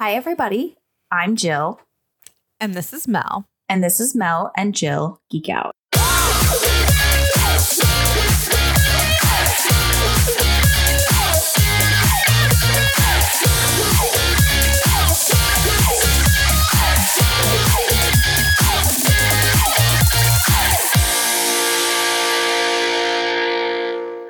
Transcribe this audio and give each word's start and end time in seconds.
Hi, 0.00 0.14
everybody. 0.14 0.76
I'm 1.12 1.36
Jill, 1.36 1.78
And 2.58 2.72
this 2.74 2.92
is 2.94 3.06
Mel. 3.06 3.44
and 3.68 3.84
this 3.84 4.00
is 4.00 4.14
Mel 4.16 4.50
and 4.56 4.74
Jill 4.74 5.20
Geek 5.30 5.48
Out. 5.50 5.74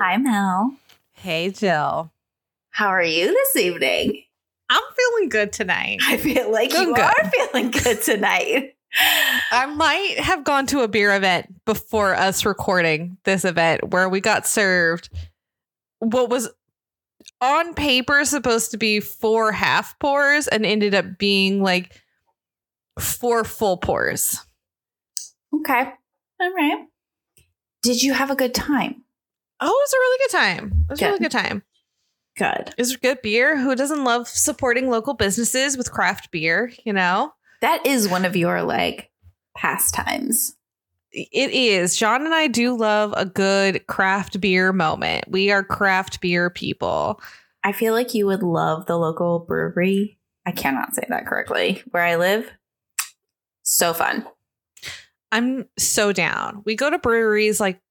Hi, 0.03 0.17
Mel. 0.17 0.75
Hey, 1.13 1.51
Jill. 1.51 2.11
How 2.71 2.89
are 2.89 3.03
you 3.03 3.27
this 3.27 3.57
evening? 3.63 4.23
I'm 4.71 4.83
feeling 4.97 5.29
good 5.29 5.53
tonight. 5.53 5.99
I 6.07 6.17
feel 6.17 6.51
like 6.51 6.73
you 6.73 6.95
good. 6.95 7.01
are 7.01 7.31
feeling 7.31 7.71
good 7.71 8.01
tonight. 8.03 8.77
I 9.51 9.67
might 9.67 10.19
have 10.19 10.45
gone 10.45 10.67
to 10.67 10.81
a 10.81 10.89
beer 10.89 11.15
event 11.15 11.65
before 11.65 12.15
us 12.15 12.45
recording 12.45 13.19
this 13.25 13.45
event 13.45 13.91
where 13.91 14.09
we 14.09 14.21
got 14.21 14.47
served 14.47 15.11
what 15.99 16.31
was 16.31 16.49
on 17.41 17.75
paper 17.75 18.25
supposed 18.25 18.71
to 18.71 18.79
be 18.79 19.01
four 19.01 19.53
half 19.53 19.99
pours 19.99 20.49
and 20.49 20.65
ended 20.65 20.95
up 20.95 21.19
being 21.19 21.63
like 21.63 22.01
four 22.99 23.45
full 23.45 23.77
pours. 23.77 24.45
Okay. 25.55 25.93
All 26.41 26.53
right. 26.55 26.87
Did 27.83 28.03
you 28.03 28.13
have 28.13 28.31
a 28.31 28.37
good 28.37 28.55
time? 28.55 29.03
Oh, 29.61 29.67
it 29.67 29.69
was 29.69 29.93
a 29.93 29.99
really 29.99 30.19
good 30.25 30.37
time. 30.39 30.85
It 30.85 30.91
was 30.91 31.03
a 31.03 31.05
really 31.07 31.19
Good. 31.19 31.31
good 31.31 31.39
time. 31.39 31.63
Good. 32.41 32.73
It 32.79 33.01
good 33.03 33.21
beer. 33.21 33.59
Who 33.59 33.77
doesn't 33.77 34.03
love 34.03 34.27
supporting 34.27 34.89
local 34.89 35.13
businesses 35.13 35.77
with 35.77 35.93
craft 35.93 36.31
beer, 36.31 36.73
you 36.87 36.93
know? 36.95 37.35
That 37.61 37.85
is 37.85 38.09
one 38.09 38.25
of 38.25 38.35
your 38.35 38.63
like 38.63 39.11
pastimes. 39.55 40.57
It 41.13 41.51
is. 41.51 41.99
John 41.99 42.25
and 42.25 42.35
I 42.35 42.47
do 42.47 42.75
love 42.75 43.13
a 43.15 43.27
good 43.27 43.87
craft 43.89 44.41
beer 44.41 44.73
moment. 44.73 45.27
We 45.29 45.51
are 45.51 45.63
craft 45.63 46.23
beer 46.23 46.49
people. 46.49 47.21
I 47.63 47.73
feel 47.73 47.93
like 47.93 48.15
you 48.15 48.25
would 48.25 48.43
love 48.43 48.87
the 48.87 48.97
local 48.97 49.41
brewery. 49.41 50.19
I 50.47 50.53
cannot 50.53 50.95
say 50.95 51.05
that 51.11 51.27
correctly. 51.27 51.83
Where 51.91 52.05
I 52.05 52.17
live. 52.17 52.51
So 53.65 53.93
fun. 53.93 54.27
I'm 55.31 55.69
so 55.79 56.11
down. 56.11 56.63
We 56.65 56.75
go 56.75 56.89
to 56.89 56.99
breweries 56.99 57.61
like 57.61 57.83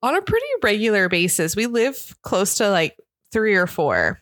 on 0.00 0.16
a 0.16 0.22
pretty 0.22 0.46
regular 0.62 1.10
basis. 1.10 1.54
We 1.54 1.66
live 1.66 2.16
close 2.22 2.54
to 2.54 2.70
like 2.70 2.96
three 3.32 3.54
or 3.54 3.66
four. 3.66 4.20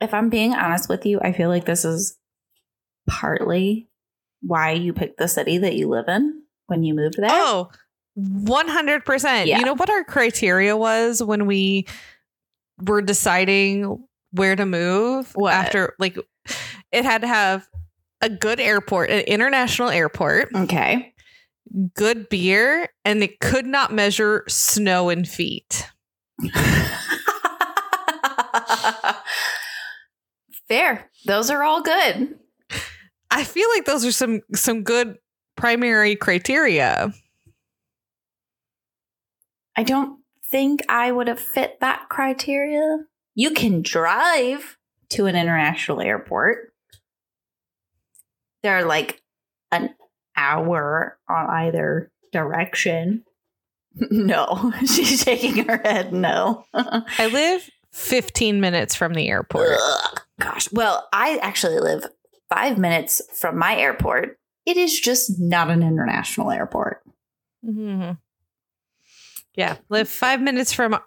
If 0.00 0.12
I'm 0.12 0.28
being 0.28 0.52
honest 0.52 0.88
with 0.88 1.06
you, 1.06 1.20
I 1.20 1.32
feel 1.32 1.48
like 1.48 1.64
this 1.64 1.84
is 1.84 2.18
partly 3.08 3.88
why 4.42 4.72
you 4.72 4.92
picked 4.92 5.16
the 5.18 5.28
city 5.28 5.56
that 5.58 5.74
you 5.76 5.88
live 5.88 6.08
in 6.08 6.42
when 6.66 6.82
you 6.82 6.92
moved 6.94 7.16
there. 7.16 7.30
Oh, 7.30 7.70
100%. 8.18 9.46
Yeah. 9.46 9.58
You 9.58 9.64
know 9.64 9.74
what 9.74 9.88
our 9.88 10.04
criteria 10.04 10.76
was 10.76 11.22
when 11.22 11.46
we 11.46 11.86
were 12.84 13.00
deciding 13.02 14.04
where 14.32 14.56
to 14.56 14.66
move 14.66 15.30
What? 15.36 15.54
after 15.54 15.94
like 15.98 16.18
it 16.92 17.04
had 17.04 17.22
to 17.22 17.28
have 17.28 17.66
a 18.20 18.28
good 18.28 18.60
airport, 18.60 19.10
an 19.10 19.20
international 19.20 19.88
airport. 19.90 20.48
Okay. 20.54 21.14
good 21.94 22.28
beer 22.28 22.88
and 23.04 23.22
it 23.22 23.40
could 23.40 23.64
not 23.66 23.92
measure 23.92 24.44
snow 24.48 25.08
in 25.08 25.24
feet. 25.24 25.86
Fair. 30.68 31.10
Those 31.26 31.50
are 31.50 31.62
all 31.62 31.82
good. 31.82 32.38
I 33.30 33.44
feel 33.44 33.68
like 33.74 33.84
those 33.84 34.04
are 34.04 34.12
some 34.12 34.40
some 34.54 34.82
good 34.82 35.18
primary 35.56 36.16
criteria. 36.16 37.12
I 39.76 39.82
don't 39.82 40.20
think 40.50 40.82
I 40.88 41.10
would 41.10 41.26
have 41.28 41.40
fit 41.40 41.80
that 41.80 42.08
criteria. 42.08 42.98
You 43.34 43.50
can 43.50 43.82
drive 43.82 44.78
to 45.10 45.26
an 45.26 45.34
international 45.34 46.00
airport. 46.00 46.72
They're 48.62 48.84
like 48.84 49.20
an 49.72 49.94
hour 50.36 51.18
on 51.28 51.46
either 51.50 52.10
direction. 52.32 53.24
No, 54.10 54.72
she's 54.80 55.22
shaking 55.22 55.66
her 55.66 55.76
head. 55.76 56.12
No. 56.12 56.64
I 56.74 57.28
live 57.32 57.70
15 57.94 58.60
minutes 58.60 58.94
from 58.94 59.14
the 59.14 59.28
airport. 59.28 59.78
Ugh, 59.80 60.20
Gosh. 60.40 60.70
Well, 60.72 61.08
I 61.12 61.38
actually 61.40 61.78
live 61.78 62.04
five 62.52 62.76
minutes 62.76 63.22
from 63.38 63.56
my 63.58 63.76
airport. 63.76 64.38
It 64.66 64.76
is 64.76 64.98
just 64.98 65.38
not 65.38 65.70
an 65.70 65.82
international 65.82 66.50
airport. 66.50 67.02
Mhm. 67.64 68.18
Yeah, 69.54 69.76
live 69.88 70.08
5 70.08 70.40
minutes 70.40 70.72
from 70.72 70.98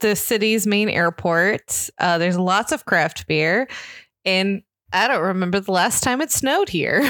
the 0.00 0.16
city's 0.16 0.66
main 0.66 0.88
airport. 0.88 1.90
Uh, 1.98 2.16
there's 2.16 2.38
lots 2.38 2.72
of 2.72 2.86
craft 2.86 3.26
beer 3.26 3.68
and 4.24 4.62
I 4.92 5.08
don't 5.08 5.22
remember 5.22 5.60
the 5.60 5.72
last 5.72 6.02
time 6.02 6.20
it 6.22 6.30
snowed 6.32 6.70
here. 6.70 7.08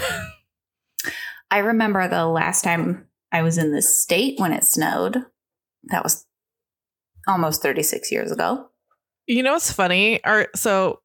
I 1.50 1.58
remember 1.58 2.08
the 2.08 2.26
last 2.26 2.62
time 2.62 3.06
I 3.30 3.42
was 3.42 3.58
in 3.58 3.72
this 3.72 4.00
state 4.02 4.40
when 4.40 4.52
it 4.52 4.64
snowed. 4.64 5.24
That 5.84 6.02
was 6.02 6.26
almost 7.28 7.62
36 7.62 8.10
years 8.10 8.32
ago. 8.32 8.70
You 9.26 9.42
know 9.42 9.52
what's 9.52 9.72
funny? 9.72 10.22
Our 10.24 10.48
so 10.54 11.00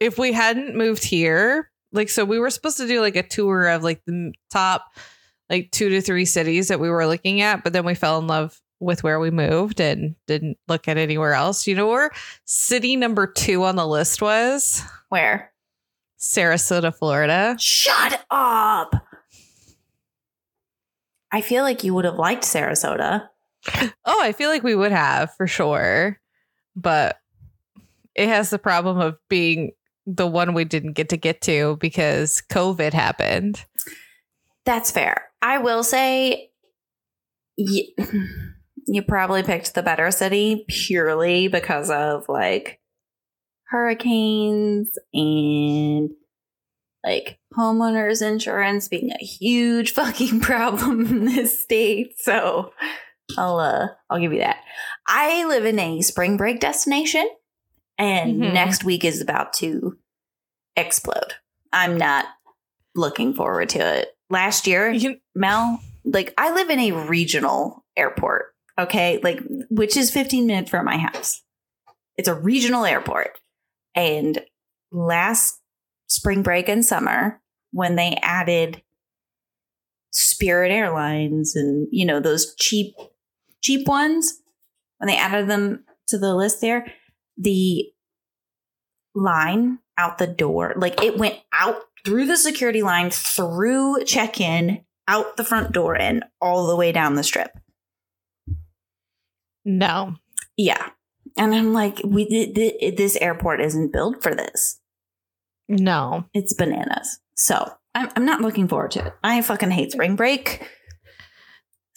if 0.00 0.18
we 0.18 0.32
hadn't 0.32 0.76
moved 0.76 1.04
here, 1.04 1.70
like 1.92 2.08
so 2.08 2.24
we 2.24 2.38
were 2.38 2.50
supposed 2.50 2.76
to 2.78 2.86
do 2.86 3.00
like 3.00 3.16
a 3.16 3.22
tour 3.22 3.68
of 3.68 3.82
like 3.82 4.02
the 4.06 4.32
top 4.50 4.84
like 5.48 5.70
two 5.70 5.88
to 5.88 6.00
three 6.00 6.24
cities 6.24 6.68
that 6.68 6.80
we 6.80 6.90
were 6.90 7.06
looking 7.06 7.40
at, 7.40 7.64
but 7.64 7.72
then 7.72 7.84
we 7.84 7.94
fell 7.94 8.18
in 8.18 8.26
love 8.26 8.60
with 8.80 9.02
where 9.02 9.18
we 9.18 9.30
moved 9.30 9.80
and 9.80 10.16
didn't 10.26 10.58
look 10.68 10.88
at 10.88 10.98
anywhere 10.98 11.32
else. 11.32 11.66
You 11.66 11.74
know 11.74 11.86
where 11.86 12.10
city 12.44 12.96
number 12.96 13.26
2 13.26 13.64
on 13.64 13.76
the 13.76 13.86
list 13.86 14.20
was? 14.20 14.82
Where? 15.08 15.52
Sarasota, 16.18 16.94
Florida. 16.94 17.56
Shut 17.58 18.24
up. 18.30 18.94
I 21.32 21.40
feel 21.40 21.62
like 21.62 21.84
you 21.84 21.94
would 21.94 22.04
have 22.04 22.16
liked 22.16 22.44
Sarasota. 22.44 23.28
Oh, 24.04 24.20
I 24.22 24.32
feel 24.32 24.48
like 24.48 24.62
we 24.62 24.76
would 24.76 24.92
have 24.92 25.34
for 25.34 25.46
sure. 25.46 26.20
But 26.74 27.18
it 28.16 28.28
has 28.28 28.50
the 28.50 28.58
problem 28.58 28.98
of 28.98 29.16
being 29.28 29.72
the 30.06 30.26
one 30.26 30.54
we 30.54 30.64
didn't 30.64 30.94
get 30.94 31.10
to 31.10 31.16
get 31.16 31.42
to 31.42 31.76
because 31.80 32.42
COVID 32.50 32.92
happened. 32.92 33.64
That's 34.64 34.90
fair. 34.90 35.30
I 35.42 35.58
will 35.58 35.82
say 35.84 36.50
you, 37.56 37.84
you 38.86 39.02
probably 39.02 39.42
picked 39.42 39.74
the 39.74 39.82
better 39.82 40.10
city 40.10 40.64
purely 40.68 41.48
because 41.48 41.90
of 41.90 42.28
like 42.28 42.80
hurricanes 43.68 44.96
and 45.12 46.10
like 47.04 47.38
homeowners 47.56 48.26
insurance 48.26 48.88
being 48.88 49.10
a 49.10 49.24
huge 49.24 49.92
fucking 49.94 50.40
problem 50.40 51.06
in 51.06 51.24
this 51.26 51.60
state. 51.60 52.14
So 52.18 52.72
I'll 53.36 53.58
uh 53.58 53.88
I'll 54.08 54.20
give 54.20 54.32
you 54.32 54.38
that. 54.38 54.58
I 55.06 55.44
live 55.44 55.66
in 55.66 55.78
a 55.78 56.00
spring 56.00 56.36
break 56.36 56.60
destination 56.60 57.28
and 57.98 58.36
Mhm. 58.42 58.52
next 58.52 58.84
week 58.84 59.04
is 59.04 59.20
about 59.20 59.52
to 59.54 59.98
explode. 60.76 61.34
I'm 61.72 61.96
not 61.96 62.26
looking 62.94 63.34
forward 63.34 63.68
to 63.70 63.78
it. 63.78 64.16
Last 64.30 64.66
year, 64.66 64.90
You, 64.92 65.16
Mel, 65.34 65.80
like 66.04 66.32
I 66.38 66.52
live 66.52 66.70
in 66.70 66.78
a 66.78 66.92
regional 66.92 67.84
airport, 67.96 68.54
okay? 68.78 69.20
Like 69.22 69.40
which 69.70 69.96
is 69.96 70.10
15 70.10 70.46
minutes 70.46 70.70
from 70.70 70.84
my 70.84 70.98
house. 70.98 71.42
It's 72.16 72.28
a 72.28 72.34
regional 72.34 72.84
airport. 72.84 73.38
And 73.94 74.44
last 74.92 75.60
spring 76.08 76.42
break 76.42 76.68
and 76.68 76.84
summer 76.84 77.40
when 77.72 77.96
they 77.96 78.16
added 78.22 78.82
Spirit 80.12 80.70
Airlines 80.70 81.56
and 81.56 81.88
you 81.90 82.04
know 82.06 82.20
those 82.20 82.54
cheap 82.56 82.94
cheap 83.60 83.86
ones 83.86 84.40
when 84.98 85.08
they 85.08 85.16
added 85.16 85.48
them 85.48 85.84
to 86.08 86.16
the 86.18 86.34
list 86.34 86.60
there, 86.60 86.90
the 87.36 87.86
line 89.14 89.78
out 89.98 90.18
the 90.18 90.26
door, 90.26 90.74
like 90.76 91.02
it 91.02 91.16
went 91.18 91.38
out 91.52 91.76
through 92.04 92.26
the 92.26 92.36
security 92.36 92.82
line, 92.82 93.10
through 93.10 94.04
check 94.04 94.40
in, 94.40 94.84
out 95.08 95.36
the 95.36 95.44
front 95.44 95.72
door, 95.72 95.96
and 95.96 96.24
all 96.40 96.66
the 96.66 96.76
way 96.76 96.92
down 96.92 97.14
the 97.14 97.22
strip. 97.24 97.50
no. 99.64 100.14
Yeah. 100.56 100.90
And 101.36 101.54
I'm 101.54 101.74
like, 101.74 102.00
we 102.02 102.26
th- 102.26 102.54
th- 102.54 102.96
this 102.96 103.16
airport 103.16 103.60
isn't 103.60 103.92
built 103.92 104.22
for 104.22 104.34
this. 104.34 104.80
No. 105.68 106.24
It's 106.32 106.54
bananas. 106.54 107.18
So 107.34 107.72
I'm, 107.94 108.08
I'm 108.16 108.24
not 108.24 108.40
looking 108.40 108.68
forward 108.68 108.92
to 108.92 109.06
it. 109.06 109.12
I 109.22 109.42
fucking 109.42 109.70
hate 109.70 109.92
spring 109.92 110.16
break. 110.16 110.66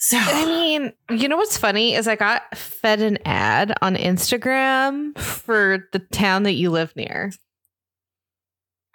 So 0.02 0.16
I 0.18 0.46
mean, 0.46 0.92
you 1.10 1.28
know 1.28 1.36
what's 1.36 1.58
funny 1.58 1.94
is 1.94 2.08
I 2.08 2.16
got 2.16 2.56
fed 2.56 3.02
an 3.02 3.18
ad 3.26 3.74
on 3.82 3.96
Instagram 3.96 5.16
for 5.18 5.88
the 5.92 5.98
town 5.98 6.44
that 6.44 6.54
you 6.54 6.70
live 6.70 6.96
near. 6.96 7.32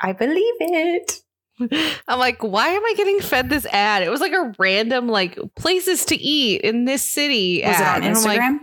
I 0.01 0.13
believe 0.13 0.55
it. 0.59 1.21
I'm 2.07 2.19
like, 2.19 2.41
why 2.41 2.69
am 2.69 2.83
I 2.83 2.95
getting 2.97 3.19
fed 3.19 3.49
this 3.49 3.67
ad? 3.67 4.01
It 4.01 4.09
was 4.09 4.19
like 4.19 4.33
a 4.33 4.53
random 4.57 5.07
like 5.07 5.37
places 5.55 6.05
to 6.05 6.15
eat 6.15 6.61
in 6.61 6.85
this 6.85 7.03
city. 7.03 7.61
Was 7.63 7.75
ad. 7.75 8.03
it 8.03 8.07
on 8.07 8.15
I'm 8.17 8.23
like, 8.23 8.39
Instagram? 8.39 8.59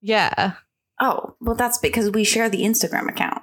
yeah. 0.00 0.52
oh, 1.02 1.36
well, 1.40 1.54
that's 1.54 1.78
because 1.78 2.10
we 2.10 2.24
share 2.24 2.48
the 2.48 2.62
Instagram 2.62 3.10
account. 3.10 3.42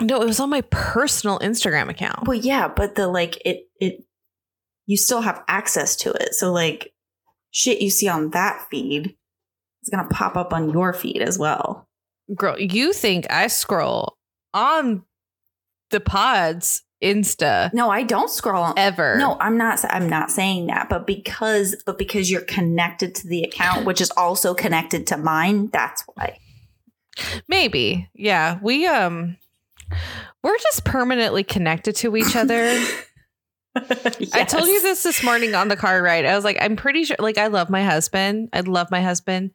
No, 0.00 0.22
it 0.22 0.26
was 0.26 0.38
on 0.38 0.48
my 0.48 0.60
personal 0.70 1.40
Instagram 1.40 1.88
account. 1.90 2.28
Well, 2.28 2.38
yeah, 2.38 2.68
but 2.68 2.94
the 2.94 3.08
like 3.08 3.44
it 3.44 3.68
it 3.80 4.04
you 4.88 4.96
still 4.96 5.20
have 5.20 5.44
access 5.46 5.94
to 5.94 6.10
it. 6.10 6.34
So 6.34 6.50
like 6.50 6.92
shit 7.52 7.80
you 7.80 7.90
see 7.90 8.08
on 8.08 8.30
that 8.30 8.66
feed 8.70 9.14
is 9.82 9.88
gonna 9.90 10.08
pop 10.08 10.36
up 10.36 10.52
on 10.52 10.70
your 10.70 10.92
feed 10.92 11.22
as 11.22 11.38
well. 11.38 11.88
Girl, 12.34 12.58
you 12.58 12.92
think 12.92 13.30
I 13.30 13.46
scroll 13.46 14.16
on 14.52 15.04
the 15.90 16.00
pods 16.00 16.82
Insta 17.02 17.72
No, 17.72 17.90
I 17.90 18.02
don't 18.02 18.28
scroll. 18.30 18.74
ever? 18.76 19.16
No, 19.18 19.36
I'm 19.40 19.56
not. 19.56 19.78
I'm 19.88 20.08
not 20.08 20.30
saying 20.32 20.66
that, 20.66 20.88
but 20.88 21.06
because, 21.06 21.80
but 21.86 21.96
because 21.96 22.28
you're 22.28 22.40
connected 22.40 23.14
to 23.16 23.28
the 23.28 23.44
account, 23.44 23.86
which 23.86 24.00
is 24.00 24.10
also 24.16 24.52
connected 24.52 25.06
to 25.08 25.16
mine, 25.16 25.68
that's 25.72 26.02
why. 26.14 26.38
Maybe. 27.46 28.10
Yeah. 28.14 28.58
We 28.62 28.86
um 28.86 29.36
we're 30.42 30.58
just 30.58 30.84
permanently 30.84 31.44
connected 31.44 31.94
to 31.96 32.16
each 32.16 32.34
other. 32.36 32.84
I 34.32 34.44
told 34.44 34.66
you 34.66 34.82
this 34.82 35.02
this 35.02 35.22
morning 35.22 35.54
on 35.54 35.68
the 35.68 35.76
car 35.76 36.02
ride. 36.02 36.24
I 36.24 36.34
was 36.34 36.44
like, 36.44 36.58
I'm 36.60 36.76
pretty 36.76 37.04
sure, 37.04 37.16
like, 37.18 37.38
I 37.38 37.48
love 37.48 37.70
my 37.70 37.84
husband. 37.84 38.48
I 38.52 38.60
love 38.60 38.90
my 38.90 39.02
husband 39.02 39.52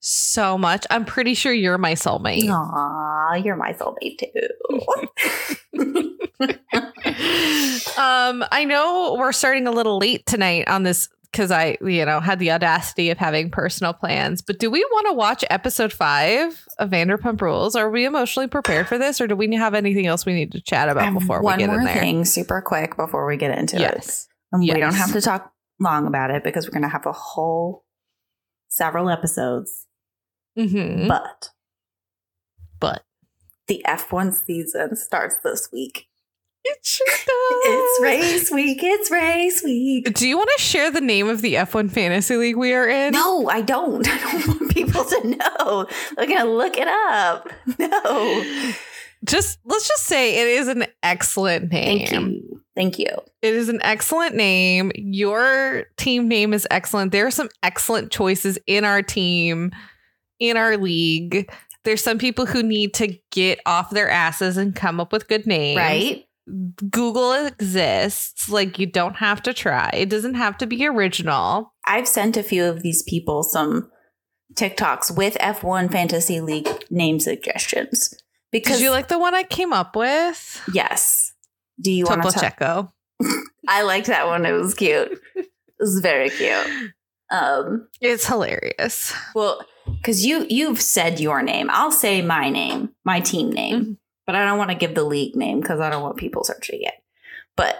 so 0.00 0.56
much. 0.56 0.86
I'm 0.90 1.04
pretty 1.04 1.34
sure 1.34 1.52
you're 1.52 1.78
my 1.78 1.92
soulmate. 1.92 2.48
Aw, 2.50 3.34
you're 3.34 3.56
my 3.56 3.72
soulmate 3.72 4.18
too. 4.18 5.70
um, 8.00 8.44
I 8.50 8.64
know 8.64 9.16
we're 9.18 9.32
starting 9.32 9.66
a 9.66 9.70
little 9.70 9.98
late 9.98 10.26
tonight 10.26 10.68
on 10.68 10.82
this 10.82 11.08
because 11.30 11.50
I, 11.50 11.76
you 11.80 12.04
know, 12.04 12.20
had 12.20 12.38
the 12.38 12.50
audacity 12.52 13.10
of 13.10 13.18
having 13.18 13.50
personal 13.50 13.92
plans. 13.92 14.42
But 14.42 14.58
do 14.58 14.70
we 14.70 14.84
want 14.90 15.06
to 15.08 15.12
watch 15.12 15.44
episode 15.50 15.92
five 15.92 16.66
of 16.78 16.90
Vanderpump 16.90 17.40
Rules? 17.40 17.76
Are 17.76 17.90
we 17.90 18.04
emotionally 18.04 18.48
prepared 18.48 18.88
for 18.88 18.98
this, 18.98 19.20
or 19.20 19.26
do 19.26 19.36
we 19.36 19.54
have 19.54 19.74
anything 19.74 20.06
else 20.06 20.26
we 20.26 20.34
need 20.34 20.52
to 20.52 20.60
chat 20.60 20.88
about 20.88 21.12
before 21.14 21.42
we 21.42 21.50
get 21.52 21.60
in 21.62 21.68
there? 21.68 21.78
One 21.78 21.86
thing, 21.86 22.24
super 22.24 22.60
quick, 22.60 22.96
before 22.96 23.26
we 23.26 23.36
get 23.36 23.56
into 23.56 23.76
it. 23.76 23.80
Yes. 23.80 24.28
And 24.52 24.62
we 24.62 24.68
don't 24.68 24.94
have 24.94 25.12
to 25.12 25.20
talk 25.20 25.52
long 25.80 26.06
about 26.06 26.30
it 26.30 26.42
because 26.44 26.66
we're 26.66 26.72
going 26.72 26.82
to 26.82 26.88
have 26.88 27.06
a 27.06 27.12
whole 27.12 27.84
several 28.68 29.10
episodes. 29.10 29.86
Mm-hmm. 30.58 31.08
But 31.08 31.50
But 32.80 33.04
the 33.66 33.84
F1 33.86 34.32
season 34.34 34.96
starts 34.96 35.36
this 35.42 35.68
week. 35.72 36.06
It 36.66 36.86
sure 36.86 37.06
does. 37.06 37.26
It's 37.28 38.02
race 38.02 38.50
week. 38.50 38.78
It's 38.82 39.10
race 39.10 39.62
week. 39.62 40.12
Do 40.14 40.28
you 40.28 40.36
want 40.36 40.50
to 40.56 40.62
share 40.62 40.90
the 40.90 41.00
name 41.00 41.28
of 41.28 41.42
the 41.42 41.54
F1 41.54 41.90
fantasy 41.90 42.36
league 42.36 42.56
we 42.56 42.72
are 42.72 42.88
in? 42.88 43.12
No, 43.12 43.48
I 43.48 43.62
don't. 43.62 44.06
I 44.10 44.18
don't 44.18 44.46
want 44.48 44.70
people 44.72 45.04
to 45.04 45.28
know. 45.28 45.86
They're 46.16 46.26
going 46.26 46.38
to 46.38 46.50
look 46.50 46.76
it 46.76 46.88
up. 46.88 47.48
No. 47.78 48.72
Just 49.24 49.58
let's 49.64 49.88
just 49.88 50.04
say 50.04 50.40
it 50.40 50.58
is 50.60 50.68
an 50.68 50.86
excellent 51.02 51.72
name. 51.72 52.06
Thank 52.06 52.12
you. 52.12 52.62
Thank 52.76 52.98
you. 52.98 53.08
It 53.40 53.54
is 53.54 53.68
an 53.68 53.80
excellent 53.82 54.36
name. 54.36 54.92
Your 54.94 55.86
team 55.96 56.28
name 56.28 56.52
is 56.52 56.66
excellent. 56.70 57.12
There 57.12 57.26
are 57.26 57.30
some 57.30 57.48
excellent 57.62 58.12
choices 58.12 58.58
in 58.66 58.84
our 58.84 59.02
team, 59.02 59.72
in 60.38 60.56
our 60.56 60.76
league. 60.76 61.50
There's 61.84 62.02
some 62.02 62.18
people 62.18 62.46
who 62.46 62.62
need 62.62 62.94
to 62.94 63.16
get 63.32 63.60
off 63.64 63.90
their 63.90 64.10
asses 64.10 64.56
and 64.58 64.76
come 64.76 65.00
up 65.00 65.12
with 65.12 65.28
good 65.28 65.46
names. 65.46 65.78
Right? 65.78 66.25
Google 66.90 67.32
exists. 67.32 68.48
Like 68.48 68.78
you 68.78 68.86
don't 68.86 69.16
have 69.16 69.42
to 69.42 69.52
try. 69.54 69.90
It 69.94 70.08
doesn't 70.08 70.34
have 70.34 70.56
to 70.58 70.66
be 70.66 70.86
original. 70.86 71.72
I've 71.86 72.08
sent 72.08 72.36
a 72.36 72.42
few 72.42 72.64
of 72.64 72.82
these 72.82 73.02
people 73.02 73.42
some 73.42 73.90
TikToks 74.54 75.16
with 75.16 75.34
F1 75.34 75.90
Fantasy 75.90 76.40
League 76.40 76.68
name 76.90 77.18
suggestions. 77.20 78.14
Because 78.52 78.76
Did 78.78 78.84
you 78.84 78.90
like 78.90 79.08
the 79.08 79.18
one 79.18 79.34
I 79.34 79.42
came 79.42 79.72
up 79.72 79.96
with? 79.96 80.62
yes. 80.72 81.32
Do 81.80 81.90
you 81.92 82.04
want 82.04 82.22
to? 82.22 82.28
Checo. 82.28 82.92
I 83.68 83.82
liked 83.82 84.06
that 84.06 84.26
one. 84.26 84.46
It 84.46 84.52
was 84.52 84.72
cute. 84.74 85.20
It 85.34 85.46
was 85.80 86.00
very 86.00 86.30
cute. 86.30 86.92
Um, 87.30 87.88
It's 88.00 88.26
hilarious. 88.26 89.12
well, 89.34 89.60
because 89.86 90.24
you 90.24 90.46
you've 90.48 90.80
said 90.80 91.20
your 91.20 91.42
name. 91.42 91.68
I'll 91.70 91.90
say 91.92 92.22
my 92.22 92.48
name, 92.48 92.90
my 93.04 93.20
team 93.20 93.50
name, 93.50 93.80
Mhm. 93.84 93.96
But 94.26 94.34
I 94.34 94.44
don't 94.44 94.58
want 94.58 94.70
to 94.70 94.76
give 94.76 94.94
the 94.94 95.04
league 95.04 95.36
name 95.36 95.60
because 95.60 95.80
I 95.80 95.90
don't 95.90 96.02
want 96.02 96.16
people 96.16 96.44
searching 96.44 96.80
it. 96.82 96.94
But 97.56 97.76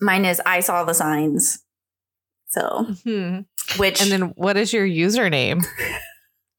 mine 0.00 0.24
is 0.24 0.40
I 0.44 0.60
saw 0.60 0.84
the 0.84 0.94
signs. 0.94 1.62
So 2.48 2.86
Hmm. 3.04 3.40
which 3.76 4.02
And 4.02 4.10
then 4.10 4.22
what 4.36 4.56
is 4.56 4.72
your 4.72 4.86
username? 4.86 5.64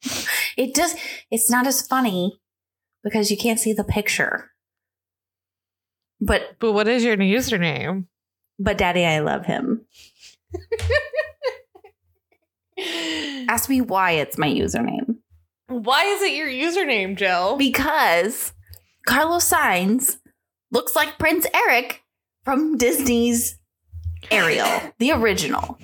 it 0.57 0.73
does 0.73 0.95
it's 1.29 1.49
not 1.49 1.67
as 1.67 1.85
funny 1.85 2.39
because 3.03 3.29
you 3.29 3.37
can't 3.37 3.59
see 3.59 3.73
the 3.73 3.83
picture. 3.83 4.51
But 6.19 6.57
But 6.59 6.71
what 6.73 6.87
is 6.87 7.03
your 7.03 7.17
username? 7.17 8.05
but 8.59 8.77
daddy, 8.77 9.05
I 9.05 9.19
love 9.19 9.45
him. 9.47 9.85
Ask 13.49 13.69
me 13.69 13.81
why 13.81 14.11
it's 14.11 14.37
my 14.37 14.47
username. 14.47 15.17
Why 15.67 16.03
is 16.05 16.21
it 16.21 16.33
your 16.33 16.47
username, 16.47 17.17
Jill? 17.17 17.57
Because 17.57 18.53
Carlos 19.05 19.49
Sainz 19.49 20.17
looks 20.71 20.95
like 20.95 21.17
Prince 21.19 21.45
Eric 21.53 22.03
from 22.43 22.77
Disney's 22.77 23.57
Ariel, 24.29 24.69
the 24.99 25.11
original. 25.11 25.77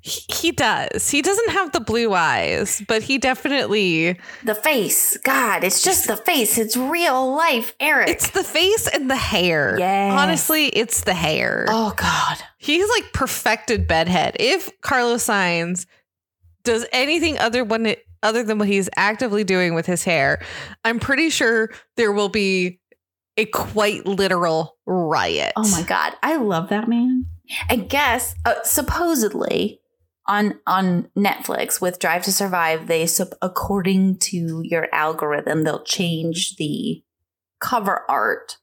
He, 0.00 0.20
he 0.28 0.50
does. 0.52 1.10
He 1.10 1.22
doesn't 1.22 1.50
have 1.50 1.72
the 1.72 1.80
blue 1.80 2.12
eyes, 2.12 2.82
but 2.86 3.02
he 3.02 3.18
definitely. 3.18 4.18
The 4.42 4.54
face, 4.54 5.16
God, 5.18 5.64
it's 5.64 5.82
just 5.82 6.06
the 6.08 6.16
face. 6.16 6.58
It's 6.58 6.76
real 6.76 7.34
life 7.34 7.74
Eric. 7.80 8.08
It's 8.08 8.30
the 8.30 8.44
face 8.44 8.88
and 8.88 9.08
the 9.10 9.16
hair. 9.16 9.76
Yes. 9.78 10.12
Honestly, 10.12 10.66
it's 10.66 11.02
the 11.04 11.14
hair. 11.14 11.66
oh 11.68 11.94
God. 11.96 12.38
He's 12.58 12.88
like 12.90 13.12
perfected 13.12 13.86
bedhead. 13.86 14.36
If 14.40 14.80
Carlos 14.80 15.26
Sainz 15.26 15.86
does 16.64 16.86
anything 16.92 17.38
other 17.38 17.64
than 17.64 17.86
it, 17.86 18.03
other 18.24 18.42
than 18.42 18.58
what 18.58 18.66
he's 18.66 18.90
actively 18.96 19.44
doing 19.44 19.74
with 19.74 19.86
his 19.86 20.02
hair, 20.02 20.42
I'm 20.84 20.98
pretty 20.98 21.30
sure 21.30 21.70
there 21.96 22.10
will 22.10 22.28
be 22.28 22.80
a 23.36 23.44
quite 23.46 24.06
literal 24.06 24.76
riot. 24.86 25.52
Oh 25.56 25.70
my 25.70 25.82
god, 25.82 26.14
I 26.22 26.36
love 26.36 26.70
that 26.70 26.88
man. 26.88 27.26
I 27.68 27.76
guess 27.76 28.34
uh, 28.44 28.54
supposedly 28.64 29.80
on 30.26 30.58
on 30.66 31.10
Netflix 31.16 31.80
with 31.80 31.98
Drive 31.98 32.22
to 32.24 32.32
Survive, 32.32 32.86
they 32.86 33.06
according 33.42 34.18
to 34.20 34.62
your 34.64 34.88
algorithm, 34.92 35.64
they'll 35.64 35.84
change 35.84 36.56
the 36.56 37.02
cover 37.60 38.02
art 38.08 38.56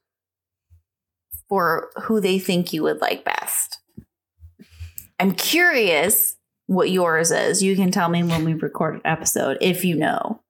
for 1.48 1.90
who 2.04 2.20
they 2.20 2.38
think 2.38 2.72
you 2.72 2.82
would 2.82 3.00
like 3.00 3.24
best. 3.24 3.78
I'm 5.20 5.32
curious 5.32 6.36
what 6.72 6.90
yours 6.90 7.30
is. 7.30 7.62
You 7.62 7.76
can 7.76 7.90
tell 7.90 8.08
me 8.08 8.22
when 8.22 8.44
we 8.44 8.54
record 8.54 8.94
an 8.96 9.00
episode 9.04 9.58
if 9.60 9.84
you 9.84 9.96
know. 9.96 10.40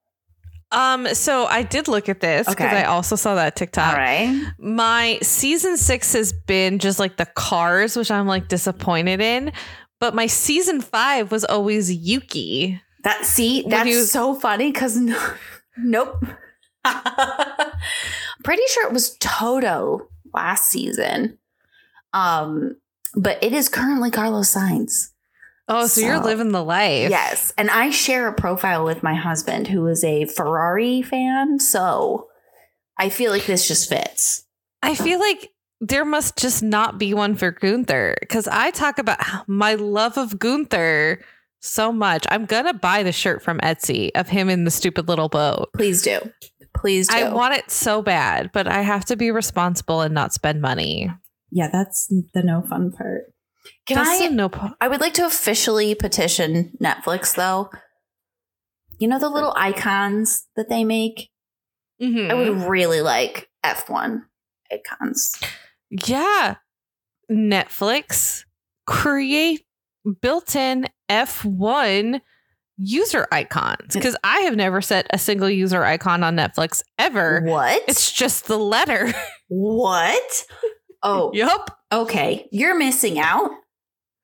Um, 0.71 1.07
so 1.15 1.45
I 1.45 1.65
did 1.65 1.87
look 1.87 2.09
at 2.09 2.21
this 2.21 2.49
because 2.49 2.67
Okay. 2.67 2.79
I 2.81 2.85
also 2.85 3.15
saw 3.15 3.35
that 3.35 3.57
TikTok. 3.57 3.93
All 3.93 3.99
right. 3.99 4.43
My 4.59 5.19
season 5.21 5.77
six 5.77 6.15
has 6.15 6.33
been 6.33 6.79
just 6.79 6.99
like 6.99 7.19
the 7.19 7.27
cars, 7.27 7.95
which 7.97 8.11
I'm 8.11 8.27
like 8.27 8.49
disappointed 8.49 9.21
in. 9.21 9.53
But 10.01 10.15
my 10.15 10.27
season 10.27 10.81
five 10.81 11.31
was 11.31 11.45
always 11.45 11.93
Yuki. 11.95 12.81
That 13.05 13.25
see, 13.27 13.65
that's 13.69 13.89
you- 13.89 14.03
so 14.05 14.35
funny 14.35 14.73
because 14.73 14.97
no, 14.97 15.19
nope. 15.77 16.25
Pretty 18.45 18.63
sure 18.69 18.87
it 18.87 18.93
was 18.93 19.17
Toto 19.19 20.09
last 20.35 20.71
season. 20.71 21.39
Um, 22.13 22.77
but 23.15 23.43
it 23.43 23.53
is 23.53 23.69
currently 23.69 24.11
Carlos 24.11 24.53
Sainz. 24.55 25.11
Oh, 25.75 25.87
so, 25.87 26.01
you're 26.01 26.21
living 26.21 26.53
the 26.53 26.63
life. 26.65 27.11
Yes, 27.11 27.53
and 27.57 27.71
I 27.71 27.91
share 27.91 28.29
a 28.29 28.33
profile 28.35 28.85
with 28.85 29.03
my 29.03 29.15
husband 29.15 29.69
who 29.69 29.87
is 29.87 30.05
a 30.05 30.27
Ferrari 30.27 31.03
fan, 31.03 31.59
so 31.59 32.29
I 32.99 33.09
feel 33.09 33.31
like 33.33 33.47
this 33.47 33.67
just 33.67 33.89
fits. 33.89 34.45
I 34.83 34.95
feel 34.95 35.19
like 35.19 35.51
there 35.81 36.05
must 36.05 36.37
just 36.37 36.63
not 36.63 36.99
be 36.99 37.15
one 37.15 37.35
for 37.37 37.51
Gunther 37.51 38.17
because 38.21 38.47
I 38.49 38.71
talk 38.71 38.99
about 38.99 39.19
my 39.49 39.75
love 39.75 40.17
of 40.19 40.39
Gunther 40.39 41.25
so 41.61 41.93
much. 41.93 42.25
I'm 42.29 42.45
gonna 42.45 42.75
buy 42.75 43.03
the 43.03 43.13
shirt 43.13 43.43
from 43.43 43.59
Etsy 43.61 44.11
of 44.15 44.29
him 44.29 44.49
in 44.49 44.65
the 44.65 44.71
stupid 44.71 45.09
little 45.09 45.29
boat. 45.29 45.71
Please 45.75 46.03
do, 46.03 46.21
please 46.77 47.09
do. 47.09 47.17
I 47.17 47.33
want 47.33 47.55
it 47.55 47.71
so 47.71 48.03
bad, 48.03 48.51
but 48.53 48.67
I 48.69 48.83
have 48.83 49.05
to 49.07 49.17
be 49.17 49.31
responsible 49.31 50.01
and 50.03 50.13
not 50.15 50.33
spend 50.33 50.61
money. 50.61 51.11
yeah, 51.51 51.69
that's 51.73 52.07
the 52.35 52.43
no 52.43 52.63
fun 52.63 52.93
part. 52.93 53.32
Can 53.95 54.05
That's 54.05 54.23
I? 54.23 54.29
no 54.29 54.51
I 54.81 54.89
would 54.89 55.01
like 55.01 55.15
to 55.15 55.27
officially 55.27 55.95
petition 55.95 56.73
Netflix, 56.81 57.35
though. 57.35 57.71
You 58.99 59.09
know 59.09 59.19
the 59.19 59.29
little 59.29 59.53
icons 59.57 60.47
that 60.57 60.69
they 60.69 60.85
make? 60.85 61.31
Mhm. 62.01 62.31
I 62.31 62.35
would 62.35 62.69
really 62.69 63.01
like 63.01 63.49
F1 63.65 64.23
icons. 64.73 65.33
Yeah. 65.91 66.57
Netflix 67.31 68.45
create 68.87 69.65
built-in 70.21 70.89
F1 71.09 72.21
user 72.77 73.29
icons 73.31 73.95
because 73.95 74.17
I 74.25 74.41
have 74.41 74.57
never 74.57 74.81
set 74.81 75.07
a 75.11 75.19
single 75.19 75.49
user 75.51 75.85
icon 75.85 76.25
on 76.25 76.37
Netflix 76.37 76.83
ever. 76.99 77.43
What? 77.45 77.83
It's 77.87 78.11
just 78.13 78.47
the 78.47 78.59
letter. 78.59 79.13
what? 79.49 80.45
Oh, 81.03 81.31
yep. 81.35 81.71
okay. 81.93 82.49
You're 82.51 82.77
missing 82.77 83.19
out. 83.19 83.51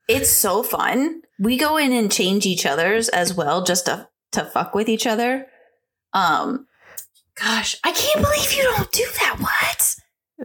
It's 0.09 0.31
so 0.31 0.63
fun. 0.63 1.23
We 1.39 1.57
go 1.57 1.77
in 1.77 1.93
and 1.93 2.11
change 2.11 2.47
each 2.47 2.67
other's 2.67 3.09
as 3.09 3.35
well 3.35 3.63
just 3.63 3.87
to 3.87 4.09
to 4.33 4.45
fuck 4.45 4.75
with 4.75 4.89
each 4.89 5.07
other. 5.07 5.47
Um 6.13 6.67
gosh, 7.37 7.77
I 7.85 7.93
can't 7.93 8.25
believe 8.25 8.53
you 8.53 8.63
don't 8.63 8.91
do 8.91 9.05
that. 9.21 9.37
What? 9.39 9.95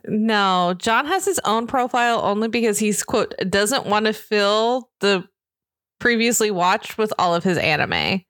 No, 0.05 0.73
John 0.77 1.05
has 1.05 1.25
his 1.25 1.39
own 1.45 1.67
profile 1.67 2.21
only 2.23 2.47
because 2.47 2.79
he's 2.79 3.03
quote 3.03 3.33
doesn't 3.49 3.85
want 3.85 4.05
to 4.05 4.13
fill 4.13 4.89
the 4.99 5.27
previously 5.99 6.51
watched 6.51 6.97
with 6.97 7.13
all 7.17 7.33
of 7.33 7.43
his 7.43 7.57
anime. 7.57 8.23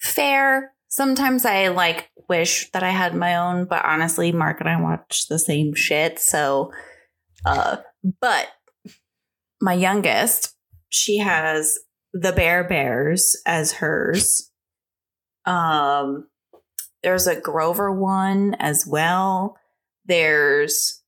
Fair. 0.00 0.72
Sometimes 0.88 1.44
I 1.44 1.68
like 1.68 2.10
wish 2.28 2.70
that 2.72 2.82
I 2.82 2.90
had 2.90 3.14
my 3.14 3.36
own, 3.36 3.64
but 3.66 3.84
honestly, 3.84 4.32
Mark 4.32 4.60
and 4.60 4.68
I 4.68 4.80
watch 4.80 5.28
the 5.28 5.38
same 5.38 5.74
shit. 5.74 6.18
So, 6.18 6.72
uh, 7.44 7.78
but 8.20 8.48
my 9.62 9.74
youngest, 9.74 10.54
she 10.90 11.18
has 11.18 11.78
the 12.12 12.32
Bare 12.32 12.64
Bears 12.64 13.36
as 13.46 13.72
hers. 13.72 14.50
Um, 15.46 16.28
there's 17.02 17.26
a 17.26 17.40
Grover 17.40 17.90
one 17.90 18.54
as 18.58 18.86
well. 18.86 19.56
There's, 20.04 21.02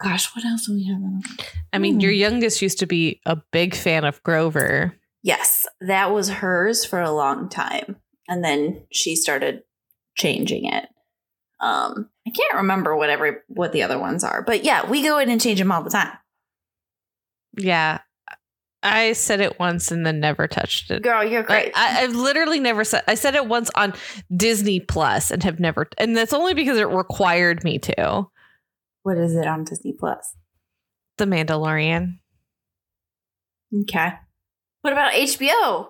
gosh, 0.00 0.34
what 0.34 0.44
else 0.44 0.66
do 0.66 0.74
we 0.74 0.84
have? 0.86 1.46
I 1.72 1.78
mean, 1.78 1.94
Hmm. 1.94 2.00
your 2.00 2.12
youngest 2.12 2.62
used 2.62 2.78
to 2.80 2.86
be 2.86 3.20
a 3.26 3.36
big 3.52 3.74
fan 3.74 4.04
of 4.04 4.22
Grover. 4.22 4.94
Yes, 5.22 5.66
that 5.80 6.12
was 6.12 6.28
hers 6.28 6.84
for 6.84 7.00
a 7.00 7.10
long 7.12 7.48
time. 7.48 7.96
And 8.28 8.42
then 8.44 8.86
she 8.92 9.16
started 9.16 9.62
changing 10.16 10.66
it. 10.66 10.88
Um, 11.60 12.08
I 12.26 12.30
can't 12.30 12.54
remember 12.54 12.96
what 12.96 13.10
every 13.10 13.32
what 13.48 13.72
the 13.72 13.82
other 13.82 13.98
ones 13.98 14.22
are, 14.22 14.42
but 14.42 14.64
yeah, 14.64 14.88
we 14.88 15.02
go 15.02 15.18
in 15.18 15.28
and 15.28 15.40
change 15.40 15.58
them 15.58 15.72
all 15.72 15.82
the 15.82 15.90
time. 15.90 16.12
Yeah. 17.58 17.98
I 18.82 19.12
said 19.12 19.40
it 19.40 19.58
once 19.58 19.90
and 19.90 20.06
then 20.06 20.20
never 20.20 20.46
touched 20.46 20.90
it. 20.92 21.02
Girl, 21.02 21.24
you're 21.24 21.42
great. 21.42 21.74
Like, 21.74 21.76
I, 21.76 22.04
I've 22.04 22.14
literally 22.14 22.60
never 22.60 22.84
said. 22.84 23.02
I 23.08 23.16
said 23.16 23.34
it 23.34 23.46
once 23.46 23.70
on 23.74 23.92
Disney 24.34 24.78
Plus 24.78 25.32
and 25.32 25.42
have 25.42 25.58
never, 25.58 25.88
and 25.98 26.16
that's 26.16 26.32
only 26.32 26.54
because 26.54 26.78
it 26.78 26.88
required 26.88 27.64
me 27.64 27.78
to. 27.80 28.26
what 29.02 29.18
is 29.18 29.34
it 29.34 29.46
on 29.46 29.64
Disney 29.64 29.94
Plus? 29.98 30.36
The 31.16 31.24
Mandalorian. 31.24 32.18
Okay. 33.82 34.12
What 34.82 34.92
about 34.92 35.12
HBO? 35.12 35.88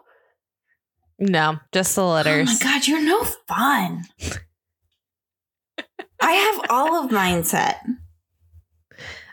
No, 1.19 1.59
just 1.73 1.95
the 1.95 2.05
letters. 2.05 2.49
Oh 2.51 2.55
my 2.55 2.59
god, 2.73 2.87
you're 2.87 3.03
no 3.03 3.23
fun. 3.47 4.05
I 6.21 6.33
have 6.33 6.71
all 6.71 7.05
of 7.05 7.13
mine 7.13 7.45
set. 7.45 7.85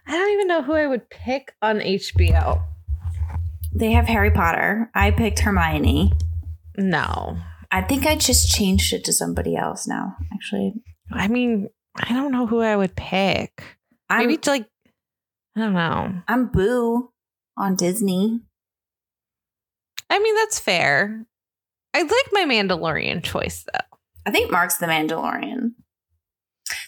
I 0.08 0.12
don't 0.12 0.34
even 0.34 0.48
know 0.48 0.62
who 0.62 0.74
I 0.74 0.88
would 0.88 1.10
pick 1.10 1.54
on 1.62 1.80
HBO. 1.80 2.62
They 3.74 3.92
have 3.92 4.06
Harry 4.06 4.32
Potter. 4.32 4.90
I 4.94 5.12
picked 5.12 5.40
Hermione. 5.40 6.14
No, 6.78 7.38
I 7.72 7.82
think 7.82 8.06
I 8.06 8.16
just 8.16 8.50
changed 8.50 8.94
it 8.94 9.04
to 9.06 9.14
somebody 9.14 9.56
else 9.56 9.88
now. 9.88 10.16
Actually, 10.34 10.74
I 11.12 11.28
mean, 11.28 11.70
I 11.96 12.14
don't 12.14 12.32
know 12.32 12.48
who 12.48 12.62
I 12.62 12.76
would 12.76 12.96
pick. 12.96 13.64
I'm 14.10 14.28
Maybe 14.28 14.40
like, 14.46 14.68
I 15.56 15.60
don't 15.60 15.74
know. 15.74 16.22
I'm 16.28 16.48
Boo 16.48 17.12
on 17.58 17.76
Disney. 17.76 18.42
I 20.10 20.20
mean, 20.20 20.36
that's 20.36 20.60
fair. 20.60 21.26
I 21.94 22.02
like 22.02 22.30
my 22.32 22.46
Mandalorian 22.46 23.24
choice 23.24 23.64
though. 23.64 23.98
I 24.26 24.32
think 24.32 24.52
Mark's 24.52 24.78
the 24.78 24.86
Mandalorian. 24.86 25.74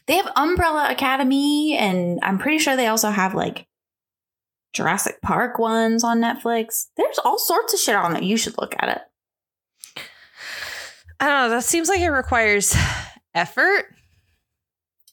They 0.08 0.16
have 0.16 0.32
Umbrella 0.36 0.88
Academy, 0.90 1.76
and 1.78 2.20
I'm 2.24 2.38
pretty 2.40 2.60
sure 2.60 2.76
they 2.76 2.88
also 2.88 3.10
have 3.10 3.36
like 3.36 3.68
Jurassic 4.74 5.22
Park 5.22 5.60
ones 5.60 6.04
on 6.04 6.20
Netflix. 6.20 6.88
There's 6.98 7.20
all 7.20 7.38
sorts 7.38 7.74
of 7.74 7.80
shit 7.80 7.96
on 7.96 8.14
there. 8.14 8.24
You 8.24 8.38
should 8.38 8.58
look 8.58 8.76
at 8.80 8.90
it. 8.90 10.04
I 11.20 11.26
don't 11.28 11.44
know. 11.44 11.50
That 11.50 11.64
seems 11.64 11.90
like 11.90 12.00
it 12.00 12.10
requires 12.10 12.76
effort. 13.34 13.86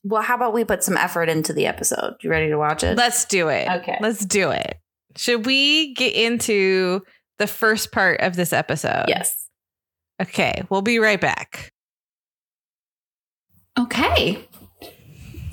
Well, 0.02 0.22
how 0.22 0.34
about 0.34 0.52
we 0.52 0.64
put 0.64 0.84
some 0.84 0.98
effort 0.98 1.30
into 1.30 1.54
the 1.54 1.66
episode? 1.66 2.14
You 2.20 2.28
ready 2.30 2.48
to 2.50 2.56
watch 2.56 2.84
it? 2.84 2.98
Let's 2.98 3.24
do 3.24 3.48
it. 3.48 3.68
Okay. 3.68 3.96
Let's 4.00 4.24
do 4.24 4.50
it. 4.50 4.78
Should 5.16 5.46
we 5.46 5.94
get 5.94 6.14
into 6.14 7.00
the 7.38 7.46
first 7.46 7.90
part 7.90 8.20
of 8.20 8.36
this 8.36 8.52
episode? 8.52 9.06
yes. 9.08 9.48
Okay. 10.20 10.62
We'll 10.68 10.82
be 10.82 10.98
right 10.98 11.20
back. 11.20 11.72
Okay. 13.78 14.46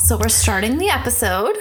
So 0.03 0.17
we're 0.17 0.29
starting 0.29 0.79
the 0.79 0.89
episode. 0.89 1.55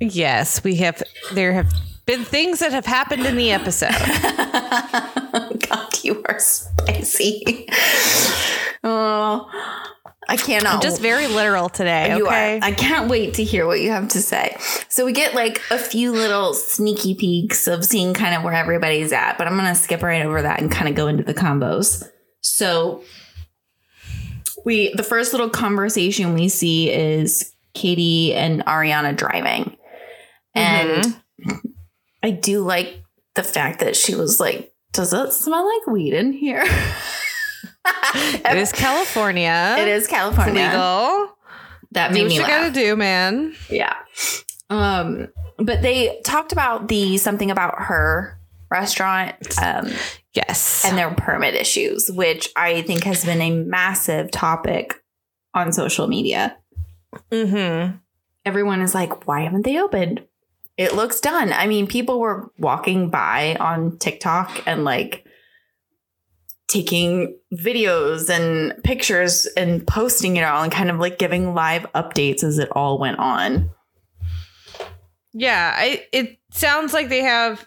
Yes, 0.00 0.64
we 0.64 0.76
have. 0.76 1.02
There 1.34 1.52
have 1.52 1.70
been 2.06 2.24
things 2.24 2.60
that 2.60 2.72
have 2.72 2.86
happened 2.86 3.26
in 3.26 3.36
the 3.36 3.52
episode. 3.52 3.92
God, 5.68 6.04
you 6.04 6.24
are 6.28 6.38
spicy. 6.38 7.68
Oh, 8.88 9.50
I 10.28 10.36
cannot. 10.36 10.74
I'm 10.74 10.80
just 10.80 11.02
very 11.02 11.26
literal 11.26 11.68
today. 11.68 12.16
You 12.16 12.26
okay. 12.26 12.60
are. 12.60 12.64
I 12.64 12.70
can't 12.70 13.10
wait 13.10 13.34
to 13.34 13.42
hear 13.42 13.66
what 13.66 13.80
you 13.80 13.90
have 13.90 14.06
to 14.08 14.22
say. 14.22 14.56
So 14.88 15.04
we 15.04 15.12
get 15.12 15.34
like 15.34 15.60
a 15.72 15.78
few 15.78 16.12
little 16.12 16.54
sneaky 16.54 17.16
peeks 17.16 17.66
of 17.66 17.84
seeing 17.84 18.14
kind 18.14 18.36
of 18.36 18.44
where 18.44 18.52
everybody's 18.52 19.12
at, 19.12 19.38
but 19.38 19.48
I'm 19.48 19.56
going 19.56 19.66
to 19.66 19.74
skip 19.74 20.04
right 20.04 20.24
over 20.24 20.40
that 20.42 20.60
and 20.60 20.70
kind 20.70 20.88
of 20.88 20.94
go 20.94 21.08
into 21.08 21.24
the 21.24 21.34
combos. 21.34 22.08
So 22.42 23.02
we 24.64 24.94
the 24.94 25.02
first 25.02 25.32
little 25.32 25.50
conversation 25.50 26.34
we 26.34 26.48
see 26.48 26.92
is 26.92 27.55
Katie 27.76 28.34
and 28.34 28.64
Ariana 28.64 29.14
driving. 29.14 29.76
And 30.54 31.20
I 32.22 32.30
do 32.30 32.60
like 32.60 33.02
the 33.34 33.42
fact 33.42 33.80
that 33.80 33.94
she 33.94 34.14
was 34.14 34.40
like, 34.40 34.72
"Does 34.92 35.12
it 35.12 35.32
smell 35.32 35.66
like 35.66 35.86
weed 35.86 36.14
in 36.14 36.32
here?" 36.32 36.64
it 37.84 38.56
is 38.56 38.72
California. 38.72 39.76
It 39.78 39.88
is 39.88 40.06
California. 40.06 40.64
legal. 40.64 41.36
That 41.92 42.08
Do 42.08 42.14
made 42.14 42.22
what 42.22 42.28
me 42.28 42.34
you 42.36 42.40
laugh. 42.42 42.50
gotta 42.50 42.70
do, 42.72 42.96
man. 42.96 43.54
Yeah. 43.70 43.94
Um, 44.70 45.28
but 45.58 45.82
they 45.82 46.20
talked 46.24 46.52
about 46.52 46.88
the 46.88 47.16
something 47.18 47.50
about 47.50 47.74
her 47.82 48.38
restaurant 48.70 49.36
um, 49.62 49.88
Yes. 50.34 50.84
and 50.84 50.98
their 50.98 51.10
permit 51.14 51.54
issues, 51.54 52.10
which 52.12 52.50
I 52.56 52.82
think 52.82 53.04
has 53.04 53.24
been 53.24 53.40
a 53.40 53.50
massive 53.50 54.30
topic 54.30 54.94
on 55.54 55.72
social 55.72 56.06
media. 56.08 56.56
Mm-hmm. 57.30 57.96
Everyone 58.44 58.80
is 58.80 58.94
like, 58.94 59.26
why 59.26 59.42
haven't 59.42 59.62
they 59.62 59.78
opened? 59.80 60.24
It 60.76 60.94
looks 60.94 61.20
done. 61.20 61.52
I 61.52 61.66
mean, 61.66 61.86
people 61.86 62.20
were 62.20 62.50
walking 62.58 63.08
by 63.08 63.56
on 63.58 63.98
TikTok 63.98 64.62
and 64.66 64.84
like 64.84 65.24
taking 66.68 67.38
videos 67.54 68.28
and 68.28 68.74
pictures 68.82 69.46
and 69.56 69.86
posting 69.86 70.36
it 70.36 70.42
all 70.42 70.62
and 70.62 70.72
kind 70.72 70.90
of 70.90 70.98
like 70.98 71.18
giving 71.18 71.54
live 71.54 71.86
updates 71.94 72.44
as 72.44 72.58
it 72.58 72.68
all 72.72 72.98
went 72.98 73.18
on. 73.18 73.70
Yeah, 75.32 75.74
I 75.76 76.04
it 76.12 76.38
sounds 76.50 76.92
like 76.92 77.08
they 77.08 77.22
have 77.22 77.66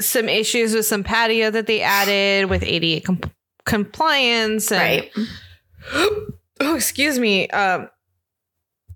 some 0.00 0.28
issues 0.28 0.74
with 0.74 0.86
some 0.86 1.04
patio 1.04 1.50
that 1.50 1.66
they 1.66 1.80
added 1.80 2.50
with 2.50 2.62
ADA 2.62 3.04
com- 3.04 3.20
compliance 3.64 4.72
and 4.72 5.08
Right. 5.14 5.28
oh, 6.60 6.74
excuse 6.74 7.18
me, 7.18 7.48
um, 7.48 7.88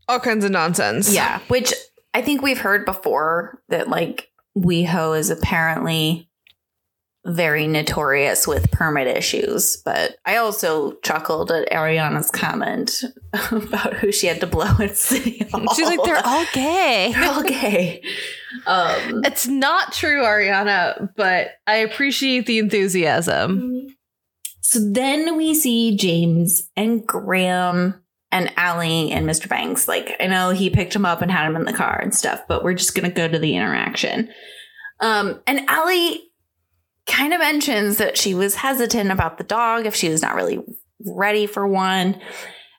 all 0.08 0.20
kinds 0.20 0.44
of 0.44 0.50
nonsense. 0.50 1.12
Yeah, 1.12 1.40
which 1.48 1.72
I 2.14 2.22
think 2.22 2.42
we've 2.42 2.60
heard 2.60 2.84
before 2.84 3.62
that 3.68 3.88
like 3.88 4.30
WeHo 4.56 5.18
is 5.18 5.30
apparently 5.30 6.28
very 7.28 7.66
notorious 7.66 8.46
with 8.46 8.70
permit 8.70 9.08
issues. 9.08 9.78
But 9.84 10.16
I 10.24 10.36
also 10.36 10.92
chuckled 11.02 11.50
at 11.50 11.68
Ariana's 11.70 12.30
comment 12.30 13.02
about 13.50 13.94
who 13.94 14.12
she 14.12 14.28
had 14.28 14.38
to 14.40 14.46
blow 14.46 14.70
at 14.78 14.96
City 14.96 15.44
Hall. 15.50 15.74
she's 15.74 15.88
like 15.88 16.02
they're 16.04 16.24
all 16.24 16.44
gay. 16.52 17.12
They're 17.12 17.28
all 17.30 17.42
gay. 17.42 18.02
Um, 18.66 19.22
It's 19.24 19.48
not 19.48 19.92
true, 19.92 20.22
Ariana, 20.22 21.10
but 21.16 21.48
I 21.66 21.76
appreciate 21.78 22.46
the 22.46 22.58
enthusiasm. 22.60 23.88
so 24.60 24.78
then 24.92 25.36
we 25.36 25.52
see 25.54 25.96
James 25.96 26.70
and 26.76 27.04
Graham 27.06 28.02
and 28.36 28.52
Ally 28.58 29.08
and 29.10 29.26
Mr. 29.26 29.48
Banks. 29.48 29.88
Like, 29.88 30.14
I 30.20 30.26
know 30.26 30.50
he 30.50 30.68
picked 30.68 30.94
him 30.94 31.06
up 31.06 31.22
and 31.22 31.30
had 31.30 31.46
him 31.46 31.56
in 31.56 31.64
the 31.64 31.72
car 31.72 31.98
and 32.02 32.14
stuff, 32.14 32.42
but 32.46 32.62
we're 32.62 32.74
just 32.74 32.94
going 32.94 33.08
to 33.08 33.14
go 33.14 33.26
to 33.26 33.38
the 33.38 33.56
interaction. 33.56 34.28
Um, 35.00 35.40
and 35.46 35.60
Ally 35.68 36.18
kind 37.06 37.32
of 37.32 37.40
mentions 37.40 37.96
that 37.96 38.18
she 38.18 38.34
was 38.34 38.54
hesitant 38.56 39.10
about 39.10 39.38
the 39.38 39.44
dog, 39.44 39.86
if 39.86 39.94
she 39.94 40.10
was 40.10 40.20
not 40.20 40.34
really 40.34 40.62
ready 41.06 41.46
for 41.46 41.66
one. 41.66 42.20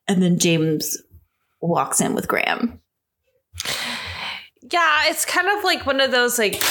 and 0.08 0.22
then 0.22 0.38
James 0.38 1.02
walks 1.60 2.02
in 2.02 2.14
with 2.14 2.28
Graham. 2.28 2.80
Yeah, 4.72 5.02
it's 5.06 5.26
kind 5.26 5.48
of 5.58 5.64
like 5.64 5.88
one 5.88 6.00
of 6.00 6.12
those 6.12 6.38
like 6.38 6.62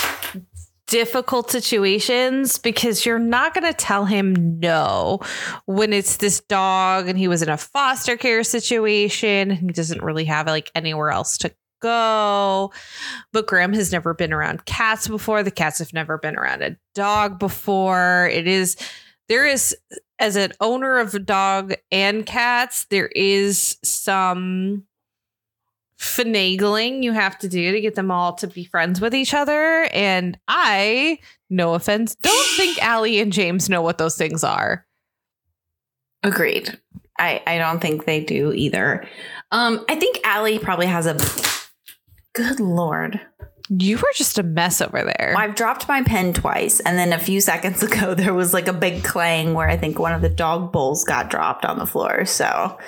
difficult 0.86 1.50
situations 1.50 2.58
because 2.58 3.04
you're 3.04 3.18
not 3.18 3.54
going 3.54 3.64
to 3.64 3.76
tell 3.76 4.04
him 4.04 4.58
no 4.60 5.18
when 5.66 5.92
it's 5.92 6.18
this 6.18 6.40
dog 6.42 7.08
and 7.08 7.18
he 7.18 7.26
was 7.26 7.42
in 7.42 7.48
a 7.48 7.56
foster 7.56 8.16
care 8.16 8.44
situation 8.44 9.50
he 9.50 9.66
doesn't 9.66 10.02
really 10.02 10.24
have 10.24 10.46
like 10.46 10.70
anywhere 10.74 11.10
else 11.10 11.38
to 11.38 11.52
go. 11.80 12.72
But 13.32 13.46
Graham 13.46 13.72
has 13.74 13.92
never 13.92 14.14
been 14.14 14.32
around 14.32 14.64
cats 14.64 15.08
before. 15.08 15.42
The 15.42 15.50
cats 15.50 15.78
have 15.78 15.92
never 15.92 16.18
been 16.18 16.36
around 16.36 16.62
a 16.62 16.76
dog 16.94 17.38
before. 17.38 18.28
It 18.32 18.46
is 18.46 18.76
there 19.28 19.46
is 19.46 19.76
as 20.18 20.36
an 20.36 20.52
owner 20.60 20.98
of 20.98 21.14
a 21.14 21.18
dog 21.18 21.74
and 21.90 22.24
cats, 22.24 22.86
there 22.86 23.08
is 23.08 23.76
some 23.82 24.84
finagling 25.98 27.02
you 27.02 27.12
have 27.12 27.38
to 27.38 27.48
do 27.48 27.72
to 27.72 27.80
get 27.80 27.94
them 27.94 28.10
all 28.10 28.34
to 28.34 28.46
be 28.46 28.64
friends 28.64 29.00
with 29.00 29.14
each 29.14 29.34
other. 29.34 29.88
And 29.92 30.38
I, 30.48 31.18
no 31.48 31.74
offense, 31.74 32.14
don't 32.16 32.56
think 32.56 32.82
Ally 32.82 33.16
and 33.16 33.32
James 33.32 33.68
know 33.68 33.82
what 33.82 33.98
those 33.98 34.16
things 34.16 34.44
are. 34.44 34.86
Agreed. 36.22 36.78
I, 37.18 37.42
I 37.46 37.58
don't 37.58 37.80
think 37.80 38.04
they 38.04 38.20
do 38.20 38.52
either. 38.52 39.06
Um, 39.52 39.84
I 39.88 39.96
think 39.96 40.20
Ally 40.24 40.58
probably 40.58 40.86
has 40.86 41.06
a 41.06 41.16
good 42.34 42.60
lord. 42.60 43.20
You 43.68 43.96
were 43.96 44.12
just 44.14 44.38
a 44.38 44.42
mess 44.42 44.80
over 44.80 45.02
there. 45.02 45.34
I've 45.36 45.54
dropped 45.54 45.88
my 45.88 46.02
pen 46.02 46.32
twice, 46.32 46.78
and 46.80 46.96
then 46.98 47.12
a 47.12 47.18
few 47.18 47.40
seconds 47.40 47.82
ago 47.82 48.14
there 48.14 48.34
was 48.34 48.52
like 48.52 48.68
a 48.68 48.72
big 48.72 49.02
clang 49.02 49.54
where 49.54 49.68
I 49.68 49.76
think 49.76 49.98
one 49.98 50.12
of 50.12 50.22
the 50.22 50.28
dog 50.28 50.72
bowls 50.72 51.04
got 51.04 51.30
dropped 51.30 51.64
on 51.64 51.78
the 51.78 51.86
floor. 51.86 52.26
So 52.26 52.78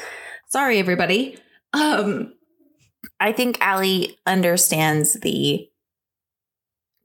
sorry, 0.49 0.79
everybody. 0.79 1.39
Um, 1.73 2.35
I 3.21 3.33
think 3.33 3.59
Ally 3.61 4.07
understands 4.27 5.15
the 5.15 5.69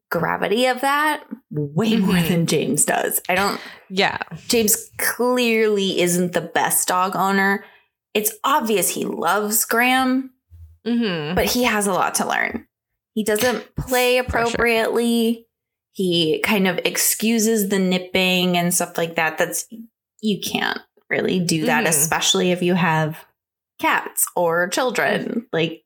gravity 0.10 0.68
of 0.68 0.82
that 0.82 1.24
way 1.50 1.96
more 1.96 2.16
Mhm. 2.16 2.28
than 2.28 2.46
James 2.46 2.86
does. 2.86 3.20
I 3.30 3.36
don't 3.36 3.60
yeah. 3.90 4.18
James 4.48 4.90
clearly 4.98 6.02
isn't 6.02 6.34
the 6.34 6.42
best 6.42 6.88
dog 6.88 7.16
owner. 7.16 7.66
It's 8.14 8.32
obvious 8.44 8.90
he 8.90 9.06
loves 9.06 9.66
Graham, 9.66 10.32
Mm-hmm. 10.86 11.36
but 11.36 11.46
he 11.46 11.64
has 11.64 11.88
a 11.88 11.94
lot 11.94 12.16
to 12.16 12.28
learn. 12.28 12.68
He 13.16 13.24
doesn't 13.24 13.76
play 13.76 14.22
For 14.22 14.30
sure. 14.32 14.40
appropriately. 14.42 15.48
He 15.94 16.40
kind 16.44 16.68
of 16.68 16.80
excuses 16.86 17.70
the 17.70 17.80
nipping 17.80 18.58
and 18.58 18.74
stuff 18.74 18.98
like 18.98 19.16
that. 19.16 19.38
That's 19.38 19.66
you 20.22 20.40
can't 20.42 20.80
really 21.10 21.40
do 21.40 21.66
that, 21.66 21.86
Mhm. 21.86 21.90
especially 21.90 22.52
if 22.52 22.62
you 22.62 22.74
have 22.76 23.26
cats 23.80 24.26
or 24.36 24.68
children. 24.70 25.48
Like 25.54 25.83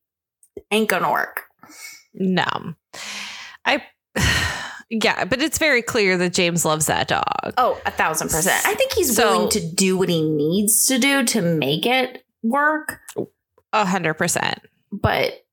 ain't 0.72 0.90
gonna 0.90 1.12
work. 1.12 1.44
No. 2.14 2.46
I 3.66 3.84
yeah, 4.90 5.26
but 5.26 5.42
it's 5.42 5.58
very 5.58 5.82
clear 5.82 6.18
that 6.18 6.34
James 6.34 6.66
loves 6.66 6.86
that 6.88 7.08
dog. 7.08 7.54
Oh, 7.58 7.80
a 7.86 7.92
thousand 7.92 8.30
percent. 8.30 8.66
I 8.66 8.74
think 8.76 8.94
he's 8.94 9.16
So- 9.16 9.32
willing 9.32 9.50
to 9.52 9.60
do 9.76 9.98
what 9.98 10.10
he 10.10 10.22
needs 10.22 10.86
to 10.88 10.98
do 11.00 11.24
to 11.26 11.42
make 11.42 11.86
it 11.86 12.24
work. 12.44 13.00
A 13.74 13.86
hundred 13.86 14.16
percent. 14.16 14.60
but 14.92 15.44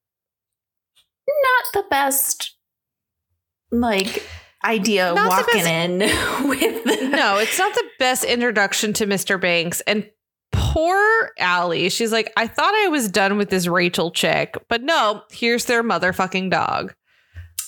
not 1.26 1.64
the 1.82 1.88
best 1.90 2.54
like 3.70 4.22
idea 4.64 5.12
Not 5.14 5.28
walking 5.28 5.66
in 5.66 5.98
with 6.48 6.84
the, 6.84 7.08
No, 7.10 7.38
it's 7.38 7.58
not 7.58 7.74
the 7.74 7.84
best 7.98 8.24
introduction 8.24 8.92
to 8.94 9.06
Mr. 9.06 9.40
Banks. 9.40 9.80
And 9.82 10.08
poor 10.52 11.30
Ally, 11.38 11.88
she's 11.88 12.12
like, 12.12 12.32
I 12.36 12.46
thought 12.46 12.74
I 12.74 12.88
was 12.88 13.10
done 13.10 13.36
with 13.36 13.50
this 13.50 13.66
Rachel 13.66 14.10
chick, 14.10 14.56
but 14.68 14.82
no, 14.82 15.22
here's 15.30 15.64
their 15.66 15.82
motherfucking 15.82 16.50
dog. 16.50 16.94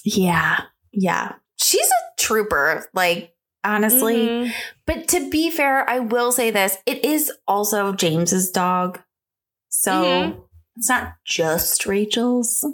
yeah 0.04 0.60
yeah 0.92 1.32
she's 1.60 1.86
a 1.88 2.20
trooper 2.22 2.88
like 2.94 3.32
honestly 3.64 4.28
Mhm. 4.28 4.52
but 4.86 5.08
to 5.08 5.28
be 5.30 5.50
fair 5.50 5.88
i 5.90 5.98
will 5.98 6.30
say 6.30 6.52
this 6.52 6.78
it 6.86 7.04
is 7.04 7.32
also 7.48 7.92
james's 7.92 8.50
dog 8.50 9.00
so 9.68 9.92
Mhm. 9.92 10.40
it's 10.76 10.88
not 10.88 11.14
just 11.26 11.86
rachel's 11.86 12.64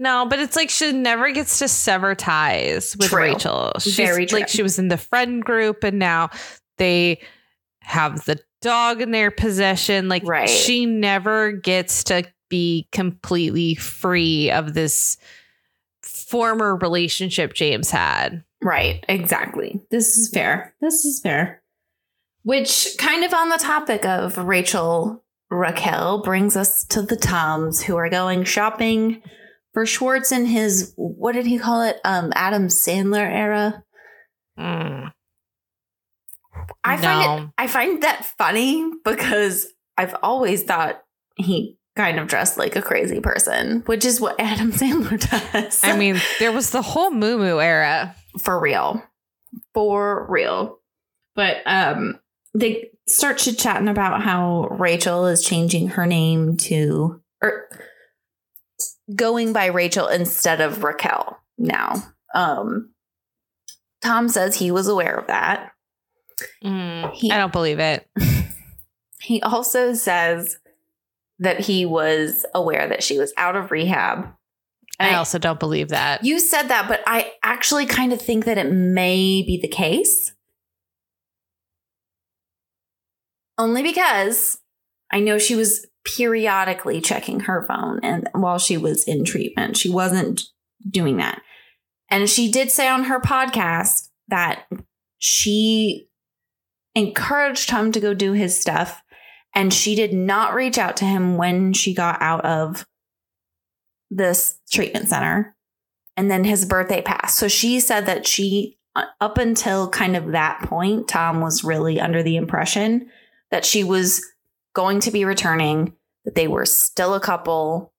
No, 0.00 0.26
but 0.26 0.38
it's 0.40 0.54
like 0.56 0.70
she 0.70 0.92
never 0.92 1.30
gets 1.32 1.58
to 1.60 1.66
sever 1.68 2.14
ties 2.14 2.96
with 2.98 3.08
True. 3.08 3.18
Rachel. 3.18 3.72
She's 3.80 3.96
Very 3.96 4.26
true. 4.26 4.38
like 4.40 4.48
she 4.48 4.62
was 4.62 4.78
in 4.78 4.86
the 4.88 4.96
friend 4.96 5.44
group 5.44 5.82
and 5.82 5.98
now 5.98 6.30
they 6.76 7.20
have 7.82 8.24
the 8.24 8.38
dog 8.60 9.00
in 9.00 9.10
their 9.10 9.30
possession. 9.30 10.08
Like 10.08 10.22
Right. 10.26 10.48
she 10.48 10.86
never 10.86 11.52
gets 11.52 12.04
to 12.04 12.24
be 12.48 12.88
completely 12.92 13.74
free 13.74 14.50
of 14.50 14.74
this 14.74 15.16
former 16.02 16.76
relationship 16.76 17.54
James 17.54 17.90
had. 17.90 18.42
Right, 18.62 19.04
exactly. 19.08 19.80
This 19.90 20.16
is 20.16 20.30
fair. 20.30 20.74
This 20.80 21.04
is 21.04 21.20
fair. 21.20 21.62
Which 22.42 22.88
kind 22.98 23.24
of 23.24 23.32
on 23.34 23.50
the 23.50 23.58
topic 23.58 24.04
of 24.04 24.38
Rachel 24.38 25.24
Raquel 25.50 26.22
brings 26.22 26.56
us 26.56 26.84
to 26.86 27.02
the 27.02 27.16
Toms 27.16 27.82
who 27.82 27.96
are 27.96 28.08
going 28.10 28.44
shopping 28.44 29.22
for 29.72 29.86
Schwartz 29.86 30.32
in 30.32 30.46
his 30.46 30.92
what 30.96 31.32
did 31.32 31.46
he 31.46 31.58
call 31.58 31.82
it? 31.82 31.98
Um 32.04 32.32
Adam 32.34 32.68
Sandler 32.68 33.18
era. 33.30 33.84
Mm. 34.58 35.12
I 36.84 36.96
find 36.96 37.42
it 37.42 37.50
I 37.58 37.66
find 37.66 38.02
that 38.02 38.24
funny 38.24 38.90
because 39.04 39.66
I've 39.96 40.14
always 40.22 40.62
thought 40.64 41.02
he 41.36 41.76
kind 41.96 42.18
of 42.20 42.28
dressed 42.28 42.56
like 42.56 42.76
a 42.76 42.82
crazy 42.82 43.20
person, 43.20 43.82
which 43.86 44.04
is 44.04 44.20
what 44.20 44.36
Adam 44.40 44.72
Sandler 44.72 45.18
does. 45.52 45.82
I 45.82 45.96
mean, 45.96 46.20
there 46.38 46.52
was 46.52 46.70
the 46.70 46.82
whole 46.82 47.10
Moo 47.10 47.38
Moo 47.38 47.58
era. 47.60 48.14
for 48.40 48.58
real. 48.60 49.02
For 49.74 50.26
real. 50.28 50.78
But 51.34 51.58
um 51.66 52.20
they 52.54 52.90
start 53.06 53.38
chit 53.38 53.58
chatting 53.58 53.88
about 53.88 54.22
how 54.22 54.68
rachel 54.70 55.26
is 55.26 55.44
changing 55.44 55.88
her 55.88 56.06
name 56.06 56.56
to 56.56 57.20
or 57.42 57.68
going 59.14 59.52
by 59.52 59.66
rachel 59.66 60.06
instead 60.08 60.60
of 60.60 60.82
raquel 60.84 61.38
now. 61.56 61.94
Um 62.34 62.92
tom 64.02 64.28
says 64.28 64.54
he 64.56 64.70
was 64.70 64.86
aware 64.88 65.16
of 65.16 65.26
that 65.26 65.72
Mm, 66.64 67.12
He- 67.14 67.30
I 67.30 67.38
don't 67.38 67.52
believe 67.52 67.78
it. 67.78 68.08
he 69.20 69.42
also 69.42 69.94
says 69.94 70.58
that 71.38 71.60
he 71.60 71.86
was 71.86 72.44
aware 72.54 72.88
that 72.88 73.02
she 73.02 73.18
was 73.18 73.32
out 73.36 73.56
of 73.56 73.70
rehab 73.70 74.34
I 75.00 75.08
And 75.08 75.16
also 75.16 75.38
don't 75.38 75.60
believe 75.60 75.90
that. 75.90 76.24
You 76.24 76.40
said 76.40 76.64
that, 76.68 76.88
but 76.88 77.00
I 77.06 77.32
actually 77.42 77.86
kind 77.86 78.12
of 78.12 78.20
think 78.20 78.44
that 78.46 78.58
it 78.58 78.72
may 78.72 79.42
be 79.42 79.56
the 79.62 79.68
case. 79.68 80.32
Only 83.56 83.82
because 83.82 84.58
I 85.12 85.20
know 85.20 85.38
she 85.38 85.54
was 85.54 85.86
periodically 86.04 87.00
checking 87.00 87.40
her 87.40 87.64
phone 87.68 88.00
and 88.02 88.28
while 88.32 88.58
she 88.58 88.76
was 88.76 89.04
in 89.04 89.24
treatment. 89.24 89.76
She 89.76 89.88
wasn't 89.88 90.42
doing 90.88 91.18
that. 91.18 91.42
And 92.10 92.28
she 92.28 92.50
did 92.50 92.70
say 92.70 92.88
on 92.88 93.04
her 93.04 93.20
podcast 93.20 94.08
that 94.28 94.64
she 95.18 96.07
encouraged 96.94 97.70
him 97.70 97.92
to 97.92 98.00
go 98.00 98.14
do 98.14 98.32
his 98.32 98.58
stuff 98.58 99.02
and 99.54 99.72
she 99.72 99.94
did 99.94 100.12
not 100.12 100.54
reach 100.54 100.78
out 100.78 100.96
to 100.98 101.04
him 101.04 101.36
when 101.36 101.72
she 101.72 101.94
got 101.94 102.20
out 102.20 102.44
of 102.44 102.86
this 104.10 104.58
treatment 104.70 105.08
center 105.08 105.56
and 106.16 106.30
then 106.30 106.44
his 106.44 106.64
birthday 106.64 107.02
passed. 107.02 107.38
So 107.38 107.48
she 107.48 107.80
said 107.80 108.06
that 108.06 108.26
she, 108.26 108.78
uh, 108.96 109.04
up 109.20 109.38
until 109.38 109.88
kind 109.88 110.16
of 110.16 110.32
that 110.32 110.62
point, 110.62 111.08
Tom 111.08 111.40
was 111.40 111.64
really 111.64 112.00
under 112.00 112.22
the 112.22 112.36
impression 112.36 113.08
that 113.50 113.64
she 113.64 113.84
was 113.84 114.24
going 114.74 115.00
to 115.00 115.10
be 115.10 115.24
returning, 115.24 115.94
that 116.24 116.34
they 116.34 116.48
were 116.48 116.66
still 116.66 117.14
a 117.14 117.20
couple, 117.20 117.92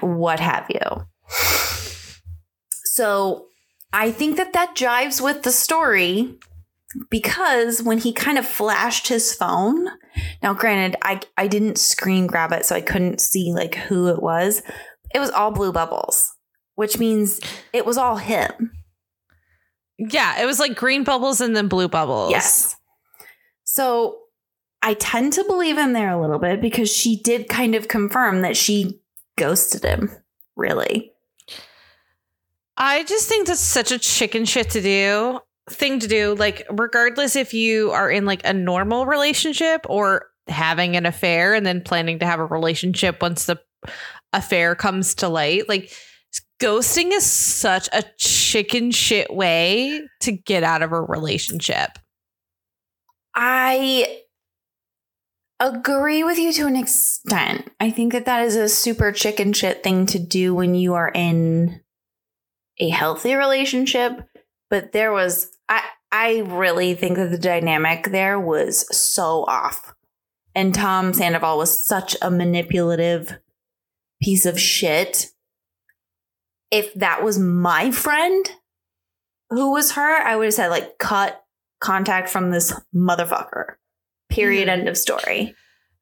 what 0.00 0.40
have 0.40 0.66
you. 0.68 1.06
So 2.84 3.46
I 3.92 4.10
think 4.12 4.36
that 4.36 4.52
that 4.52 4.76
jives 4.76 5.20
with 5.20 5.42
the 5.42 5.52
story 5.52 6.38
because 7.10 7.82
when 7.82 7.98
he 7.98 8.12
kind 8.12 8.38
of 8.38 8.46
flashed 8.46 9.08
his 9.08 9.34
phone, 9.34 9.88
now 10.42 10.54
granted, 10.54 10.96
I 11.02 11.20
I 11.36 11.46
didn't 11.46 11.78
screen 11.78 12.26
grab 12.26 12.52
it, 12.52 12.64
so 12.64 12.74
I 12.74 12.80
couldn't 12.80 13.20
see 13.20 13.52
like 13.52 13.74
who 13.74 14.08
it 14.08 14.22
was. 14.22 14.62
It 15.14 15.18
was 15.18 15.30
all 15.30 15.50
blue 15.50 15.72
bubbles, 15.72 16.34
which 16.74 16.98
means 16.98 17.40
it 17.72 17.86
was 17.86 17.98
all 17.98 18.16
him. 18.16 18.72
Yeah, 19.98 20.42
it 20.42 20.46
was 20.46 20.58
like 20.58 20.74
green 20.74 21.04
bubbles 21.04 21.40
and 21.40 21.54
then 21.54 21.68
blue 21.68 21.88
bubbles. 21.88 22.32
Yes. 22.32 22.76
So 23.64 24.18
I 24.82 24.94
tend 24.94 25.32
to 25.34 25.44
believe 25.44 25.78
him 25.78 25.92
there 25.92 26.10
a 26.10 26.20
little 26.20 26.38
bit 26.38 26.60
because 26.60 26.92
she 26.92 27.16
did 27.16 27.48
kind 27.48 27.74
of 27.74 27.88
confirm 27.88 28.42
that 28.42 28.56
she 28.56 29.00
ghosted 29.36 29.84
him, 29.84 30.10
really. 30.56 31.12
I 32.76 33.04
just 33.04 33.28
think 33.28 33.46
that's 33.46 33.60
such 33.60 33.92
a 33.92 33.98
chicken 33.98 34.44
shit 34.44 34.70
to 34.70 34.82
do 34.82 35.40
thing 35.70 36.00
to 36.00 36.08
do. 36.08 36.34
Like, 36.34 36.66
regardless 36.70 37.36
if 37.36 37.54
you 37.54 37.90
are 37.92 38.10
in 38.10 38.24
like 38.24 38.42
a 38.44 38.52
normal 38.52 39.06
relationship 39.06 39.86
or 39.88 40.26
having 40.48 40.96
an 40.96 41.06
affair 41.06 41.54
and 41.54 41.64
then 41.64 41.80
planning 41.80 42.18
to 42.18 42.26
have 42.26 42.40
a 42.40 42.44
relationship 42.44 43.22
once 43.22 43.46
the 43.46 43.60
affair 44.32 44.74
comes 44.74 45.14
to 45.16 45.28
light. 45.28 45.68
Like 45.68 45.92
ghosting 46.60 47.12
is 47.12 47.24
such 47.24 47.88
a 47.92 48.04
chicken 48.18 48.90
shit 48.90 49.32
way 49.32 50.02
to 50.20 50.32
get 50.32 50.62
out 50.62 50.82
of 50.82 50.92
a 50.92 51.00
relationship. 51.00 51.90
I 53.34 54.20
agree 55.60 56.24
with 56.24 56.38
you 56.38 56.52
to 56.52 56.66
an 56.66 56.76
extent. 56.76 57.70
I 57.80 57.90
think 57.90 58.12
that 58.12 58.26
that 58.26 58.44
is 58.44 58.56
a 58.56 58.68
super 58.68 59.12
chicken 59.12 59.52
shit 59.52 59.82
thing 59.82 60.06
to 60.06 60.18
do 60.18 60.54
when 60.54 60.74
you 60.74 60.94
are 60.94 61.10
in 61.14 61.80
a 62.78 62.88
healthy 62.88 63.34
relationship, 63.34 64.28
but 64.68 64.92
there 64.92 65.12
was 65.12 65.53
I 65.68 65.82
I 66.12 66.38
really 66.46 66.94
think 66.94 67.16
that 67.16 67.30
the 67.30 67.38
dynamic 67.38 68.10
there 68.10 68.38
was 68.38 68.86
so 68.96 69.44
off. 69.46 69.94
And 70.54 70.72
Tom 70.74 71.12
Sandoval 71.12 71.58
was 71.58 71.86
such 71.86 72.16
a 72.22 72.30
manipulative 72.30 73.38
piece 74.22 74.46
of 74.46 74.60
shit. 74.60 75.26
If 76.70 76.94
that 76.94 77.22
was 77.24 77.38
my 77.38 77.90
friend 77.90 78.48
who 79.50 79.72
was 79.72 79.92
her, 79.92 80.16
I 80.22 80.36
would 80.36 80.44
have 80.46 80.54
said 80.54 80.68
like 80.68 80.98
cut 80.98 81.42
contact 81.80 82.28
from 82.28 82.50
this 82.50 82.72
motherfucker. 82.94 83.74
Period. 84.30 84.68
Mhm. 84.68 84.72
End 84.72 84.88
of 84.88 84.96
story. 84.96 85.54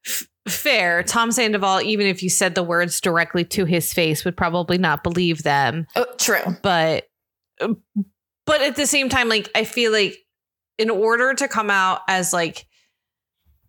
F- 0.06 0.26
fair. 0.48 1.02
Tom 1.02 1.32
Sandoval, 1.32 1.80
even 1.82 2.06
if 2.06 2.22
you 2.22 2.28
said 2.30 2.54
the 2.54 2.62
words 2.62 3.00
directly 3.00 3.44
to 3.46 3.64
his 3.64 3.92
face, 3.92 4.24
would 4.24 4.36
probably 4.36 4.78
not 4.78 5.02
believe 5.02 5.42
them. 5.42 5.86
Oh, 5.96 6.06
true. 6.18 6.56
But 6.62 7.08
but 8.46 8.60
at 8.62 8.76
the 8.76 8.86
same 8.86 9.08
time, 9.08 9.28
like 9.28 9.48
I 9.54 9.64
feel 9.64 9.92
like 9.92 10.16
in 10.78 10.90
order 10.90 11.34
to 11.34 11.48
come 11.48 11.70
out 11.70 12.00
as 12.08 12.32
like 12.32 12.66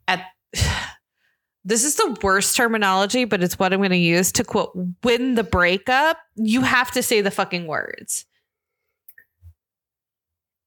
at 0.08 0.26
this 1.66 1.84
is 1.84 1.96
the 1.96 2.18
worst 2.22 2.56
terminology, 2.56 3.26
but 3.26 3.44
it's 3.44 3.58
what 3.58 3.74
I'm 3.74 3.80
going 3.80 3.92
to 3.92 3.98
use 3.98 4.32
to 4.34 4.44
quote 4.44 4.72
win 5.04 5.36
the 5.36 5.44
breakup. 5.44 6.18
You 6.36 6.62
have 6.62 6.92
to 6.92 7.04
say 7.04 7.22
the 7.22 7.32
fucking 7.32 7.68
words 7.68 8.26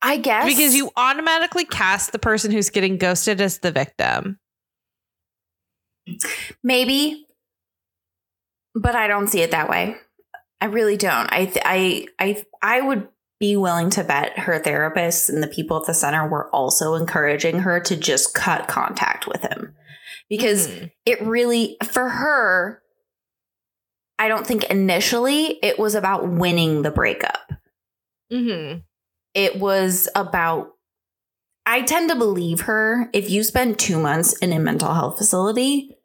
I 0.06 0.18
guess 0.18 0.46
because 0.46 0.74
you 0.74 0.90
automatically 0.96 1.64
cast 1.64 2.12
the 2.12 2.18
person 2.18 2.52
who's 2.52 2.70
getting 2.70 2.96
ghosted 2.96 3.40
as 3.40 3.58
the 3.58 3.72
victim. 3.72 4.38
maybe, 6.62 7.26
but 8.74 8.94
I 8.94 9.08
don't 9.08 9.26
see 9.26 9.40
it 9.40 9.50
that 9.50 9.68
way. 9.68 9.96
I 10.60 10.66
really 10.66 10.96
don't. 10.96 11.32
I 11.32 11.46
th- 11.46 11.62
I 11.64 12.06
I 12.20 12.44
I 12.62 12.80
would 12.82 13.08
be 13.38 13.56
willing 13.56 13.90
to 13.90 14.02
bet 14.04 14.38
her 14.38 14.58
therapists 14.58 15.28
and 15.28 15.42
the 15.42 15.46
people 15.48 15.76
at 15.78 15.86
the 15.86 15.94
center 15.94 16.26
were 16.26 16.48
also 16.54 16.94
encouraging 16.94 17.60
her 17.60 17.80
to 17.80 17.96
just 17.96 18.34
cut 18.34 18.66
contact 18.68 19.26
with 19.26 19.42
him 19.42 19.74
because 20.30 20.68
Mhm. 20.68 20.90
it 21.04 21.20
really 21.22 21.76
for 21.84 22.08
her 22.08 22.82
I 24.18 24.28
don't 24.28 24.46
think 24.46 24.64
initially 24.64 25.58
it 25.62 25.78
was 25.78 25.94
about 25.94 26.26
winning 26.26 26.80
the 26.80 26.90
breakup. 26.90 27.52
Mhm. 28.32 28.82
It 29.34 29.58
was 29.58 30.08
about 30.14 30.72
I 31.66 31.82
tend 31.82 32.08
to 32.10 32.16
believe 32.16 32.60
her 32.62 33.10
if 33.12 33.28
you 33.28 33.42
spend 33.42 33.78
2 33.78 33.98
months 33.98 34.32
in 34.38 34.52
a 34.52 34.58
mental 34.58 34.94
health 34.94 35.18
facility 35.18 35.95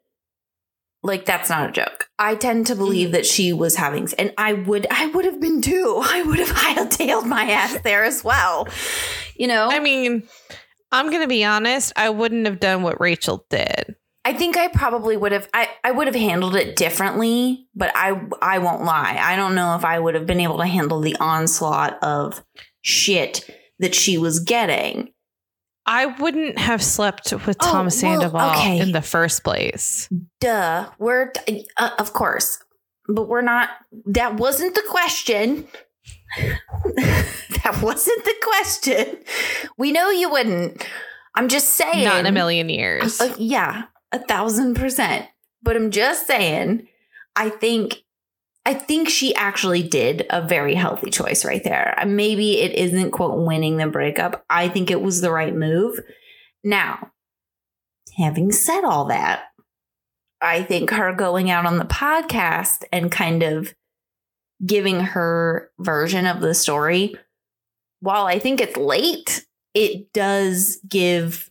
like 1.02 1.24
that's 1.24 1.48
not 1.48 1.68
a 1.68 1.72
joke. 1.72 2.08
I 2.18 2.34
tend 2.34 2.66
to 2.68 2.76
believe 2.76 3.08
mm. 3.08 3.12
that 3.12 3.26
she 3.26 3.52
was 3.52 3.76
having 3.76 4.08
and 4.18 4.32
I 4.38 4.52
would 4.52 4.86
I 4.90 5.06
would 5.06 5.24
have 5.24 5.40
been 5.40 5.60
too. 5.60 6.00
I 6.04 6.22
would 6.22 6.38
have 6.38 6.48
hightailed 6.56 7.26
my 7.26 7.50
ass 7.50 7.78
there 7.82 8.04
as 8.04 8.22
well. 8.22 8.68
You 9.36 9.48
know? 9.48 9.68
I 9.70 9.80
mean, 9.80 10.28
I'm 10.90 11.08
going 11.10 11.22
to 11.22 11.28
be 11.28 11.44
honest, 11.44 11.92
I 11.96 12.10
wouldn't 12.10 12.46
have 12.46 12.60
done 12.60 12.82
what 12.82 13.00
Rachel 13.00 13.46
did. 13.48 13.96
I 14.24 14.32
think 14.32 14.56
I 14.56 14.68
probably 14.68 15.16
would 15.16 15.32
have 15.32 15.48
I, 15.52 15.68
I 15.82 15.90
would 15.90 16.06
have 16.06 16.14
handled 16.14 16.54
it 16.54 16.76
differently, 16.76 17.66
but 17.74 17.90
I 17.94 18.20
I 18.40 18.58
won't 18.58 18.84
lie. 18.84 19.18
I 19.20 19.34
don't 19.34 19.56
know 19.56 19.74
if 19.74 19.84
I 19.84 19.98
would 19.98 20.14
have 20.14 20.26
been 20.26 20.40
able 20.40 20.58
to 20.58 20.66
handle 20.66 21.00
the 21.00 21.16
onslaught 21.18 21.98
of 22.02 22.44
shit 22.82 23.50
that 23.80 23.94
she 23.94 24.18
was 24.18 24.38
getting. 24.38 25.12
I 25.86 26.06
wouldn't 26.06 26.58
have 26.58 26.82
slept 26.82 27.32
with 27.32 27.56
Oh, 27.60 27.66
Tom 27.70 27.84
well, 27.86 27.90
Sandoval 27.90 28.50
okay. 28.50 28.78
in 28.78 28.92
the 28.92 29.02
first 29.02 29.42
place. 29.42 30.08
Duh. 30.40 30.88
We're 30.98 31.32
uh, 31.76 31.90
of 31.98 32.12
course. 32.12 32.58
But 33.08 33.28
we're 33.28 33.42
not 33.42 33.70
that 34.06 34.36
wasn't 34.36 34.74
the 34.74 34.84
question. 34.88 35.66
that 36.36 37.80
wasn't 37.82 38.24
the 38.24 38.34
question. 38.42 39.18
We 39.76 39.92
know 39.92 40.10
you 40.10 40.30
wouldn't. 40.30 40.86
I'm 41.34 41.48
just 41.48 41.70
saying 41.70 42.04
Not 42.04 42.18
in 42.20 42.26
a 42.26 42.32
million 42.32 42.68
years. 42.68 43.20
Uh, 43.20 43.34
yeah, 43.38 43.84
a 44.12 44.18
thousand 44.18 44.74
percent. 44.76 45.26
But 45.62 45.76
I'm 45.76 45.90
just 45.90 46.26
saying, 46.26 46.88
I 47.36 47.48
think, 47.48 48.02
I 48.64 48.74
think 48.74 49.08
she 49.08 49.34
actually 49.34 49.82
did 49.82 50.24
a 50.30 50.46
very 50.46 50.74
healthy 50.74 51.10
choice 51.10 51.44
right 51.44 51.62
there. 51.64 51.94
Uh, 51.98 52.06
Maybe 52.06 52.60
it 52.60 52.72
isn't 52.72 53.10
quote 53.10 53.44
winning 53.44 53.76
the 53.76 53.88
breakup. 53.88 54.44
I 54.48 54.68
think 54.68 54.90
it 54.90 55.02
was 55.02 55.20
the 55.20 55.32
right 55.32 55.54
move. 55.54 55.98
Now, 56.62 57.10
having 58.16 58.52
said 58.52 58.84
all 58.84 59.06
that, 59.06 59.46
I 60.40 60.62
think 60.62 60.90
her 60.90 61.12
going 61.12 61.50
out 61.50 61.66
on 61.66 61.78
the 61.78 61.84
podcast 61.84 62.84
and 62.92 63.10
kind 63.10 63.42
of 63.42 63.74
giving 64.64 65.00
her 65.00 65.70
version 65.78 66.26
of 66.26 66.40
the 66.40 66.54
story, 66.54 67.16
while 68.00 68.26
I 68.26 68.38
think 68.38 68.60
it's 68.60 68.76
late, 68.76 69.44
it 69.74 70.12
does 70.12 70.78
give 70.88 71.50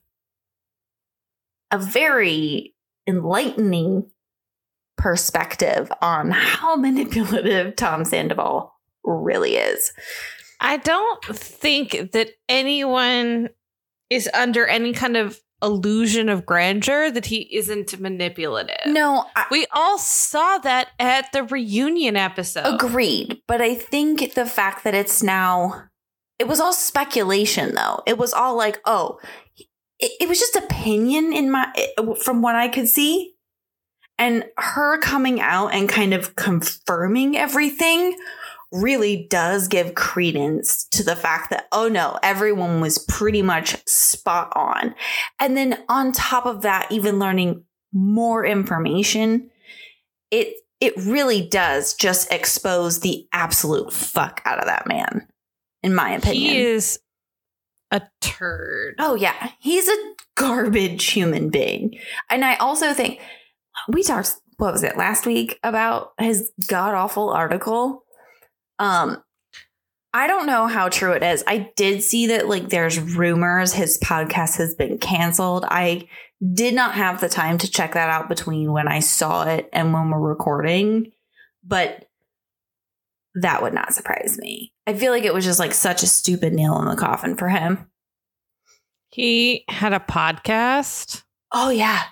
a 1.71 1.78
very 1.78 2.74
enlightening 3.08 4.10
perspective 4.97 5.91
on 6.01 6.32
how 6.32 6.75
manipulative 6.75 7.75
Tom 7.75 8.06
Sandoval 8.06 8.73
really 9.04 9.56
is. 9.56 9.91
I 10.60 10.77
don't 10.77 11.23
think 11.25 12.12
that 12.12 12.30
anyone 12.47 13.49
is 14.10 14.30
under 14.34 14.67
any 14.67 14.93
kind 14.93 15.17
of 15.17 15.39
illusion 15.63 16.27
of 16.30 16.45
grandeur 16.45 17.12
that 17.12 17.27
he 17.27 17.56
isn't 17.56 17.99
manipulative. 17.99 18.77
No, 18.88 19.25
I, 19.36 19.45
We 19.51 19.67
all 19.71 19.97
saw 19.97 20.58
that 20.60 20.89
at 20.99 21.32
the 21.34 21.43
reunion 21.43 22.15
episode. 22.15 22.65
agreed. 22.65 23.41
But 23.47 23.62
I 23.62 23.75
think 23.75 24.34
the 24.34 24.45
fact 24.45 24.84
that 24.84 24.93
it's 24.95 25.21
now, 25.21 25.86
it 26.39 26.47
was 26.47 26.60
all 26.60 26.73
speculation 26.73 27.75
though. 27.75 28.01
It 28.08 28.17
was 28.17 28.34
all 28.34 28.56
like, 28.56 28.82
oh, 28.86 29.19
it, 29.99 30.12
it 30.19 30.30
was 30.30 30.39
just 30.39 30.56
opinion 30.56 31.32
in 31.34 31.51
my, 31.51 31.71
from 32.23 32.41
what 32.41 32.56
I 32.56 32.67
could 32.67 32.88
see. 32.88 33.36
And 34.21 34.45
her 34.60 34.99
coming 34.99 35.41
out 35.41 35.69
and 35.69 35.89
kind 35.89 36.13
of 36.13 36.36
confirming 36.36 37.36
everything 37.36 38.15
really 38.71 39.25
does 39.31 39.67
give 39.67 39.95
credence 39.95 40.86
to 40.89 41.03
the 41.03 41.15
fact 41.15 41.49
that, 41.49 41.67
oh 41.71 41.88
no, 41.88 42.19
everyone 42.21 42.81
was 42.81 42.99
pretty 42.99 43.41
much 43.41 43.84
spot 43.89 44.53
on. 44.55 44.93
And 45.39 45.57
then 45.57 45.84
on 45.89 46.12
top 46.12 46.45
of 46.45 46.62
that, 46.62 46.91
even 46.91 47.17
learning 47.17 47.63
more 47.91 48.45
information, 48.45 49.49
it 50.29 50.53
it 50.79 50.93
really 50.97 51.47
does 51.47 51.95
just 51.95 52.31
expose 52.31 52.99
the 52.99 53.27
absolute 53.34 53.91
fuck 53.91 54.43
out 54.45 54.60
of 54.60 54.65
that 54.65 54.86
man, 54.86 55.27
in 55.81 55.95
my 55.95 56.12
opinion. 56.12 56.53
He 56.53 56.57
is 56.60 56.99
a 57.89 58.03
turd. 58.21 58.97
Oh 58.99 59.15
yeah, 59.15 59.49
he's 59.60 59.89
a 59.89 60.13
garbage 60.36 61.05
human 61.05 61.49
being. 61.49 61.97
And 62.29 62.45
I 62.45 62.55
also 62.57 62.93
think 62.93 63.19
we 63.88 64.04
talked 64.04 64.36
what 64.58 64.74
was 64.74 64.84
it 64.84 64.98
last 64.98 65.26
week 65.26 65.60
about 65.63 66.12
his 66.20 66.52
god 66.67 66.94
awful 66.94 67.30
article. 67.30 68.04
Um 68.80 69.24
I 70.13 70.28
don't 70.28 70.46
know 70.46 70.67
how 70.67 70.89
true 70.89 71.13
it 71.13 71.24
is. 71.24 71.44
I 71.48 71.72
did 71.78 72.04
see 72.04 72.28
that 72.28 72.50
like 72.50 72.70
there's 72.70 73.00
rumors 73.00 73.74
his 73.74 73.98
podcast 74.00 74.58
has 74.58 74.76
been 74.76 74.98
canceled. 74.98 75.65
I 75.67 76.10
did 76.54 76.74
not 76.74 76.96
have 76.96 77.22
the 77.22 77.30
time 77.30 77.58
to 77.60 77.70
check 77.70 77.94
that 77.94 78.10
out 78.10 78.28
between 78.28 78.72
when 78.72 78.88
I 78.88 79.00
saw 79.00 79.48
it 79.48 79.70
and 79.72 79.94
when 79.94 80.10
we're 80.10 80.20
recording, 80.20 81.12
but 81.63 82.08
that 83.36 83.62
would 83.62 83.74
not 83.74 83.94
surprise 83.94 84.38
me. 84.38 84.74
I 84.86 84.94
feel 84.94 85.12
like 85.12 85.24
it 85.24 85.34
was 85.34 85.46
just 85.46 85.60
like 85.60 85.74
such 85.74 86.04
a 86.04 86.08
stupid 86.08 86.54
nail 86.54 86.78
in 86.80 86.86
the 86.86 86.96
coffin 86.96 87.38
for 87.38 87.48
him. 87.48 87.88
He 89.10 89.63
had 89.67 89.94
a 89.94 90.00
podcast. 90.00 91.24
Oh 91.54 91.70
yeah. 91.70 92.04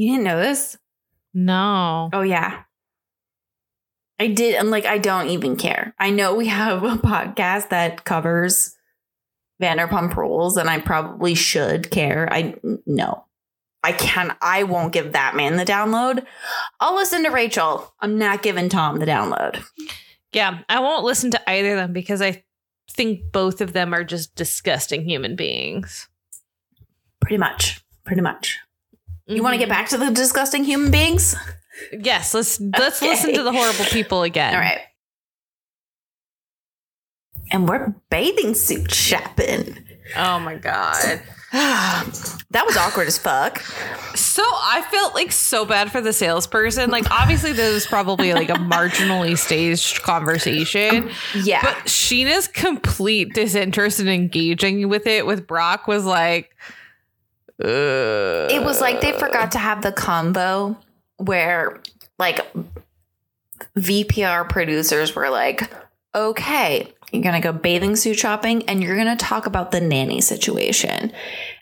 You 0.00 0.12
didn't 0.12 0.24
know 0.24 0.40
this? 0.40 0.78
No. 1.34 2.08
Oh 2.14 2.22
yeah. 2.22 2.62
I 4.18 4.28
did 4.28 4.54
and 4.54 4.70
like 4.70 4.86
I 4.86 4.96
don't 4.96 5.28
even 5.28 5.56
care. 5.56 5.94
I 5.98 6.08
know 6.08 6.34
we 6.34 6.46
have 6.46 6.82
a 6.82 6.96
podcast 6.96 7.68
that 7.68 8.06
covers 8.06 8.74
Vanderpump 9.62 10.16
Rules 10.16 10.56
and 10.56 10.70
I 10.70 10.80
probably 10.80 11.34
should 11.34 11.90
care. 11.90 12.32
I 12.32 12.54
no. 12.86 13.26
I 13.82 13.92
can 13.92 14.34
I 14.40 14.62
won't 14.62 14.94
give 14.94 15.12
that 15.12 15.36
man 15.36 15.58
the 15.58 15.66
download. 15.66 16.24
I'll 16.80 16.94
listen 16.94 17.22
to 17.24 17.30
Rachel. 17.30 17.92
I'm 18.00 18.16
not 18.16 18.42
giving 18.42 18.70
Tom 18.70 19.00
the 19.00 19.06
download. 19.06 19.62
Yeah, 20.32 20.60
I 20.70 20.80
won't 20.80 21.04
listen 21.04 21.30
to 21.32 21.50
either 21.50 21.72
of 21.72 21.76
them 21.76 21.92
because 21.92 22.22
I 22.22 22.42
think 22.90 23.32
both 23.32 23.60
of 23.60 23.74
them 23.74 23.92
are 23.92 24.04
just 24.04 24.34
disgusting 24.34 25.04
human 25.04 25.36
beings. 25.36 26.08
Pretty 27.20 27.36
much. 27.36 27.84
Pretty 28.06 28.22
much. 28.22 28.60
You 29.30 29.42
want 29.44 29.54
to 29.54 29.58
get 29.58 29.68
mm-hmm. 29.68 29.70
back 29.70 29.88
to 29.90 29.98
the 29.98 30.10
disgusting 30.10 30.64
human 30.64 30.90
beings? 30.90 31.36
Yes, 31.92 32.34
let's 32.34 32.60
let's 32.60 33.00
Okay. 33.00 33.10
listen 33.10 33.34
to 33.34 33.42
the 33.42 33.52
horrible 33.52 33.84
people 33.86 34.22
again. 34.22 34.54
All 34.54 34.60
right. 34.60 34.80
And 37.52 37.68
we're 37.68 37.94
bathing 38.10 38.54
suit 38.54 38.92
shopping. 38.92 39.78
Oh 40.16 40.38
my 40.40 40.56
god. 40.56 41.22
that 41.52 42.64
was 42.64 42.76
awkward 42.76 43.08
as 43.08 43.18
fuck. 43.18 43.60
So 44.14 44.42
I 44.44 44.86
felt 44.90 45.14
like 45.14 45.32
so 45.32 45.64
bad 45.64 45.90
for 45.90 46.00
the 46.00 46.12
salesperson. 46.12 46.90
Like 46.90 47.10
obviously 47.10 47.52
this 47.52 47.74
was 47.74 47.86
probably 47.86 48.32
like 48.34 48.50
a 48.50 48.54
marginally 48.54 49.36
staged 49.36 50.02
conversation. 50.02 51.10
Yeah. 51.34 51.60
But 51.62 51.86
Scheana's 51.86 52.46
complete 52.46 53.34
disinterest 53.34 54.00
in 54.00 54.08
engaging 54.08 54.88
with 54.88 55.06
it 55.06 55.26
with 55.26 55.46
Brock 55.46 55.88
was 55.88 56.04
like 56.04 56.54
uh, 57.64 58.48
it 58.50 58.62
was 58.62 58.80
like 58.80 59.00
they 59.00 59.12
forgot 59.12 59.52
to 59.52 59.58
have 59.58 59.82
the 59.82 59.92
combo 59.92 60.76
where 61.18 61.80
like 62.18 62.40
VPR 63.76 64.48
producers 64.48 65.14
were 65.14 65.30
like, 65.30 65.70
okay, 66.14 66.92
you're 67.12 67.22
going 67.22 67.40
to 67.40 67.46
go 67.46 67.52
bathing 67.52 67.96
suit 67.96 68.18
shopping 68.18 68.62
and 68.68 68.82
you're 68.82 68.96
going 68.96 69.16
to 69.16 69.22
talk 69.22 69.46
about 69.46 69.70
the 69.70 69.80
nanny 69.80 70.20
situation. 70.20 71.12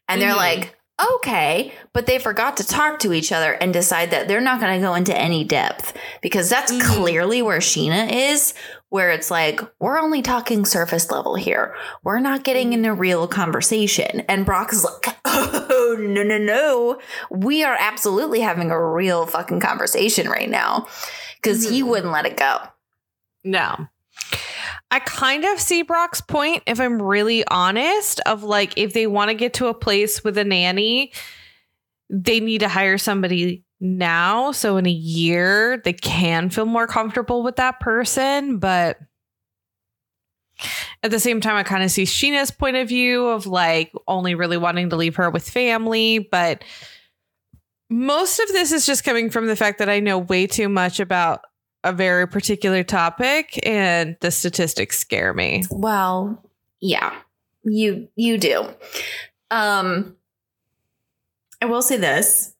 And 0.08 0.20
they're 0.22 0.32
Mhm. 0.32 0.36
like, 0.36 0.76
okay, 1.16 1.72
but 1.92 2.06
they 2.06 2.18
forgot 2.18 2.56
to 2.56 2.66
talk 2.66 2.98
to 3.00 3.12
each 3.12 3.30
other 3.30 3.52
and 3.52 3.72
decide 3.72 4.10
that 4.10 4.26
they're 4.26 4.40
not 4.40 4.60
going 4.60 4.80
to 4.80 4.84
go 4.86 4.94
into 4.94 5.16
any 5.16 5.44
depth 5.44 5.96
because 6.22 6.48
that's 6.48 6.72
Mhm. 6.72 6.80
clearly 6.82 7.42
where 7.42 7.58
Scheana 7.60 8.10
is, 8.10 8.54
where 8.90 9.10
it's 9.10 9.30
like, 9.30 9.60
we're 9.80 9.98
only 9.98 10.22
talking 10.22 10.64
surface 10.64 11.10
level 11.10 11.34
here. 11.34 11.74
We're 12.04 12.20
not 12.20 12.42
getting 12.44 12.72
into 12.72 12.92
real 12.94 13.28
conversation. 13.28 14.20
And 14.28 14.46
Brock 14.46 14.72
is 14.72 14.84
like, 15.04 15.16
oh, 15.24 15.96
no, 15.98 16.22
no, 16.22 16.38
no. 16.38 16.98
We 17.30 17.62
are 17.64 17.76
absolutely 17.78 18.40
having 18.40 18.70
a 18.70 18.82
real 18.92 19.26
fucking 19.26 19.60
conversation 19.60 20.28
right 20.28 20.48
now 20.48 20.86
because 21.42 21.68
he 21.68 21.82
Mhm. 21.82 21.86
wouldn't 21.88 22.12
let 22.12 22.26
it 22.26 22.36
go. 22.36 22.58
No. 23.44 23.88
I 24.90 25.00
kind 25.00 25.44
of 25.44 25.60
see 25.60 25.82
Brock's 25.82 26.22
point, 26.22 26.62
if 26.66 26.80
I'm 26.80 27.00
really 27.00 27.46
honest, 27.46 28.20
of 28.26 28.42
like 28.42 28.72
if 28.78 28.94
they 28.94 29.06
want 29.06 29.28
to 29.28 29.34
get 29.34 29.52
to 29.54 29.66
a 29.66 29.74
place 29.74 30.24
with 30.24 30.38
a 30.38 30.44
nanny, 30.44 31.12
they 32.08 32.40
need 32.40 32.60
to 32.60 32.68
hire 32.68 32.96
somebody 32.96 33.64
now. 33.80 34.52
So 34.52 34.76
in 34.76 34.86
a 34.86 34.90
year, 34.90 35.80
they 35.84 35.92
can 35.92 36.50
feel 36.50 36.66
more 36.66 36.86
comfortable 36.86 37.42
with 37.42 37.56
that 37.56 37.80
person. 37.80 38.58
But 38.58 38.98
at 41.02 41.10
the 41.10 41.20
same 41.20 41.40
time, 41.40 41.56
I 41.56 41.62
kind 41.62 41.84
of 41.84 41.90
see 41.90 42.04
Scheana's 42.04 42.50
point 42.50 42.76
of 42.76 42.88
view 42.88 43.26
of 43.28 43.46
like 43.46 43.92
only 44.06 44.34
really 44.34 44.56
wanting 44.56 44.90
to 44.90 44.96
leave 44.96 45.16
her 45.16 45.30
with 45.30 45.48
family. 45.48 46.18
But 46.18 46.64
most 47.90 48.38
of 48.40 48.48
this 48.48 48.72
is 48.72 48.84
just 48.84 49.04
coming 49.04 49.30
from 49.30 49.46
the 49.46 49.56
fact 49.56 49.78
that 49.78 49.88
I 49.88 50.00
know 50.00 50.18
way 50.18 50.46
too 50.46 50.68
much 50.68 51.00
about 51.00 51.42
a 51.84 51.92
very 51.92 52.26
particular 52.26 52.82
topic 52.82 53.58
and 53.64 54.16
the 54.20 54.30
statistics 54.30 54.98
scare 54.98 55.32
me. 55.32 55.64
Well, 55.70 56.42
yeah, 56.80 57.14
you 57.62 58.08
you 58.16 58.36
do. 58.38 58.68
Um, 59.50 60.16
I 61.62 61.66
will 61.66 61.82
say 61.82 61.96
this. 61.96 62.54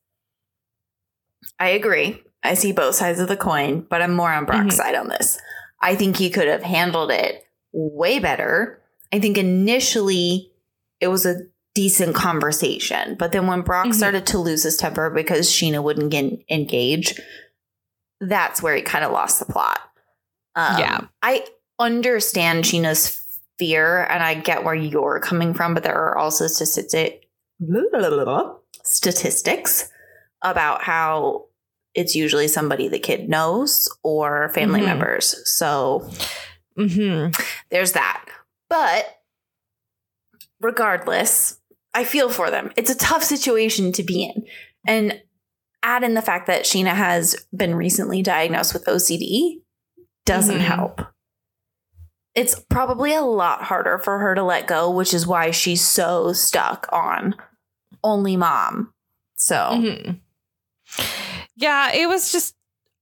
I 1.59 1.69
agree. 1.69 2.21
I 2.43 2.53
see 2.53 2.71
both 2.71 2.95
sides 2.95 3.19
of 3.19 3.27
the 3.27 3.35
coin, 3.37 3.85
but 3.89 4.01
I'm 4.01 4.15
more 4.15 4.31
on 4.31 4.45
Brock's 4.45 4.75
Mhm. 4.75 4.77
side 4.77 4.95
on 4.95 5.09
this. 5.09 5.37
I 5.81 5.95
think 5.95 6.17
he 6.17 6.29
could 6.29 6.47
have 6.47 6.63
handled 6.63 7.11
it 7.11 7.43
way 7.73 8.19
better. 8.19 8.81
I 9.11 9.19
think 9.19 9.37
initially 9.37 10.51
it 10.99 11.07
was 11.07 11.25
a 11.25 11.41
decent 11.75 12.15
conversation, 12.15 13.15
but 13.15 13.31
then 13.31 13.47
when 13.47 13.61
Brock 13.61 13.87
Mhm. 13.87 13.93
started 13.93 14.25
to 14.27 14.37
lose 14.39 14.63
his 14.63 14.77
temper 14.77 15.09
because 15.09 15.49
Scheana 15.49 15.83
wouldn't 15.83 16.11
get 16.11 16.25
engaged, 16.49 17.19
that's 18.21 18.61
where 18.61 18.75
he 18.75 18.81
kind 18.81 19.03
of 19.05 19.11
lost 19.11 19.39
the 19.39 19.45
plot. 19.45 19.79
Um, 20.55 20.79
Yeah. 20.79 20.99
I 21.21 21.45
understand 21.77 22.63
Scheana's 22.65 23.21
fear 23.57 24.03
and 24.09 24.23
I 24.23 24.33
get 24.33 24.63
where 24.63 24.75
you're 24.75 25.19
coming 25.19 25.53
from, 25.53 25.73
but 25.73 25.83
there 25.83 25.95
are 25.95 26.17
also 26.17 26.47
statistics 26.47 27.25
statistics 28.83 29.89
about 30.41 30.81
how 30.83 31.45
it's 31.95 32.15
usually 32.15 32.47
somebody 32.47 32.87
the 32.87 32.99
kid 32.99 33.27
knows 33.29 33.89
or 34.03 34.49
family 34.53 34.81
Mhm. 34.81 34.85
members. 34.85 35.35
So 35.57 36.09
hmm 36.75 37.27
there's 37.71 37.91
that. 37.93 38.25
But 38.69 39.05
regardless, 40.61 41.59
I 41.93 42.03
feel 42.03 42.29
for 42.29 42.51
them. 42.51 42.71
It's 42.75 42.89
a 42.91 42.95
tough 42.95 43.23
situation 43.23 43.91
to 43.93 44.03
be 44.03 44.23
in. 44.23 44.45
And 44.87 45.21
add 45.83 46.03
in 46.03 46.13
the 46.13 46.21
fact 46.21 46.47
that 46.47 46.63
Scheana 46.65 46.93
has 46.93 47.35
been 47.55 47.75
recently 47.75 48.21
diagnosed 48.21 48.73
with 48.73 48.87
OCD 48.87 49.61
doesn't 50.25 50.59
Mhm. 50.59 50.61
help. 50.61 51.01
It's 52.35 52.59
probably 52.69 53.13
a 53.13 53.21
lot 53.21 53.63
harder 53.63 53.97
for 53.97 54.19
her 54.19 54.35
to 54.35 54.43
let 54.43 54.67
go, 54.67 54.89
which 54.91 55.13
is 55.13 55.25
why 55.25 55.51
she's 55.51 55.81
so 55.81 56.31
stuck 56.33 56.87
on 56.91 57.35
only 58.03 58.37
mom. 58.37 58.93
So, 59.35 59.55
Mhm. 59.55 60.19
Yeah, 61.59 61.91
it 61.93 62.07
was 62.07 62.31
just 62.31 62.55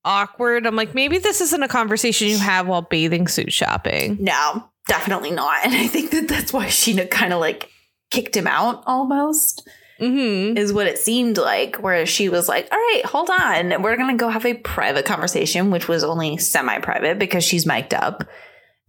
awkward. 0.04 0.66
I'm 0.66 0.76
like, 0.76 0.96
maybe 0.96 1.18
this 1.20 1.42
isn't 1.42 1.62
a 1.64 1.68
conversation 1.68 2.28
you 2.28 2.38
have 2.40 2.68
while 2.68 2.82
bathing 2.82 3.28
suit 3.28 3.54
shopping. 3.54 4.18
no, 4.20 4.70
definitely 4.88 5.32
not. 5.32 5.64
And 5.66 5.74
I 5.76 5.88
think 5.88 6.12
that 6.12 6.28
that's 6.28 6.52
why 6.54 6.66
Scheana 6.68 7.10
kind 7.10 7.34
of 7.34 7.40
like 7.40 7.70
kicked 8.10 8.36
him 8.36 8.48
out 8.48 8.84
almost. 8.88 9.68
hmm 10.00 10.56
is 10.58 10.72
what 10.74 10.88
it 10.88 10.98
seemed 10.98 11.38
like, 11.38 11.76
where 11.78 12.06
she 12.06 12.30
was 12.30 12.48
like, 12.48 12.68
All 12.72 12.78
right, 12.78 13.02
hold 13.06 13.30
on. 13.30 13.82
We're 13.82 13.98
going 13.98 14.16
to 14.18 14.20
go 14.20 14.30
have 14.30 14.46
a 14.46 14.54
private 14.56 15.06
conversation, 15.06 15.70
which 15.72 15.88
was 15.88 16.04
only 16.04 16.38
semi 16.38 16.80
private 16.80 17.20
because 17.20 17.44
she's 17.44 17.66
mic'd 17.66 17.94
up. 17.94 18.24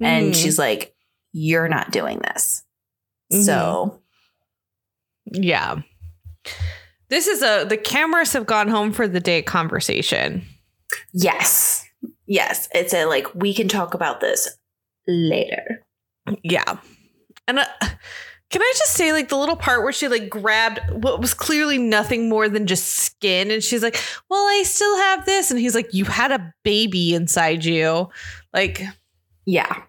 And 0.01 0.33
Mhm. 0.33 0.43
she's 0.43 0.59
like, 0.59 0.95
You're 1.33 1.69
not 1.69 1.91
doing 1.91 2.21
this. 2.21 2.63
Mhm. 3.33 3.45
So, 3.45 4.01
Yeah. 5.27 5.83
This 7.11 7.27
is 7.27 7.43
a 7.43 7.65
the 7.69 7.77
cameras 7.77 8.33
have 8.35 8.47
gone 8.47 8.69
home 8.69 8.93
for 8.93 9.09
the 9.09 9.21
day 9.21 9.43
conversation. 9.43 10.43
yes, 11.13 11.85
yes, 12.27 12.69
it's 12.75 12.93
a 12.95 13.07
like, 13.07 13.35
we 13.35 13.55
can 13.55 13.69
talk 13.69 13.95
about 13.95 14.21
this 14.21 14.49
later. 15.07 15.83
Yeah. 16.43 16.79
And 17.47 17.61
uh, 17.61 17.65
can 18.51 18.61
I 18.61 18.73
just 18.77 18.93
say, 18.93 19.13
like, 19.13 19.31
the 19.31 19.37
little 19.39 19.57
part 19.57 19.83
where 19.83 19.93
she, 19.93 20.09
like, 20.09 20.29
grabbed 20.29 20.81
what 21.03 21.21
was 21.21 21.33
clearly 21.33 21.79
nothing 21.79 22.29
more 22.29 22.49
than 22.49 22.67
just 22.67 22.85
skin. 22.87 23.51
And 23.51 23.63
she's 23.63 23.83
like, 23.83 23.99
well, 24.29 24.41
I 24.41 24.63
still 24.67 24.97
have 24.99 25.25
this. 25.25 25.51
And 25.51 25.59
he's 25.59 25.75
like, 25.75 25.95
you 25.95 26.05
had 26.05 26.33
a 26.33 26.53
baby 26.65 27.15
inside 27.15 27.65
you. 27.65 28.11
Like, 28.53 28.83
Yeah. 29.47 29.83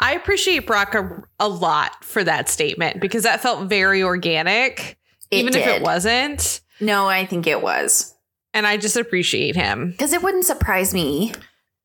I 0.00 0.12
appreciate 0.12 0.66
Brock 0.66 0.94
a, 0.94 1.22
a 1.40 1.48
lot 1.48 2.04
for 2.04 2.22
that 2.22 2.50
statement 2.50 3.00
because 3.00 3.22
that 3.22 3.40
felt 3.40 3.68
very 3.68 4.02
organic, 4.02 4.97
It 5.30 5.38
even 5.38 5.54
if 5.54 5.66
it 5.66 5.82
wasn't. 5.82 6.60
No, 6.80 7.06
I 7.06 7.26
think 7.26 7.46
it 7.46 7.62
was. 7.62 8.14
And 8.54 8.66
I 8.66 8.76
just 8.76 8.96
appreciate 8.96 9.56
him. 9.56 9.90
Because 9.90 10.12
it 10.12 10.22
wouldn't 10.22 10.44
surprise 10.44 10.94
me 10.94 11.32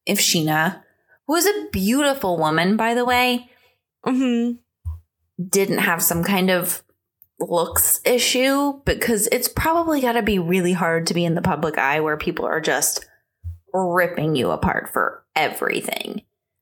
if 0.06 0.20
Scheana, 0.20 0.82
who 1.28 1.36
is 1.36 1.46
a 1.46 1.68
beautiful 1.72 2.38
woman, 2.38 2.78
by 2.78 2.94
the 2.94 3.06
way, 3.06 3.50
hmm 4.04 4.52
didn't 5.50 5.80
have 5.80 6.02
some 6.02 6.24
kind 6.24 6.52
of 6.52 6.84
looks 7.40 8.00
issue 8.06 8.80
because 8.86 9.28
it's 9.32 9.48
probably 9.48 10.00
got 10.00 10.14
to 10.14 10.22
be 10.22 10.40
really 10.40 10.74
hard 10.74 11.08
to 11.08 11.14
be 11.14 11.26
in 11.26 11.36
the 11.36 11.42
public 11.42 11.78
eye 11.78 12.00
where 12.00 12.18
people 12.18 12.46
are 12.46 12.62
just 12.62 13.06
ripping 13.74 14.36
you 14.36 14.52
apart 14.52 14.92
for 14.94 15.24
everything. 15.36 16.22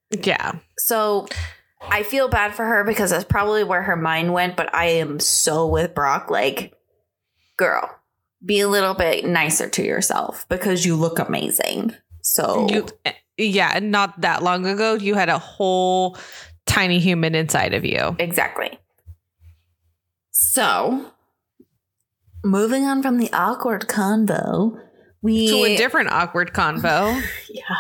Yeah. 0.10 0.54
So 0.78 1.28
I 1.90 2.04
feel 2.04 2.28
bad 2.28 2.54
for 2.54 2.66
her 2.66 2.84
because 2.84 3.10
that's 3.10 3.24
probably 3.24 3.64
where 3.64 3.82
her 3.82 3.96
mind 3.96 4.34
went, 4.34 4.56
but 4.56 4.74
I 4.74 4.86
am 4.86 5.20
so 5.20 5.68
with 5.68 5.94
Brock 5.96 6.30
like 6.30 6.74
girl, 7.58 7.90
be 8.44 8.60
a 8.60 8.68
little 8.68 8.94
bit 8.94 9.26
nicer 9.26 9.70
to 9.70 9.84
yourself 9.84 10.48
because 10.50 10.86
you 10.86 10.96
look 10.96 11.20
amazing. 11.20 11.96
So 12.22 12.68
You, 12.70 12.88
yeah. 13.38 13.72
And 13.76 13.92
not 13.92 14.22
that 14.22 14.44
long 14.44 14.66
ago, 14.66 14.96
you 14.96 15.16
had 15.16 15.30
a 15.30 15.38
whole 15.38 16.18
tiny 16.66 17.00
human 17.00 17.36
inside 17.36 17.74
of 17.74 17.86
you. 17.86 18.16
Exactly. 18.20 18.78
So, 20.32 21.12
moving 22.44 22.86
on 22.86 23.04
from 23.04 23.18
the 23.18 23.32
awkward 23.34 23.88
convo, 23.88 24.80
we 25.22 25.48
To 25.50 25.66
a 25.66 25.78
different 25.78 26.10
awkward 26.10 26.54
convo. 26.54 27.22
yeah. 27.50 27.76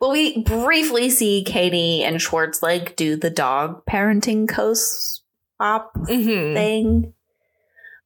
Well, 0.00 0.10
we 0.12 0.42
briefly 0.42 1.08
see 1.10 1.42
Katie 1.44 2.02
and 2.04 2.20
Schwartz 2.20 2.62
like 2.62 2.96
do 2.96 3.16
the 3.16 3.30
dog 3.30 3.84
parenting 3.86 4.46
co-op 4.48 5.94
Mhm. 5.94 6.54
thing, 6.54 7.14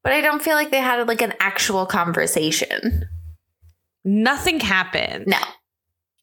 but 0.04 0.12
I 0.12 0.20
don't 0.20 0.42
feel 0.42 0.54
like 0.54 0.70
they 0.70 0.78
had 0.80 1.06
like 1.08 1.20
an 1.22 1.34
actual 1.40 1.86
conversation. 1.86 3.08
Nothing 4.04 4.60
happened. 4.60 5.26
No. 5.26 5.38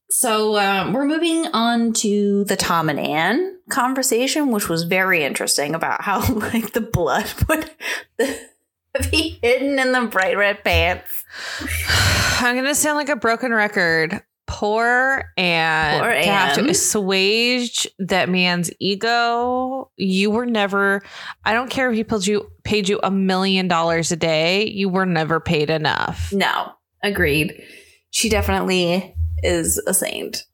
So 0.10 0.58
um, 0.58 0.94
we're 0.94 1.06
moving 1.06 1.48
on 1.48 1.92
to 1.94 2.46
the 2.46 2.56
Tom 2.56 2.88
and 2.90 2.98
Ann 3.00 3.60
conversation, 3.70 4.52
which 4.52 4.70
was 4.70 4.84
very 4.84 5.24
interesting 5.24 5.76
about 5.76 6.02
how 6.02 6.22
like 6.34 6.72
the 6.72 6.80
blood 6.82 7.26
would 7.50 7.70
be 9.12 9.38
hidden 9.44 9.78
in 9.80 9.92
the 9.92 10.08
bright 10.10 10.38
red 10.38 10.64
pants. 10.64 11.26
I'm 12.40 12.56
gonna 12.56 12.74
sound 12.74 12.96
like 12.98 13.10
a 13.10 13.18
broken 13.18 13.54
record. 13.54 14.24
Poor 14.48 15.26
and 15.36 16.02
Poor 16.02 16.10
to 16.14 16.24
have 16.24 16.56
to 16.56 16.70
assuage 16.70 17.86
that 18.00 18.30
man's 18.30 18.72
ego. 18.80 19.92
You 19.98 20.32
were 20.32 20.46
never. 20.46 21.04
I 21.44 21.54
don't 21.54 21.70
care 21.70 21.90
if 21.90 21.96
he 21.96 22.04
paid 22.04 22.26
you 22.26 22.50
paid 22.64 22.90
you 22.90 23.00
a 23.04 23.12
million 23.12 23.68
dollars 23.68 24.12
a 24.12 24.16
day. 24.16 24.66
You 24.68 24.90
were 24.90 25.06
never 25.06 25.40
paid 25.40 25.70
enough. 25.70 26.32
No, 26.32 26.72
agreed. 27.04 27.62
She 28.10 28.30
definitely 28.30 29.14
is 29.44 29.78
a 29.86 29.94
saint. 29.94 30.46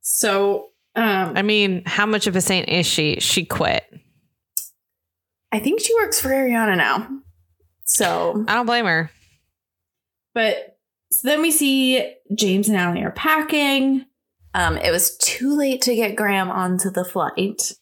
So, 0.00 0.68
um, 0.94 1.36
I 1.36 1.42
mean, 1.42 1.82
how 1.86 2.06
much 2.06 2.26
of 2.28 2.36
a 2.36 2.40
saint 2.40 2.68
is 2.68 2.86
she? 2.86 3.18
She 3.20 3.44
quit. 3.44 3.84
I 5.52 5.58
think 5.58 5.80
she 5.80 5.92
works 5.94 6.20
for 6.20 6.28
Ariana 6.28 6.76
now. 6.76 7.08
So, 7.84 8.44
I 8.46 8.54
don't 8.54 8.66
blame 8.66 8.86
her. 8.86 9.10
but 10.34 10.69
so 11.12 11.28
then 11.28 11.42
we 11.42 11.50
see 11.50 12.14
James 12.34 12.68
and 12.68 12.76
Ally 12.76 13.00
are 13.00 13.10
packing. 13.10 14.06
Um, 14.54 14.76
it 14.76 14.90
was 14.90 15.16
too 15.18 15.56
late 15.56 15.82
to 15.82 15.94
get 15.94 16.16
Graham 16.16 16.50
onto 16.50 16.90
the 16.90 17.04
flight. 17.04 17.72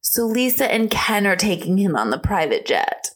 So 0.00 0.24
Lisa 0.24 0.70
and 0.70 0.90
Ken 0.90 1.26
are 1.26 1.36
taking 1.36 1.78
him 1.78 1.96
on 1.96 2.10
the 2.10 2.18
private 2.18 2.66
jet. 2.66 3.10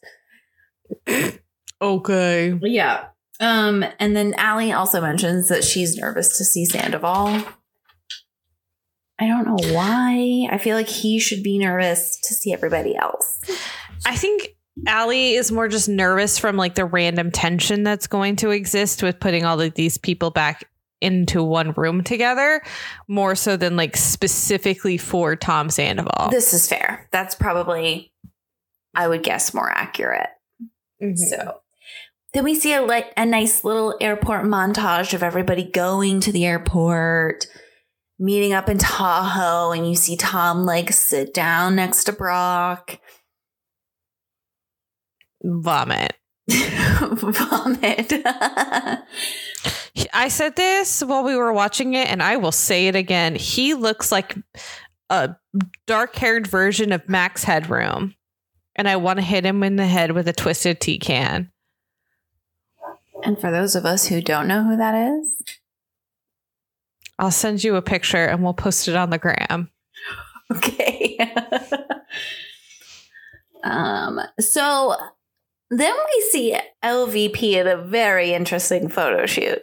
Okay. 1.81 2.59
Yeah. 2.63 3.07
Um, 3.41 3.85
and 3.99 4.15
then 4.15 4.35
Ally 4.39 4.71
also 4.71 5.01
mentions 5.01 5.49
that 5.49 5.65
she's 5.65 5.97
nervous 5.97 6.39
to 6.39 6.45
see 6.45 6.65
Sandoval. 6.65 7.43
I 9.19 9.27
don't 9.29 9.47
know 9.47 9.75
why. 9.75 10.49
I 10.51 10.59
feel 10.59 10.77
like 10.77 10.89
he 10.89 11.19
should 11.19 11.43
be 11.43 11.59
nervous 11.59 12.19
to 12.25 12.35
see 12.35 12.53
everybody 12.53 12.97
else. 12.97 13.41
I 14.07 14.17
think 14.17 14.54
Ally 14.87 15.35
is 15.35 15.53
more 15.53 15.69
just 15.69 15.89
nervous 15.89 16.39
from 16.39 16.57
like 16.57 16.75
the 16.75 16.85
random 16.85 17.31
tension 17.31 17.83
that's 17.85 18.07
going 18.07 18.37
to 18.37 18.51
exist 18.51 19.03
with 19.03 19.21
putting 19.21 19.45
all 19.45 19.61
of 19.61 19.75
these 19.75 19.99
people 19.99 20.31
back 20.31 20.69
into 21.01 21.43
one 21.43 21.73
room 21.73 22.03
together, 22.03 22.63
more 23.09 23.35
so 23.35 23.57
than 23.57 23.77
like 23.77 23.97
specifically 23.97 24.97
for 24.97 25.37
Tom 25.37 25.69
Sandoval. 25.69 26.31
This 26.31 26.55
is 26.55 26.69
fair. 26.69 27.09
That's 27.13 27.35
probably, 27.35 28.13
I 28.95 29.07
would 29.07 29.23
guess, 29.23 29.53
more 29.55 29.71
accurate. 29.71 30.31
Mhm. 31.03 31.19
So 31.19 31.61
then 32.33 32.45
we 32.45 32.55
see 32.55 32.73
a, 32.73 32.83
li- 32.83 33.05
a 33.17 33.27
nice 33.27 33.65
little 33.65 33.97
airport 34.01 34.45
montage 34.45 35.15
of 35.15 35.23
everybody 35.23 35.65
going 35.71 36.21
to 36.21 36.33
the 36.33 36.47
airport, 36.47 37.47
meeting 38.19 38.53
up 38.53 38.69
in 38.69 38.79
Tahoe, 38.79 39.73
and 39.73 39.89
you 39.89 39.95
see 39.95 40.17
Tom 40.17 40.65
like 40.65 40.93
sit 40.93 41.33
down 41.35 41.77
next 41.77 42.05
to 42.05 42.13
Brock. 42.13 42.99
Vomit. 45.45 46.15
Vomit. 46.49 48.13
I 50.13 50.29
said 50.29 50.57
this 50.57 51.03
while 51.03 51.23
we 51.23 51.37
were 51.37 51.53
watching 51.53 51.95
it, 51.95 52.09
and 52.09 52.23
I 52.23 52.37
will 52.37 52.53
say 52.53 52.89
it 52.89 52.97
again. 52.97 53.37
He 53.37 53.75
looks 53.75 54.11
like 54.11 54.37
a 55.11 55.37
dark 55.87 56.17
haired 56.17 56.47
version 56.47 56.93
of 56.93 57.09
Max 57.09 57.45
Headroom. 57.45 58.15
And 58.77 58.89
I 58.89 58.97
want 58.97 59.19
to 59.19 59.25
hit 59.25 59.47
him 59.47 59.63
in 59.63 59.77
the 59.77 59.87
head 59.87 60.13
with 60.13 60.27
a 60.27 60.33
twisted 60.33 60.81
tea 60.81 60.99
can. 60.99 61.53
and 63.23 63.39
for 63.39 63.53
those 63.53 63.77
of 63.77 63.87
us 63.87 64.09
who 64.09 64.21
don't 64.21 64.49
know 64.49 64.65
who 64.65 64.77
that 64.77 64.95
is, 64.95 65.59
I'll 67.19 67.31
send 67.31 67.63
you 67.63 67.77
a 67.77 67.83
picture 67.83 68.25
and 68.25 68.43
we'll 68.43 68.55
post 68.55 68.89
it 68.89 68.97
on 68.97 69.11
the 69.11 69.19
gram. 69.19 69.71
okay. 70.53 71.19
um, 73.63 74.21
so 74.41 74.97
then 75.79 75.95
we 75.95 76.21
see 76.31 76.59
LVP 76.83 77.53
in 77.55 77.67
a 77.67 77.77
very 77.77 78.33
interesting 78.35 78.89
photo 78.89 79.27
shoot. 79.27 79.61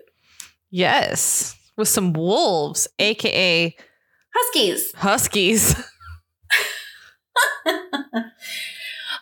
Yes, 0.69 1.55
with 1.77 1.87
some 1.87 2.13
wolves, 2.13 2.87
aka 2.99 3.75
Huskies. 4.33 4.91
huskies. 4.95 5.75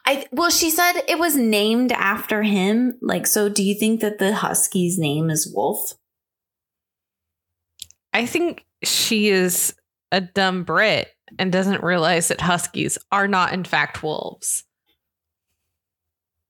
I 0.06 0.26
well, 0.32 0.50
she 0.50 0.70
said 0.70 1.02
it 1.08 1.20
was 1.20 1.36
named 1.36 1.92
after 1.92 2.44
him. 2.44 2.98
Like, 3.02 3.28
so 3.28 3.50
do 3.50 3.64
you 3.64 3.76
think 3.76 4.02
that 4.02 4.20
the 4.20 4.34
Husky's 4.34 4.98
name 4.98 5.30
is 5.30 5.52
Wolf? 5.54 5.94
I 8.14 8.26
think 8.26 8.66
she 8.84 9.30
is 9.30 9.76
a 10.12 10.22
dumb 10.22 10.64
Brit 10.64 11.10
and 11.38 11.52
doesn't 11.52 11.84
realize 11.84 12.30
that 12.30 12.42
huskies 12.42 12.98
are 13.12 13.28
not, 13.28 13.54
in 13.54 13.64
fact, 13.64 14.02
wolves. 14.02 14.64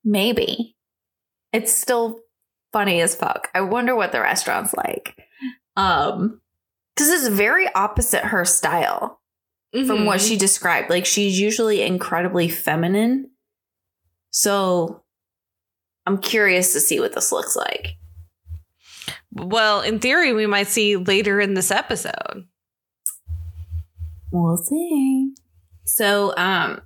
Maybe. 0.10 0.76
It's 1.54 1.72
still 1.72 2.22
funny 2.74 3.00
as 3.00 3.14
fuck. 3.14 3.50
I 3.54 3.62
wonder 3.62 3.96
what 3.96 4.12
the 4.12 4.22
restaurant's 4.22 4.74
like. 4.74 5.16
Um, 5.76 6.42
because 6.96 7.10
it's 7.10 7.28
very 7.28 7.72
opposite 7.76 8.24
her 8.26 8.44
style 8.44 9.22
from 9.86 10.06
what 10.06 10.20
she 10.20 10.36
described. 10.36 10.90
Like 10.90 11.06
she's 11.06 11.40
usually 11.40 11.84
incredibly 11.84 12.50
feminine. 12.50 13.30
So 14.32 15.04
I'm 16.08 16.18
curious 16.18 16.74
to 16.74 16.80
see 16.80 17.00
what 17.00 17.14
this 17.14 17.32
looks 17.32 17.56
like. 17.56 17.90
Well, 19.32 19.82
in 19.82 20.00
theory, 20.00 20.34
we 20.34 20.48
might 20.48 20.68
see 20.68 20.98
later 20.98 21.40
in 21.40 21.54
this 21.54 21.70
episode. 21.70 22.48
We'll 24.32 24.58
see. 24.58 25.34
So, 25.86 26.34
um, 26.36 26.82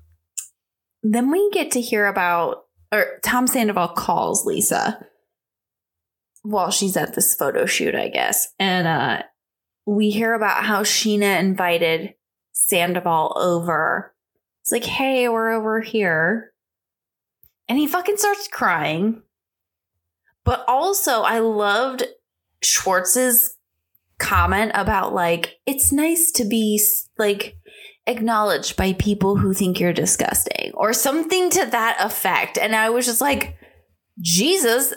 then 1.02 1.32
we 1.32 1.50
get 1.52 1.72
to 1.72 1.82
hear 1.82 2.06
about, 2.06 2.63
or 2.94 3.20
Tom 3.24 3.48
Sandoval 3.48 3.90
calls 3.90 4.46
Lisa 4.46 5.06
while 6.44 6.72
she's 6.72 6.96
at 6.98 7.16
this 7.16 7.36
photo 7.36 7.66
shoot, 7.66 7.96
I 7.96 8.10
guess. 8.10 8.50
And, 8.60 8.88
uh, 8.88 9.24
we 9.86 10.10
hear 10.12 10.34
about 10.34 10.64
how 10.64 10.84
Scheana 10.84 11.40
invited 11.40 12.14
Sandoval 12.54 13.34
over. 13.38 14.14
It's 14.62 14.72
like, 14.72 14.86
hey, 14.86 15.28
we're 15.28 15.52
over 15.52 15.82
here. 15.82 16.54
And 17.68 17.78
he 17.78 17.88
fucking 17.88 18.18
starts 18.18 18.48
crying. 18.48 19.24
But 20.46 20.64
also, 20.68 21.22
I 21.22 21.40
loved 21.40 22.04
Schwartz's 22.62 23.58
comment 24.20 24.72
about 24.74 25.14
like 25.14 25.58
it's 25.66 25.92
nice 25.92 26.32
to 26.32 26.46
be 26.46 26.82
like 27.18 27.58
acknowledged 28.08 28.76
by 28.76 28.94
people 28.94 29.38
who 29.38 29.54
think 29.54 29.80
you're 29.80 29.94
disgusting 29.94 30.72
or 30.76 30.94
something 30.94 31.50
to 31.50 31.66
that 31.68 31.98
effect. 32.00 32.58
And 32.58 32.76
i 32.76 32.90
was 32.90 33.06
just 33.06 33.22
like 33.22 33.56
jesus 34.22 34.94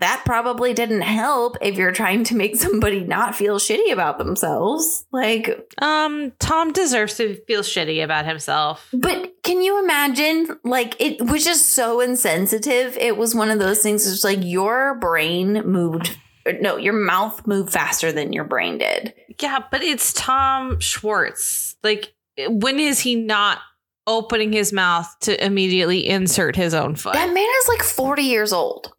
that 0.00 0.22
probably 0.26 0.74
didn't 0.74 1.00
help 1.00 1.56
if 1.62 1.76
you're 1.76 1.90
trying 1.92 2.22
to 2.24 2.36
make 2.36 2.54
somebody 2.66 3.00
not 3.00 3.34
feel 3.34 3.58
shitty 3.58 3.92
about 3.92 4.18
themselves. 4.18 5.06
Like 5.10 5.72
Um, 5.78 6.32
Tom 6.38 6.72
deserves 6.72 7.16
to 7.16 7.36
feel 7.46 7.62
shitty 7.62 8.04
about 8.04 8.26
himself. 8.26 8.88
but 8.92 9.32
can 9.42 9.62
you 9.62 9.82
imagine? 9.82 10.58
Like 10.64 10.96
it 11.00 11.22
was 11.22 11.44
just 11.44 11.70
so 11.70 12.00
insensitive. 12.00 12.96
It 12.98 13.16
was 13.16 13.34
one 13.34 13.50
of 13.50 13.58
those 13.58 13.80
things 13.82 14.06
it's 14.06 14.22
like 14.24 14.40
your 14.42 14.98
brain 14.98 15.54
moved 15.64 16.14
no 16.60 16.76
your 16.76 16.92
mouth 16.94 17.46
moved 17.46 17.72
faster 17.72 18.12
than 18.12 18.32
your 18.34 18.44
brain 18.44 18.78
did. 18.78 19.14
Yeah, 19.40 19.60
but 19.70 19.82
it's 19.82 20.12
Tom 20.12 20.78
Schwartz. 20.80 21.76
Like, 21.82 22.12
when 22.48 22.78
is 22.78 23.00
he 23.00 23.16
not 23.16 23.58
opening 24.06 24.52
his 24.52 24.72
mouth 24.72 25.14
to 25.20 25.44
immediately 25.44 26.08
insert 26.08 26.56
his 26.56 26.74
own 26.74 26.96
foot? 26.96 27.14
that 27.14 27.32
man 27.32 27.48
is 27.62 27.68
like 27.68 27.82
40 27.82 28.22
years 28.22 28.52
old 28.52 28.92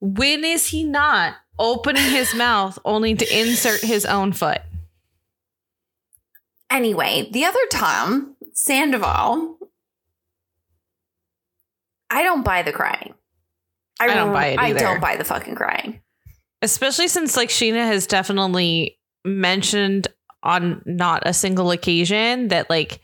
when 0.00 0.44
is 0.44 0.66
he 0.66 0.84
not 0.84 1.34
opening 1.58 2.02
his 2.02 2.34
mouth 2.34 2.78
only 2.84 3.14
to 3.14 3.38
insert 3.38 3.80
his 3.80 4.04
own 4.04 4.32
foot? 4.32 4.60
Anyway, 6.70 7.28
the 7.30 7.44
other 7.44 7.60
Tom, 7.70 8.36
Sandoval, 8.52 9.58
I 12.10 12.22
don't 12.22 12.44
buy 12.44 12.62
the 12.62 12.72
crying. 12.72 13.14
I 13.98 14.08
don't 14.08 14.32
buy 14.32 14.46
it 14.48 14.58
I 14.58 14.72
don't 14.72 15.00
buy 15.00 15.16
the 15.16 15.24
fucking 15.24 15.54
crying. 15.54 16.00
Especially 16.60 17.08
since 17.08 17.36
like 17.36 17.48
Scheana 17.48 17.86
has 17.86 18.06
definitely 18.06 18.98
mentioned 19.24 20.08
on 20.46 20.80
not 20.86 21.22
a 21.26 21.32
single 21.34 21.70
occasion 21.70 22.48
that 22.48 22.70
like 22.70 23.00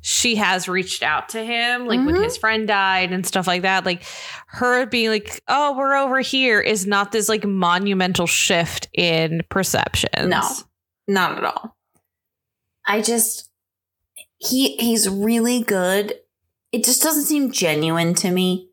she 0.00 0.36
has 0.36 0.68
reached 0.68 1.02
out 1.02 1.28
to 1.30 1.44
him 1.44 1.86
like 1.86 1.98
when 2.04 2.14
Mhm. 2.16 2.24
his 2.24 2.36
friend 2.38 2.66
died 2.66 3.12
and 3.12 3.26
stuff 3.26 3.46
like 3.46 3.62
that 3.62 3.84
like 3.84 4.02
her 4.46 4.86
being 4.86 5.10
like 5.10 5.42
oh 5.48 5.76
we're 5.76 5.94
over 5.94 6.20
here 6.20 6.60
is 6.60 6.86
not 6.86 7.12
this 7.12 7.28
like 7.28 7.44
monumental 7.44 8.26
shift 8.26 8.88
in 8.94 9.42
perceptions 9.50 10.28
No. 10.28 10.42
Not 11.08 11.38
at 11.38 11.44
all. 11.44 11.76
I 12.86 13.00
just 13.02 13.50
he 14.38 14.76
he's 14.76 15.08
really 15.08 15.60
good. 15.62 16.14
It 16.72 16.84
just 16.84 17.02
doesn't 17.02 17.24
seem 17.24 17.52
genuine 17.52 18.14
to 18.14 18.30
me. 18.30 18.65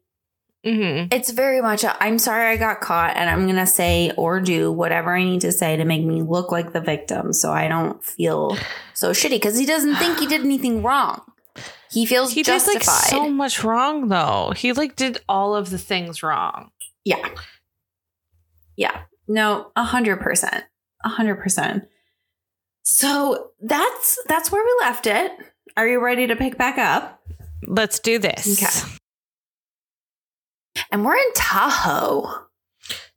Hmm 0.63 1.05
It's 1.11 1.31
very 1.31 1.61
much 1.61 1.83
i 1.83 1.95
I'm 1.99 2.17
sorry 2.19 2.51
I 2.51 2.57
got 2.57 2.79
caught 2.81 3.15
and 3.17 3.29
I'm 3.29 3.43
going 3.45 3.57
to 3.57 3.65
say 3.65 4.11
or 4.17 4.39
do 4.39 4.71
whatever 4.71 5.15
I 5.15 5.23
need 5.23 5.41
to 5.41 5.51
say 5.51 5.75
to 5.77 5.85
make 5.85 6.03
me 6.05 6.21
look 6.21 6.51
like 6.51 6.71
the 6.73 6.81
victim 6.81 7.33
so 7.33 7.51
I 7.51 7.67
don't 7.67 8.03
feel 8.03 8.57
so 8.93 9.11
shitty 9.11 9.41
cuz 9.41 9.57
he 9.57 9.65
doesn't 9.65 9.95
think 9.97 10.19
he 10.19 10.27
did 10.27 10.41
anything 10.41 10.81
wrong. 10.83 11.21
He 11.91 12.05
feels 12.05 12.31
He 12.33 12.41
did 12.41 12.53
justified. 12.53 12.77
like 12.79 13.09
so 13.09 13.29
much 13.29 13.63
wrong 13.63 14.07
though. 14.09 14.53
He 14.55 14.73
like 14.73 14.95
did 14.95 15.19
all 15.29 15.55
of 15.55 15.69
the 15.69 15.77
things 15.77 16.23
wrong. 16.23 16.71
Yeah. 17.05 17.27
Yeah. 18.77 19.01
No, 19.27 19.71
a 19.75 19.83
hundred 19.83 20.19
percent. 20.21 20.63
A 21.03 21.09
hundred 21.09 21.35
percent. 21.35 21.87
So 22.83 23.51
that's 23.61 24.17
that's 24.27 24.51
where 24.51 24.63
we 24.63 24.75
left 24.81 25.05
it. 25.07 25.31
Are 25.77 25.87
you 25.87 25.99
ready 26.03 26.27
to 26.27 26.35
pick 26.35 26.57
back 26.57 26.77
up? 26.77 27.21
Let's 27.67 27.99
do 27.99 28.17
this. 28.19 28.61
Okay. 28.61 28.97
And 30.93 31.03
we're 31.03 31.15
in 31.15 31.33
Tahoe. 31.33 32.45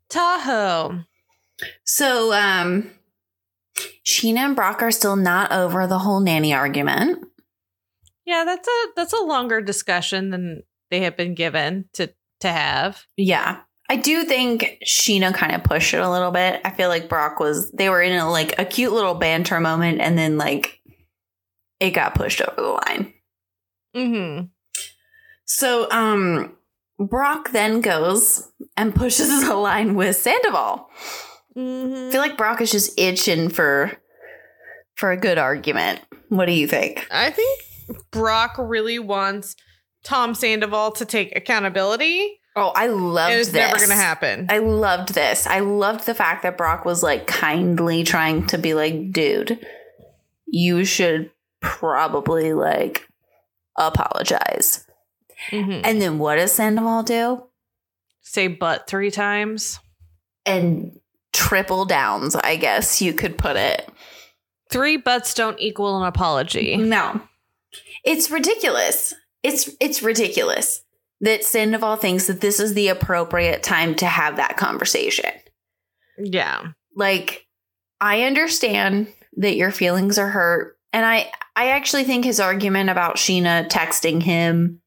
Tahoe. 0.09 1.05
So 1.85 2.33
um 2.33 2.91
Scheana 4.05 4.39
and 4.39 4.57
Brock 4.57 4.81
are 4.81 4.91
still 4.91 5.14
not 5.14 5.53
over 5.53 5.87
the 5.87 5.99
whole 5.99 6.20
nanny 6.20 6.55
argument. 6.55 7.27
Yeah, 8.24 8.45
that's 8.47 8.66
a 8.66 8.87
that's 8.97 9.12
a 9.12 9.22
longer 9.22 9.61
discussion 9.61 10.31
than 10.31 10.62
they 10.91 11.01
have 11.01 11.18
been 11.18 11.35
given 11.35 11.85
to 11.93 12.11
to 12.41 12.49
have. 12.49 13.05
Yeah. 13.18 13.61
I 13.91 13.97
do 13.97 14.24
think 14.24 14.79
Scheana 14.85 15.35
kind 15.35 15.55
of 15.55 15.62
pushed 15.62 15.93
it 15.93 16.01
a 16.01 16.11
little 16.11 16.33
bit. 16.33 16.62
I 16.64 16.70
feel 16.70 16.89
like 16.89 17.11
Brock 17.11 17.39
was 17.39 17.70
they 17.72 17.91
were 17.91 18.01
in 18.01 18.16
a 18.16 18.29
like 18.31 18.59
a 18.59 18.64
cute 18.64 18.95
little 18.95 19.14
banter 19.14 19.61
moment 19.61 20.01
and 20.01 20.16
then 20.16 20.39
like 20.39 20.81
it 21.79 21.91
got 21.91 22.14
pushed 22.14 22.41
over 22.41 22.57
the 22.57 22.68
line. 22.68 23.12
Mm-hmm. 23.95 24.47
So 25.45 25.91
um 25.91 26.57
Brock 26.99 27.51
then 27.53 27.81
goes 27.81 28.51
and 28.77 28.95
pushes 28.95 29.43
a 29.49 29.55
line 29.55 29.95
with 29.95 30.17
Sandoval. 30.17 30.89
Mm-hmm. 31.57 32.09
I 32.09 32.11
feel 32.11 32.21
like 32.21 32.37
Brock 32.37 32.61
is 32.61 32.71
just 32.71 32.99
itching 32.99 33.49
for 33.49 33.93
for 34.97 35.11
a 35.11 35.17
good 35.17 35.39
argument. 35.39 36.01
What 36.29 36.47
do 36.47 36.53
you 36.53 36.67
think? 36.67 37.07
I 37.11 37.31
think 37.31 37.61
Brock 38.11 38.57
really 38.59 38.99
wants 38.99 39.57
Tom 40.05 40.35
Sandoval 40.35 40.93
to 40.93 41.05
take 41.05 41.37
accountability, 41.37 42.41
Oh, 42.59 42.73
I 42.75 42.87
loved 42.87 43.35
this. 43.35 43.53
never 43.53 43.77
going 43.77 43.91
to 43.91 43.95
happen. 43.95 44.47
I 44.49 44.59
loved 44.59 45.13
this. 45.13 45.47
I 45.47 45.61
loved 45.61 46.07
the 46.07 46.15
fact 46.15 46.43
that 46.43 46.57
Brock 46.57 46.87
was 46.87 47.03
like 47.03 47.27
kindly 47.27 48.03
trying 48.03 48.47
to 48.47 48.57
be 48.57 48.73
like, 48.73 49.13
dude, 49.13 49.61
you 50.47 50.87
should 50.87 51.31
probably 51.61 52.55
like 52.55 53.07
apologize. 53.77 54.86
Mhm. 55.51 55.82
And 55.84 56.01
then 56.01 56.18
what 56.18 56.37
does 56.37 56.53
Sandoval 56.53 57.03
do? 57.03 57.43
Say 58.22 58.49
but 58.49 58.87
three 58.89 59.11
times. 59.11 59.78
And 60.45 60.99
triple 61.32 61.84
downs, 61.84 62.34
I 62.37 62.57
guess 62.57 63.03
you 63.03 63.12
could 63.12 63.37
put 63.39 63.57
it. 63.57 63.89
Three 64.70 64.97
butts 64.97 65.34
don't 65.34 65.61
equal 65.61 66.01
an 66.01 66.07
apology. 66.07 66.76
No. 66.76 67.20
It's 68.05 68.30
ridiculous. 68.30 69.14
It's 69.43 69.70
it's 69.80 70.03
ridiculous 70.03 70.82
that 71.20 71.45
Sandoval 71.45 71.97
thinks 71.97 72.26
that 72.26 72.41
this 72.41 72.59
is 72.61 72.74
the 72.74 72.89
appropriate 72.89 73.62
time 73.62 73.95
to 73.97 74.07
have 74.07 74.37
that 74.37 74.57
conversation. 74.57 75.30
Yeah. 76.18 76.68
Like 76.95 77.47
I 78.01 78.22
understand 78.22 79.12
that 79.37 79.57
your 79.57 79.70
feelings 79.70 80.18
are 80.18 80.28
hurt 80.28 80.78
and 80.93 81.05
I 81.05 81.30
I 81.55 81.68
actually 81.68 82.05
think 82.05 82.24
his 82.24 82.41
argument 82.41 82.91
about 82.91 83.16
Scheana 83.16 83.68
texting 83.68 84.22
him 84.22 84.80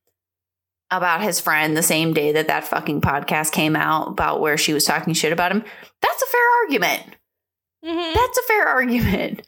about 0.91 1.21
his 1.21 1.39
friend 1.39 1.75
the 1.77 1.83
same 1.83 2.13
day 2.13 2.31
that 2.33 2.47
that 2.47 2.67
fucking 2.67 3.01
podcast 3.01 3.51
came 3.51 3.75
out 3.75 4.07
about 4.09 4.41
where 4.41 4.57
she 4.57 4.73
was 4.73 4.85
talking 4.85 5.13
shit 5.13 5.31
about 5.33 5.51
him, 5.51 5.63
that's 6.01 6.21
a 6.21 6.25
fair 6.27 6.41
argument. 6.63 7.15
Mm-hmm. 7.85 8.13
That's 8.13 8.37
a 8.37 8.43
fair 8.43 8.67
argument. 8.67 9.41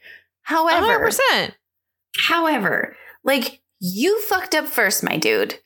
However, 0.44 1.10
100%. 1.10 1.52
However, 2.18 2.96
like 3.24 3.62
you 3.80 4.22
fucked 4.22 4.56
up 4.56 4.68
first, 4.68 5.04
my 5.04 5.18
dude. 5.18 5.60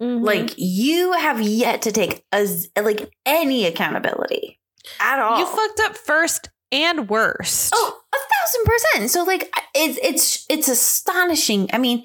Mhm. 0.00 0.24
Like 0.24 0.54
you 0.56 1.12
have 1.12 1.40
yet 1.40 1.82
to 1.82 1.92
take 1.92 2.24
a 2.32 2.46
like 2.80 3.10
any 3.26 3.66
accountability 3.66 4.60
at 5.00 5.18
all. 5.18 5.40
you 5.40 5.46
fucked 5.46 5.80
up 5.80 5.96
first 5.96 6.50
and 6.70 7.08
worst. 7.08 7.72
Oh, 7.74 8.00
a 8.14 8.16
thousand 8.16 8.64
percent. 8.64 9.10
So 9.10 9.24
like 9.24 9.52
it's 9.74 9.98
it's 10.02 10.46
it's 10.48 10.68
astonishing. 10.68 11.68
I 11.72 11.78
mean, 11.78 12.04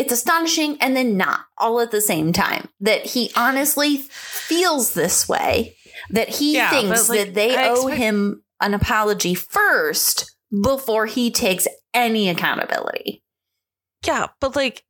it's 0.00 0.12
astonishing 0.12 0.76
and 0.80 0.96
then 0.96 1.16
not 1.16 1.40
all 1.58 1.80
at 1.80 1.90
the 1.90 2.00
same 2.00 2.32
time 2.32 2.68
that 2.80 3.04
he 3.06 3.30
honestly 3.36 3.98
feels 3.98 4.94
this 4.94 5.28
way. 5.28 5.76
That 6.10 6.28
he 6.28 6.54
Yeah, 6.54 6.70
thinks 6.70 7.08
like, 7.08 7.18
that 7.18 7.34
they 7.34 7.54
I 7.56 7.68
owe 7.68 7.86
him 7.88 8.42
an 8.60 8.74
apology 8.74 9.34
first 9.34 10.34
before 10.62 11.06
he 11.06 11.30
takes 11.30 11.68
any 11.94 12.28
accountability. 12.28 13.22
Yeah, 14.06 14.28
but 14.40 14.56
like 14.56 14.82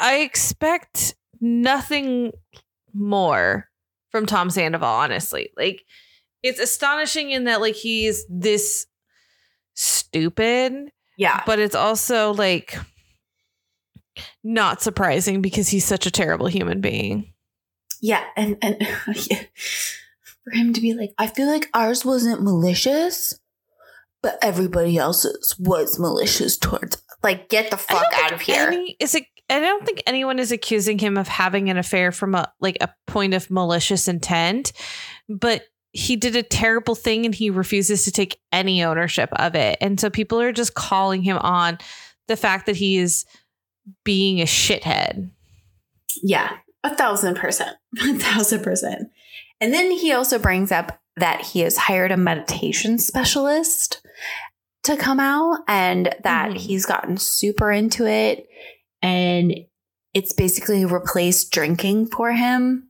I 0.00 0.18
expect 0.20 1.14
nothing 1.40 2.32
more 2.94 3.68
from 4.10 4.24
Tom 4.26 4.48
Sandoval, 4.50 4.88
honestly. 4.88 5.50
Like 5.56 5.82
it's 6.42 6.60
astonishing 6.60 7.30
in 7.32 7.44
that 7.44 7.60
like 7.60 7.74
he's 7.74 8.24
this 8.30 8.86
stupid, 9.74 10.90
Yeah. 11.18 11.42
but 11.44 11.58
it's 11.58 11.74
also 11.74 12.32
like 12.32 12.78
not 14.42 14.82
surprising 14.82 15.42
because 15.42 15.68
he's 15.68 15.84
such 15.84 16.06
a 16.06 16.10
terrible 16.10 16.46
human 16.46 16.80
being. 16.80 17.32
Yeah, 18.00 18.24
and 18.36 18.56
and 18.62 18.76
yeah. 19.30 19.42
for 20.44 20.52
him 20.52 20.72
to 20.72 20.80
be 20.80 20.94
like, 20.94 21.12
I 21.18 21.26
feel 21.26 21.48
like 21.48 21.68
ours 21.74 22.04
wasn't 22.04 22.42
malicious, 22.42 23.38
but 24.22 24.38
everybody 24.42 24.96
else's 24.96 25.56
was 25.58 25.98
malicious 25.98 26.56
towards. 26.56 27.02
Like, 27.22 27.48
get 27.48 27.70
the 27.70 27.76
fuck 27.76 28.12
out 28.14 28.32
of 28.32 28.40
here. 28.40 28.68
Any, 28.68 28.96
is 29.00 29.14
it? 29.14 29.24
I 29.48 29.60
don't 29.60 29.84
think 29.86 30.02
anyone 30.06 30.38
is 30.38 30.50
accusing 30.52 30.98
him 30.98 31.16
of 31.16 31.28
having 31.28 31.70
an 31.70 31.76
affair 31.76 32.10
from 32.12 32.34
a 32.34 32.52
like 32.60 32.78
a 32.80 32.90
point 33.06 33.34
of 33.34 33.50
malicious 33.50 34.08
intent, 34.08 34.72
but 35.28 35.62
he 35.92 36.16
did 36.16 36.36
a 36.36 36.42
terrible 36.42 36.94
thing 36.94 37.24
and 37.24 37.34
he 37.34 37.48
refuses 37.48 38.04
to 38.04 38.10
take 38.10 38.38
any 38.52 38.84
ownership 38.84 39.30
of 39.32 39.54
it. 39.54 39.78
And 39.80 39.98
so 39.98 40.10
people 40.10 40.40
are 40.40 40.52
just 40.52 40.74
calling 40.74 41.22
him 41.22 41.38
on 41.38 41.78
the 42.28 42.36
fact 42.36 42.66
that 42.66 42.76
he 42.76 42.98
is 42.98 43.24
being 44.04 44.40
a 44.40 44.44
shithead. 44.44 45.30
yeah, 46.22 46.56
a 46.84 46.94
thousand 46.94 47.36
percent, 47.36 47.76
a 48.00 48.14
thousand 48.14 48.62
percent. 48.62 49.08
And 49.60 49.72
then 49.72 49.90
he 49.90 50.12
also 50.12 50.38
brings 50.38 50.70
up 50.72 50.98
that 51.16 51.40
he 51.42 51.60
has 51.60 51.76
hired 51.76 52.12
a 52.12 52.16
meditation 52.16 52.98
specialist 52.98 54.02
to 54.84 54.96
come 54.96 55.18
out, 55.20 55.60
and 55.68 56.14
that 56.24 56.50
Mhm. 56.50 56.56
he's 56.58 56.86
gotten 56.86 57.16
super 57.16 57.72
into 57.72 58.06
it, 58.06 58.46
and 59.02 59.54
it's 60.14 60.32
basically 60.32 60.84
replaced 60.84 61.50
drinking 61.52 62.06
for 62.06 62.32
him. 62.32 62.88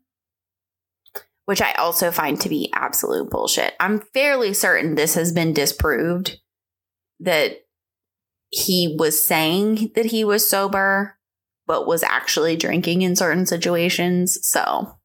which 1.47 1.63
I 1.63 1.73
also 1.75 2.11
find 2.11 2.41
to 2.41 2.49
be 2.49 2.71
absolute 2.73 3.31
bullshit. 3.31 3.75
I'm 3.79 4.01
fairly 4.13 4.53
certain 4.53 4.97
this 4.97 5.15
has 5.15 5.31
been 5.33 5.53
disproved 5.53 6.41
that 7.21 7.65
he 8.51 8.95
was 8.99 9.25
saying 9.25 9.93
that 9.95 10.07
he 10.07 10.25
was 10.25 10.49
sober, 10.49 11.19
but 11.67 11.87
was 11.87 12.03
actually 12.03 12.57
drinking 12.57 13.03
in 13.03 13.17
certain 13.17 13.47
situations. 13.47 14.39
So 14.47 14.97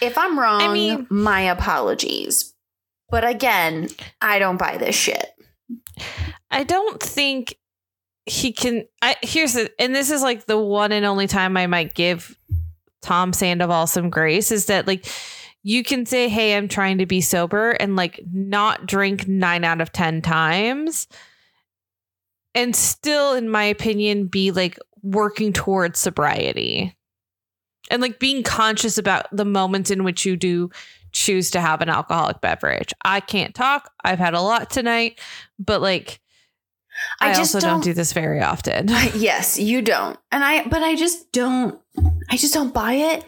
if 0.00 0.16
I'm 0.16 0.38
wrong, 0.38 0.72
mean- 0.72 1.06
my 1.10 1.40
apologies. 1.42 2.54
But 3.10 3.26
again, 3.26 3.88
I 4.20 4.38
don't 4.38 4.58
buy 4.58 4.76
this 4.76 4.94
shit. 4.94 5.30
I 6.50 6.64
don't 6.64 7.02
think 7.02 7.56
he 8.26 8.52
can. 8.52 8.86
I 9.00 9.16
here's 9.22 9.54
the, 9.54 9.70
and 9.78 9.94
this 9.94 10.10
is 10.10 10.22
like 10.22 10.44
the 10.44 10.58
one 10.58 10.92
and 10.92 11.06
only 11.06 11.26
time 11.26 11.56
I 11.56 11.66
might 11.66 11.94
give 11.94 12.36
Tom 13.00 13.32
Sandoval 13.32 13.86
some 13.86 14.10
grace 14.10 14.50
is 14.50 14.66
that 14.66 14.86
like 14.86 15.06
you 15.62 15.82
can 15.82 16.04
say, 16.04 16.28
"Hey, 16.28 16.54
I'm 16.56 16.68
trying 16.68 16.98
to 16.98 17.06
be 17.06 17.20
sober," 17.20 17.70
and 17.70 17.96
like 17.96 18.20
not 18.30 18.86
drink 18.86 19.26
nine 19.26 19.64
out 19.64 19.80
of 19.80 19.92
ten 19.92 20.20
times, 20.20 21.06
and 22.54 22.74
still, 22.74 23.34
in 23.34 23.48
my 23.48 23.64
opinion, 23.64 24.26
be 24.26 24.50
like 24.50 24.78
working 25.02 25.52
towards 25.52 25.98
sobriety 25.98 26.96
and 27.90 28.02
like 28.02 28.18
being 28.18 28.42
conscious 28.42 28.98
about 28.98 29.26
the 29.32 29.44
moments 29.44 29.90
in 29.90 30.04
which 30.04 30.24
you 30.26 30.36
do 30.36 30.70
choose 31.12 31.50
to 31.52 31.60
have 31.60 31.80
an 31.80 31.88
alcoholic 31.88 32.40
beverage. 32.40 32.92
I 33.04 33.20
can't 33.20 33.54
talk. 33.54 33.90
I've 34.04 34.18
had 34.18 34.34
a 34.34 34.40
lot 34.40 34.70
tonight, 34.70 35.20
but 35.58 35.80
like 35.80 36.20
I, 37.20 37.30
I 37.30 37.34
just 37.34 37.54
also 37.54 37.60
don't, 37.60 37.74
don't- 37.76 37.84
do 37.84 37.92
this 37.94 38.12
very 38.12 38.40
often. 38.40 38.88
yes, 39.14 39.58
you 39.58 39.82
don't. 39.82 40.18
And 40.32 40.42
I 40.44 40.66
but 40.66 40.82
I 40.82 40.96
just 40.96 41.32
don't 41.32 41.80
I 42.30 42.36
just 42.36 42.54
don't 42.54 42.74
buy 42.74 42.94
it. 42.94 43.24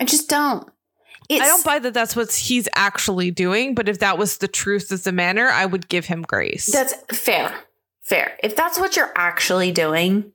I 0.00 0.04
just 0.04 0.28
don't. 0.28 0.68
It's, 1.28 1.40
I 1.42 1.46
don't 1.46 1.64
buy 1.64 1.78
that 1.78 1.94
that's 1.94 2.16
what 2.16 2.32
he's 2.32 2.68
actually 2.74 3.30
doing, 3.30 3.74
but 3.74 3.88
if 3.88 4.00
that 4.00 4.18
was 4.18 4.38
the 4.38 4.48
truth 4.48 4.90
of 4.90 5.04
the 5.04 5.12
matter, 5.12 5.46
I 5.48 5.64
would 5.66 5.88
give 5.88 6.06
him 6.06 6.22
grace. 6.22 6.66
That's 6.66 6.94
fair. 7.16 7.54
Fair. 8.02 8.36
If 8.42 8.56
that's 8.56 8.78
what 8.78 8.96
you're 8.96 9.12
actually 9.16 9.72
doing, 9.72 10.32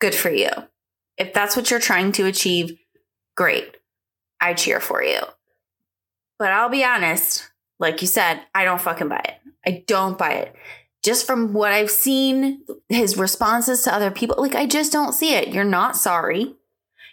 good 0.00 0.14
for 0.14 0.30
you. 0.30 0.50
If 1.16 1.32
that's 1.32 1.56
what 1.56 1.70
you're 1.70 1.80
trying 1.80 2.12
to 2.12 2.26
achieve, 2.26 2.78
great. 3.36 3.76
I 4.40 4.54
cheer 4.54 4.80
for 4.80 5.02
you. 5.02 5.20
But 6.38 6.52
I'll 6.52 6.68
be 6.70 6.84
honest, 6.84 7.50
like 7.78 8.00
you 8.00 8.08
said, 8.08 8.40
I 8.54 8.64
don't 8.64 8.80
fucking 8.80 9.08
buy 9.08 9.22
it. 9.24 9.34
I 9.66 9.84
don't 9.86 10.16
buy 10.18 10.32
it. 10.34 10.54
just 11.02 11.26
from 11.26 11.54
what 11.54 11.72
I've 11.72 11.90
seen, 11.90 12.62
his 12.90 13.16
responses 13.16 13.80
to 13.82 13.94
other 13.94 14.10
people, 14.10 14.36
like 14.38 14.54
I 14.54 14.66
just 14.66 14.92
don't 14.92 15.14
see 15.14 15.32
it. 15.34 15.48
You're 15.48 15.64
not 15.64 15.96
sorry. 15.96 16.54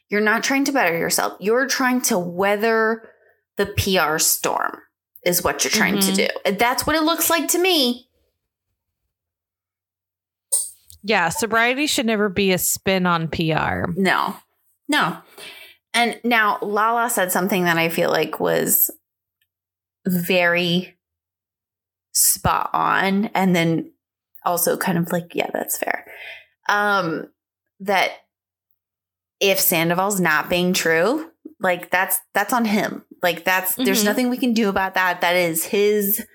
You're 0.09 0.19
not 0.19 0.43
trying 0.43 0.65
to 0.65 0.73
better 0.73 0.97
yourself. 0.97 1.37
You're 1.39 1.67
trying 1.67 2.01
to 2.01 2.19
weather 2.19 3.07
the 3.55 3.65
PR 3.65 4.17
storm, 4.19 4.81
is 5.23 5.41
what 5.41 5.63
you're 5.63 5.71
trying 5.71 5.95
Mhm. 5.99 6.05
to 6.15 6.27
do. 6.27 6.51
That's 6.57 6.85
what 6.85 6.97
it 6.97 7.03
looks 7.03 7.29
like 7.29 7.47
to 7.49 7.57
me. 7.59 8.06
Yeah, 11.03 11.29
sobriety 11.29 11.87
should 11.87 12.05
never 12.05 12.29
be 12.29 12.51
a 12.51 12.57
spin 12.57 13.05
on 13.05 13.27
PR. 13.29 13.85
No, 13.95 14.35
no. 14.89 15.17
And 15.93 16.19
now 16.23 16.59
Lala 16.61 17.09
said 17.09 17.31
something 17.31 17.63
that 17.63 17.77
I 17.77 17.89
feel 17.89 18.09
like 18.11 18.39
was 18.39 18.91
very 20.07 20.97
spot 22.13 22.69
on. 22.73 23.25
And 23.33 23.55
then 23.55 23.91
also 24.45 24.77
kind 24.77 24.97
of 24.97 25.11
like, 25.11 25.33
yeah, 25.33 25.49
that's 25.53 25.77
fair. 25.77 26.05
Um, 26.69 27.27
that 27.81 28.11
if 29.39 29.59
Sandoval's 29.59 30.19
not 30.19 30.49
being 30.49 30.73
true, 30.73 31.29
like 31.59 31.89
that's 31.91 32.19
that's 32.33 32.53
on 32.53 32.65
him. 32.65 33.03
Like 33.21 33.43
that's 33.45 33.75
there's 33.75 34.01
Mhm. 34.01 34.05
nothing 34.05 34.29
we 34.29 34.37
can 34.37 34.53
do 34.53 34.69
about 34.69 34.93
that. 34.95 35.21
That 35.21 35.35
is 35.35 35.65
his 35.65 36.25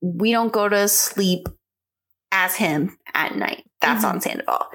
we 0.00 0.30
don't 0.32 0.52
go 0.52 0.68
to 0.68 0.86
sleep 0.88 1.48
as 2.32 2.56
him 2.56 2.96
at 3.14 3.36
night. 3.36 3.64
That's 3.80 4.04
Mhm. 4.04 4.08
on 4.08 4.20
Sandoval. 4.20 4.66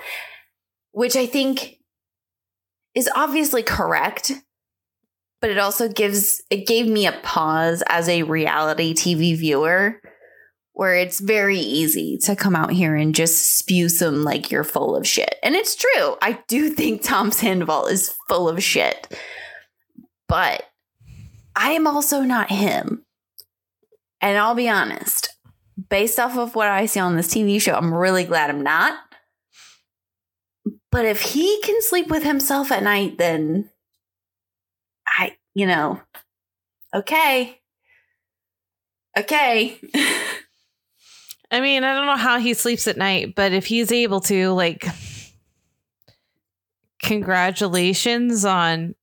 Which 0.92 1.16
I 1.16 1.26
think 1.26 1.80
is 2.96 3.10
obviously 3.16 3.64
correct, 3.64 4.32
but 5.42 5.50
it 5.50 5.58
also 5.58 5.88
gives 5.90 6.42
it 6.50 6.68
gave 6.68 6.88
me 6.88 7.06
a 7.08 7.12
pause 7.24 7.84
as 7.88 8.08
a 8.08 8.24
reality 8.24 8.94
TV 8.94 9.34
viewer 9.36 10.00
where 10.76 10.96
it's 10.96 11.20
very 11.20 11.60
easy 11.60 12.18
to 12.18 12.36
come 12.36 12.56
out 12.56 12.72
here 12.72 12.96
and 12.96 13.14
just 13.14 13.58
spew 13.58 13.88
some 13.90 14.24
like 14.24 14.50
you're 14.50 14.64
full 14.64 14.96
of 14.96 15.06
shit. 15.08 15.36
And 15.44 15.56
it's 15.56 15.76
true. 15.76 16.16
I 16.22 16.40
do 16.48 16.70
think 16.74 17.04
Tom 17.04 17.32
Sandoval 17.32 17.88
is 17.88 18.16
full 18.28 18.50
of 18.50 18.64
shit. 18.64 19.08
But 20.28 20.64
I 21.56 21.72
am 21.72 21.86
also 21.86 22.22
not 22.22 22.50
him. 22.50 23.06
And 24.22 24.38
I'll 24.38 24.56
be 24.56 24.70
honest, 24.70 25.30
based 25.90 26.20
off 26.20 26.38
of 26.38 26.56
what 26.56 26.68
I 26.68 26.86
see 26.86 27.00
on 27.00 27.16
this 27.16 27.34
TV 27.34 27.62
show, 27.62 27.74
I'm 27.74 27.94
really 27.94 28.24
glad 28.24 28.50
I'm 28.50 28.62
not. 28.62 28.98
But 30.92 31.06
if 31.06 31.22
he 31.22 31.60
can 31.64 31.82
sleep 31.82 32.08
with 32.08 32.24
himself 32.24 32.72
at 32.72 32.84
night, 32.84 33.18
then 33.18 33.70
I, 35.08 35.36
you 35.54 35.66
know, 35.66 36.00
okay. 36.94 37.60
Okay. 39.18 39.80
I 41.52 41.60
mean, 41.62 41.84
I 41.84 41.94
don't 41.94 42.08
know 42.08 42.16
how 42.16 42.40
he 42.40 42.54
sleeps 42.54 42.88
at 42.88 42.98
night, 42.98 43.36
but 43.36 43.52
if 43.54 43.66
he's 43.68 43.92
able 43.92 44.22
to, 44.22 44.50
like, 44.54 44.86
congratulations 47.00 48.46
on 48.46 48.96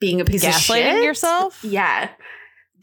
Being 0.00 0.20
a 0.20 0.24
piece 0.24 0.44
of 0.44 0.54
shit. 0.54 1.04
yourself. 1.04 1.62
Yeah. 1.62 2.08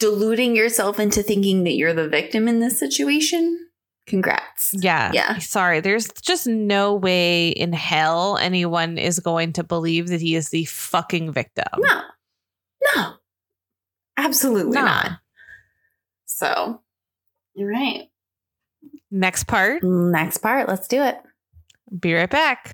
Deluding 0.01 0.55
yourself 0.55 0.99
into 0.99 1.21
thinking 1.21 1.63
that 1.63 1.73
you're 1.73 1.93
the 1.93 2.09
victim 2.09 2.47
in 2.47 2.59
this 2.59 2.79
situation. 2.79 3.67
Congrats. 4.07 4.71
Yeah. 4.73 5.11
Yeah. 5.13 5.37
Sorry. 5.37 5.79
There's 5.79 6.09
just 6.21 6.47
no 6.47 6.95
way 6.95 7.49
in 7.49 7.71
hell 7.71 8.37
anyone 8.37 8.97
is 8.97 9.19
going 9.19 9.53
to 9.53 9.63
believe 9.63 10.07
that 10.07 10.19
he 10.19 10.35
is 10.35 10.49
the 10.49 10.65
fucking 10.65 11.31
victim. 11.31 11.67
No. 11.77 12.01
No. 12.95 13.13
Absolutely 14.17 14.73
No. 14.73 14.85
not. 14.85 15.11
So, 16.25 16.81
you're 17.53 17.69
right. 17.69 18.09
Next 19.11 19.43
part. 19.43 19.83
Next 19.83 20.39
part, 20.39 20.67
let's 20.67 20.87
do 20.87 21.03
it. 21.03 21.17
Be 21.99 22.13
right 22.15 22.29
back. 22.29 22.73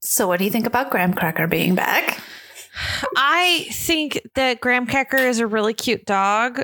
So, 0.00 0.26
what 0.26 0.38
do 0.38 0.44
you 0.44 0.50
think 0.50 0.66
about 0.66 0.90
Graham 0.90 1.14
Cracker 1.14 1.46
being 1.46 1.76
back? 1.76 2.18
I 3.16 3.66
think 3.70 4.20
that 4.34 4.60
Graham 4.60 4.86
Cracker 4.86 5.16
is 5.16 5.38
a 5.38 5.46
really 5.46 5.74
cute 5.74 6.06
dog. 6.06 6.62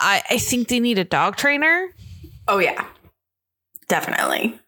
I, 0.00 0.22
I 0.30 0.38
think 0.38 0.68
they 0.68 0.80
need 0.80 0.98
a 0.98 1.04
dog 1.04 1.36
trainer. 1.36 1.88
Oh, 2.46 2.58
yeah. 2.58 2.86
Definitely. 3.88 4.58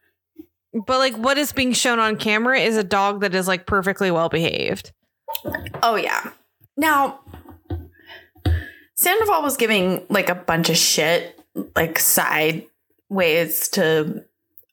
But 0.73 0.99
like 0.99 1.16
what 1.16 1.39
is 1.39 1.53
being 1.53 1.73
shown 1.73 1.99
on 1.99 2.16
camera 2.16 2.59
is 2.59 2.77
a 2.77 2.85
dog 2.85 3.21
that 3.21 3.35
is 3.35 3.49
like 3.49 3.66
perfectly 3.66 4.11
well 4.11 4.29
behaved. 4.29 4.93
Oh, 5.83 5.97
yeah. 5.97 6.31
Now, 6.77 7.21
Sandoval 8.97 9.43
was 9.43 9.57
giving 9.57 10.07
like 10.09 10.29
a 10.29 10.35
bunch 10.35 10.68
of 10.71 10.77
shit, 10.77 11.39
like 11.75 11.99
side 11.99 12.66
ways 13.09 13.68
to 13.71 14.25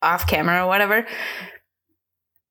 off 0.02 0.28
camera 0.28 0.64
or 0.64 0.68
whatever. 0.68 1.06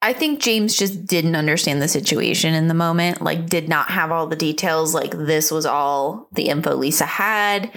I 0.06 0.12
think 0.12 0.40
James 0.40 0.76
just 0.76 1.04
didn't 1.06 1.34
understand 1.34 1.82
the 1.82 1.88
situation 1.88 2.54
in 2.54 2.68
the 2.68 2.74
moment, 2.74 3.20
like, 3.22 3.46
did 3.46 3.68
not 3.68 3.90
have 3.90 4.12
all 4.12 4.26
the 4.28 4.36
details. 4.36 4.94
Like, 4.94 5.10
this 5.10 5.50
was 5.50 5.66
all 5.66 6.28
the 6.32 6.48
info 6.48 6.76
Lisa 6.76 7.06
had. 7.06 7.72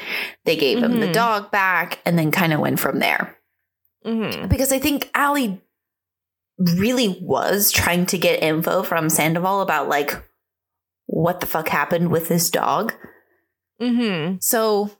They 0.45 0.55
gave 0.55 0.77
him 0.83 0.99
the 0.99 1.07
Mhm. 1.07 1.13
dog 1.13 1.51
back 1.51 1.99
and 2.05 2.17
then 2.19 2.31
kind 2.31 2.53
of 2.53 2.59
went 2.59 2.79
from 2.79 2.99
there. 2.99 3.35
Mm-hmm. 4.05 4.47
because 4.47 4.71
I 4.71 4.79
think 4.79 5.09
Ally 5.13 5.57
really 6.57 7.19
was 7.21 7.69
trying 7.69 8.05
to 8.07 8.17
get 8.17 8.41
info 8.41 8.81
from 8.81 9.09
Sandoval 9.09 9.59
about 9.61 9.89
like 9.89 10.13
what 11.05 11.41
the 11.41 11.45
fuck 11.47 11.67
happened 11.67 12.09
with 12.09 12.29
this 12.29 12.49
dog. 12.49 12.93
Mm-hmm. 13.81 14.37
So 14.39 14.91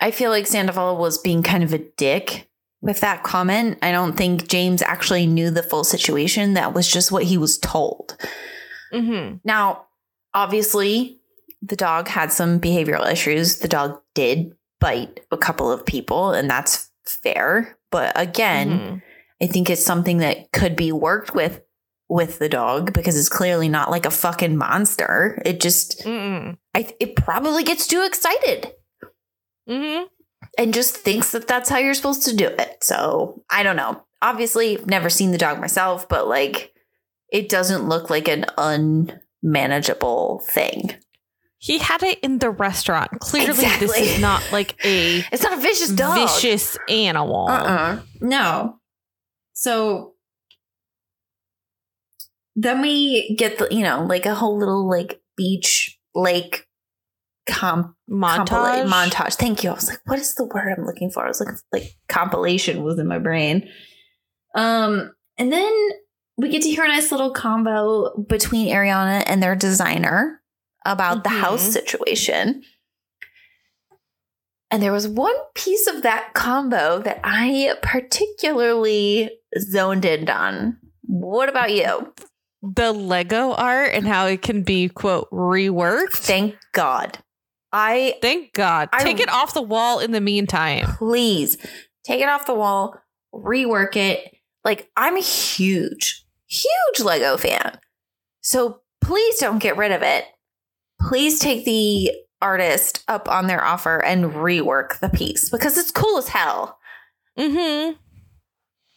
I 0.00 0.10
feel 0.10 0.30
like 0.30 0.46
Sandoval 0.46 0.98
was 0.98 1.16
being 1.18 1.42
kind 1.42 1.64
of 1.64 1.72
a 1.72 1.78
dick 1.78 2.50
with 2.84 3.00
that 3.00 3.22
comment. 3.22 3.78
I 3.82 3.90
don't 3.90 4.16
think 4.16 4.46
James 4.46 4.82
actually 4.82 5.26
knew 5.26 5.50
the 5.50 5.62
full 5.62 5.84
situation. 5.84 6.54
That 6.54 6.74
was 6.74 6.86
just 6.86 7.10
what 7.10 7.24
he 7.24 7.38
was 7.38 7.58
told. 7.58 8.16
Mm-hmm. 8.92 9.38
Now, 9.42 9.86
obviously, 10.34 11.18
the 11.62 11.76
dog 11.76 12.08
had 12.08 12.30
some 12.30 12.60
behavioral 12.60 13.10
issues. 13.10 13.58
The 13.58 13.68
dog 13.68 14.00
did 14.14 14.52
bite 14.80 15.20
a 15.32 15.38
couple 15.38 15.72
of 15.72 15.86
people, 15.86 16.32
and 16.32 16.48
that's 16.48 16.90
fair. 17.04 17.78
But 17.90 18.12
again, 18.14 18.68
Mm-hmm. 18.68 18.96
I 19.42 19.46
think 19.46 19.68
it's 19.68 19.84
something 19.84 20.18
that 20.18 20.52
could 20.52 20.76
be 20.76 20.92
worked 20.92 21.34
with 21.34 21.60
with 22.08 22.38
the 22.38 22.48
dog 22.48 22.92
because 22.92 23.18
it's 23.18 23.28
clearly 23.28 23.68
not 23.68 23.90
like 23.90 24.06
a 24.06 24.10
fucking 24.10 24.56
monster. 24.56 25.42
It 25.44 25.60
just. 25.60 26.06
I 26.06 26.94
it 27.00 27.16
probably 27.16 27.64
gets 27.64 27.86
too 27.86 28.04
excited 28.06 28.72
Mm-hmm. 29.68 30.04
And 30.58 30.74
just 30.74 30.96
thinks 30.96 31.32
that 31.32 31.46
that's 31.48 31.68
how 31.68 31.78
you're 31.78 31.94
supposed 31.94 32.24
to 32.26 32.36
do 32.36 32.46
it. 32.46 32.82
So, 32.82 33.42
I 33.50 33.62
don't 33.62 33.76
know. 33.76 34.02
Obviously, 34.22 34.78
never 34.86 35.10
seen 35.10 35.32
the 35.32 35.38
dog 35.38 35.60
myself, 35.60 36.08
but 36.08 36.28
like 36.28 36.72
it 37.30 37.48
doesn't 37.48 37.88
look 37.88 38.10
like 38.10 38.28
an 38.28 38.46
unmanageable 38.56 40.42
thing. 40.50 40.94
He 41.58 41.78
had 41.78 42.02
it 42.02 42.20
in 42.20 42.38
the 42.38 42.50
restaurant. 42.50 43.10
Clearly, 43.20 43.54
this 43.80 43.96
is 43.96 44.20
not 44.20 44.46
like 44.52 44.76
a 44.84 45.18
It's 45.32 45.42
not 45.42 45.54
a 45.54 45.60
vicious 45.60 45.88
dog. 45.88 46.16
vicious 46.16 46.76
animal. 46.88 47.48
Uh-uh. 47.48 48.00
No. 48.20 48.78
So 49.54 50.12
then 52.54 52.82
we 52.82 53.34
get 53.36 53.58
the, 53.58 53.68
you 53.70 53.82
know, 53.82 54.04
like 54.04 54.26
a 54.26 54.34
whole 54.34 54.58
little 54.58 54.88
like 54.88 55.20
beach 55.36 55.98
lake 56.14 56.63
comp 57.46 57.94
Montage. 58.10 58.46
compila- 58.48 58.86
montage. 58.88 59.34
Thank 59.34 59.62
you. 59.64 59.70
I 59.70 59.74
was 59.74 59.88
like, 59.88 60.00
what 60.06 60.18
is 60.18 60.34
the 60.34 60.44
word 60.44 60.74
I'm 60.76 60.84
looking 60.86 61.10
for? 61.10 61.24
I 61.24 61.28
was 61.28 61.40
looking 61.40 61.56
like 61.72 61.84
compilation 62.08 62.82
was 62.82 62.98
in 62.98 63.06
my 63.06 63.18
brain. 63.18 63.68
Um, 64.54 65.12
and 65.36 65.52
then 65.52 65.72
we 66.36 66.48
get 66.48 66.62
to 66.62 66.70
hear 66.70 66.84
a 66.84 66.88
nice 66.88 67.10
little 67.12 67.30
combo 67.32 68.16
between 68.28 68.68
Ariana 68.74 69.22
and 69.26 69.42
their 69.42 69.54
designer 69.56 70.40
about 70.86 71.24
the 71.24 71.30
Mhm. 71.30 71.40
house 71.40 71.62
situation. 71.62 72.62
And 74.70 74.82
there 74.82 74.92
was 74.92 75.06
one 75.06 75.34
piece 75.54 75.86
of 75.86 76.02
that 76.02 76.34
combo 76.34 76.98
that 77.00 77.20
I 77.22 77.74
particularly 77.82 79.30
zoned 79.58 80.04
in 80.04 80.28
on. 80.28 80.78
What 81.02 81.48
about 81.48 81.72
you? 81.72 82.12
The 82.62 82.92
Lego 82.92 83.52
art 83.52 83.90
and 83.92 84.06
how 84.08 84.26
it 84.26 84.42
can 84.42 84.62
be 84.62 84.88
quote 84.88 85.30
reworked. 85.30 86.14
Thank 86.14 86.56
God. 86.72 87.18
I 87.76 88.16
Thank 88.22 88.52
God. 88.52 88.88
I- 88.92 89.02
Take 89.02 89.18
it 89.20 89.28
off 89.28 89.52
the 89.52 89.60
wall 89.60 89.98
in 89.98 90.12
the 90.12 90.20
meantime. 90.20 90.86
please 90.96 91.56
take 92.04 92.20
it 92.22 92.28
off 92.28 92.46
the 92.46 92.54
wall, 92.54 92.96
rework 93.34 93.96
it. 93.96 94.36
Like, 94.64 94.88
I'm 94.96 95.16
a 95.16 95.20
huge, 95.20 96.24
huge 96.46 97.00
Lego 97.04 97.36
fan. 97.36 97.78
So 98.42 98.80
please 99.00 99.38
don't 99.38 99.58
get 99.58 99.76
rid 99.76 99.90
of 99.90 100.02
it. 100.02 100.24
Please 101.00 101.38
take 101.40 101.64
the 101.64 102.12
artist 102.40 103.02
up 103.08 103.28
on 103.28 103.46
their 103.48 103.64
offer 103.64 103.98
and 104.04 104.26
rework 104.32 105.00
the 105.00 105.08
piece 105.08 105.50
because 105.50 105.76
it's 105.76 105.90
cool 105.90 106.16
as 106.18 106.28
hell. 106.28 106.78
Mm-hmm. 107.38 107.94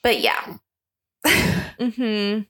But 0.03 0.19
yeah. 0.21 0.57
Mm-hmm. 1.79 2.41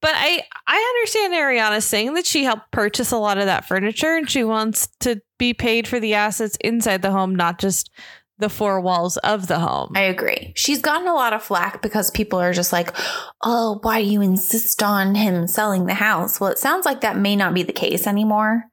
But 0.00 0.12
I 0.14 0.42
I 0.66 0.94
understand 0.96 1.32
Ariana 1.34 1.82
saying 1.82 2.14
that 2.14 2.26
she 2.26 2.44
helped 2.44 2.70
purchase 2.70 3.10
a 3.10 3.16
lot 3.16 3.38
of 3.38 3.46
that 3.46 3.66
furniture 3.66 4.16
and 4.16 4.28
she 4.28 4.44
wants 4.44 4.88
to 5.00 5.20
be 5.38 5.54
paid 5.54 5.88
for 5.88 5.98
the 5.98 6.14
assets 6.14 6.56
inside 6.60 7.02
the 7.02 7.10
home, 7.10 7.34
not 7.34 7.58
just 7.58 7.90
the 8.38 8.48
four 8.48 8.80
walls 8.80 9.16
of 9.18 9.46
the 9.46 9.58
home. 9.60 9.92
I 9.94 10.02
agree. 10.02 10.52
She's 10.56 10.80
gotten 10.82 11.06
a 11.08 11.14
lot 11.14 11.32
of 11.32 11.42
flack 11.42 11.80
because 11.82 12.10
people 12.10 12.40
are 12.40 12.52
just 12.52 12.72
like, 12.72 12.94
oh, 13.42 13.78
why 13.82 14.02
do 14.02 14.08
you 14.08 14.20
insist 14.20 14.82
on 14.82 15.14
him 15.14 15.46
selling 15.46 15.86
the 15.86 15.94
house? 15.94 16.40
Well, 16.40 16.50
it 16.50 16.58
sounds 16.58 16.84
like 16.84 17.00
that 17.02 17.16
may 17.16 17.36
not 17.36 17.54
be 17.54 17.62
the 17.62 17.72
case 17.72 18.06
anymore. 18.06 18.64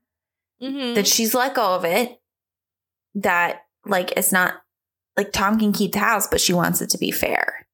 Mhm. 0.62 0.96
That 0.96 1.08
she's 1.08 1.34
let 1.36 1.54
go 1.54 1.76
of 1.76 1.86
it. 1.86 2.20
That, 3.16 3.62
like, 3.86 4.14
it's 4.18 4.32
not 4.32 4.56
like 5.18 5.32
Tom 5.32 5.60
can 5.60 5.74
keep 5.74 5.92
the 5.94 6.00
house, 6.00 6.28
but 6.28 6.42
she 6.42 6.54
wants 6.54 6.82
it 6.82 6.90
to 6.92 6.98
be 6.98 7.12
fair. 7.12 7.68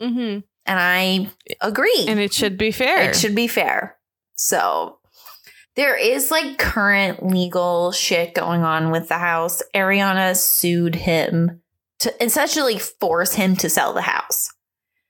Mhm. 0.00 0.42
And 0.66 0.78
I 0.78 1.30
agree. 1.60 2.04
And 2.06 2.20
it 2.20 2.32
should 2.32 2.56
be 2.56 2.70
fair. 2.70 3.10
It 3.10 3.16
should 3.16 3.34
be 3.34 3.48
fair. 3.48 3.96
So 4.36 4.98
there 5.76 5.96
is 5.96 6.30
like 6.30 6.58
current 6.58 7.26
legal 7.26 7.92
shit 7.92 8.34
going 8.34 8.62
on 8.62 8.90
with 8.90 9.08
the 9.08 9.18
house. 9.18 9.62
Ariana 9.74 10.36
sued 10.36 10.94
him 10.94 11.62
to 12.00 12.24
essentially 12.24 12.78
force 12.78 13.34
him 13.34 13.56
to 13.56 13.68
sell 13.68 13.92
the 13.92 14.02
house. 14.02 14.50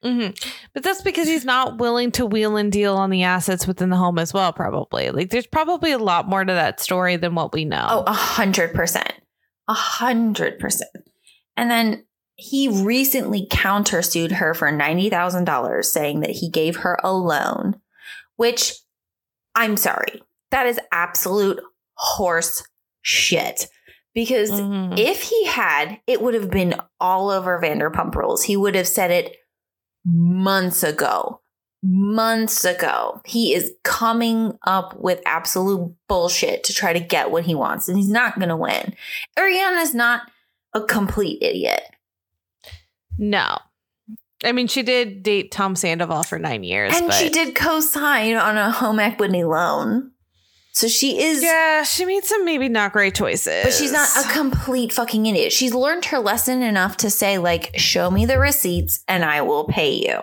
hmm 0.02 0.28
But 0.74 0.82
that's 0.82 1.02
because 1.02 1.28
he's 1.28 1.44
not 1.44 1.78
willing 1.78 2.10
to 2.12 2.26
wheel 2.26 2.56
and 2.56 2.70
deal 2.72 2.96
on 2.96 3.10
the 3.10 3.22
assets 3.22 3.66
within 3.66 3.90
the 3.90 3.96
home 3.96 4.18
as 4.18 4.32
well, 4.34 4.52
probably. 4.52 5.10
Like 5.10 5.30
there's 5.30 5.46
probably 5.46 5.92
a 5.92 5.98
lot 5.98 6.28
more 6.28 6.44
to 6.44 6.52
that 6.52 6.80
story 6.80 7.16
than 7.16 7.34
what 7.34 7.52
we 7.52 7.64
know. 7.64 7.86
Oh, 7.88 8.02
a 8.06 8.12
hundred 8.12 8.74
percent. 8.74 9.12
A 9.68 9.74
hundred 9.74 10.58
percent. 10.58 10.90
And 11.56 11.70
then 11.70 12.04
he 12.40 12.68
recently 12.82 13.46
countersued 13.46 14.32
her 14.32 14.54
for 14.54 14.72
$90,000, 14.72 15.84
saying 15.84 16.20
that 16.20 16.30
he 16.30 16.48
gave 16.48 16.76
her 16.76 16.98
a 17.04 17.12
loan, 17.12 17.80
which 18.36 18.74
I'm 19.54 19.76
sorry, 19.76 20.22
that 20.50 20.66
is 20.66 20.80
absolute 20.90 21.60
horse 21.94 22.62
shit. 23.02 23.66
Because 24.14 24.50
Mhm. 24.50 24.98
if 24.98 25.22
he 25.22 25.46
had, 25.46 26.00
it 26.06 26.20
would 26.20 26.34
have 26.34 26.50
been 26.50 26.74
all 26.98 27.30
over 27.30 27.60
Vanderpump 27.60 28.14
Rules. 28.14 28.42
He 28.44 28.56
would 28.56 28.74
have 28.74 28.88
said 28.88 29.10
it 29.10 29.36
months 30.04 30.82
ago. 30.82 31.40
Months 31.82 32.64
ago. 32.64 33.20
He 33.24 33.54
is 33.54 33.72
coming 33.84 34.58
up 34.66 34.98
with 34.98 35.20
absolute 35.26 35.94
bullshit 36.08 36.64
to 36.64 36.74
try 36.74 36.92
to 36.92 37.00
get 37.00 37.30
what 37.30 37.44
he 37.44 37.54
wants, 37.54 37.88
and 37.88 37.96
he's 37.96 38.08
not 38.08 38.38
going 38.38 38.48
to 38.48 38.56
win. 38.56 38.94
Ariana's 39.38 39.94
not 39.94 40.22
a 40.74 40.80
complete 40.80 41.42
idiot. 41.42 41.82
No. 43.20 43.58
I 44.42 44.52
mean, 44.52 44.66
she 44.66 44.82
did 44.82 45.22
date 45.22 45.52
Tom 45.52 45.76
Sandoval 45.76 46.22
for 46.22 46.38
nine 46.38 46.64
years. 46.64 46.96
And 46.96 47.08
but 47.08 47.14
she 47.14 47.28
did 47.28 47.54
co 47.54 47.80
sign 47.80 48.36
on 48.36 48.56
a 48.56 48.70
home 48.70 48.98
equity 48.98 49.44
loan. 49.44 50.12
So 50.72 50.88
she 50.88 51.20
is. 51.20 51.42
Yeah, 51.42 51.82
she 51.82 52.06
made 52.06 52.24
some 52.24 52.44
maybe 52.46 52.68
not 52.70 52.92
great 52.92 53.14
choices. 53.14 53.64
But 53.64 53.74
she's 53.74 53.92
not 53.92 54.08
a 54.16 54.32
complete 54.32 54.92
fucking 54.92 55.26
idiot. 55.26 55.52
She's 55.52 55.74
learned 55.74 56.06
her 56.06 56.18
lesson 56.18 56.62
enough 56.62 56.96
to 56.98 57.10
say, 57.10 57.36
like, 57.36 57.76
show 57.78 58.10
me 58.10 58.24
the 58.24 58.38
receipts 58.38 59.04
and 59.06 59.24
I 59.24 59.42
will 59.42 59.64
pay 59.64 59.92
you. 59.92 60.20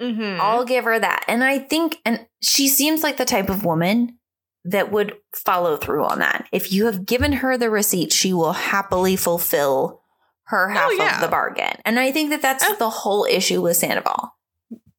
Mhm. 0.00 0.38
I'll 0.38 0.64
give 0.64 0.84
her 0.84 0.98
that. 0.98 1.24
And 1.26 1.42
I 1.42 1.58
think, 1.58 1.98
and 2.04 2.26
she 2.40 2.68
seems 2.68 3.02
like 3.02 3.16
the 3.16 3.24
type 3.24 3.48
of 3.48 3.64
woman 3.64 4.18
that 4.64 4.92
would 4.92 5.16
follow 5.34 5.76
through 5.76 6.04
on 6.04 6.20
that. 6.20 6.46
If 6.52 6.72
you 6.72 6.86
have 6.86 7.04
given 7.06 7.32
her 7.32 7.58
the 7.58 7.70
receipt, 7.70 8.12
she 8.12 8.32
will 8.32 8.52
happily 8.52 9.16
fulfill 9.16 10.03
her 10.44 10.68
half 10.68 10.90
yeah. 10.96 11.14
of 11.16 11.20
the 11.20 11.28
bargain. 11.28 11.76
And 11.84 11.98
I 11.98 12.12
think 12.12 12.30
that 12.30 12.42
that's 12.42 12.64
Oh. 12.66 12.76
the 12.78 12.90
whole 12.90 13.24
issue 13.24 13.62
with 13.62 13.76
Sandoval. 13.76 14.34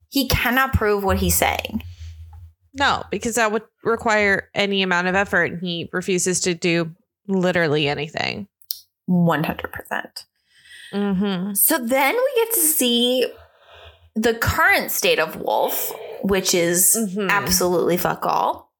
He 0.09 0.27
cannot 0.27 0.73
prove 0.73 1.03
what 1.03 1.17
he's 1.17 1.35
saying. 1.35 1.83
No, 2.73 3.03
because 3.09 3.35
that 3.35 3.51
would 3.51 3.63
require 3.83 4.49
any 4.53 4.81
amount 4.81 5.07
of 5.07 5.15
effort, 5.15 5.51
and 5.51 5.61
he 5.61 5.89
refuses 5.93 6.41
to 6.41 6.53
do 6.53 6.91
literally 7.27 7.87
anything. 7.87 8.47
100%. 9.09 10.25
Mm-hmm. 10.93 11.53
So 11.53 11.77
then 11.77 12.15
we 12.15 12.31
get 12.35 12.53
to 12.53 12.59
see 12.59 13.31
the 14.15 14.33
current 14.33 14.91
state 14.91 15.19
of 15.19 15.35
Wolf, 15.37 15.91
which 16.21 16.53
is 16.53 16.95
Mhm. 16.97 17.29
absolutely 17.29 17.97
fuck 17.97 18.25
all. 18.25 18.71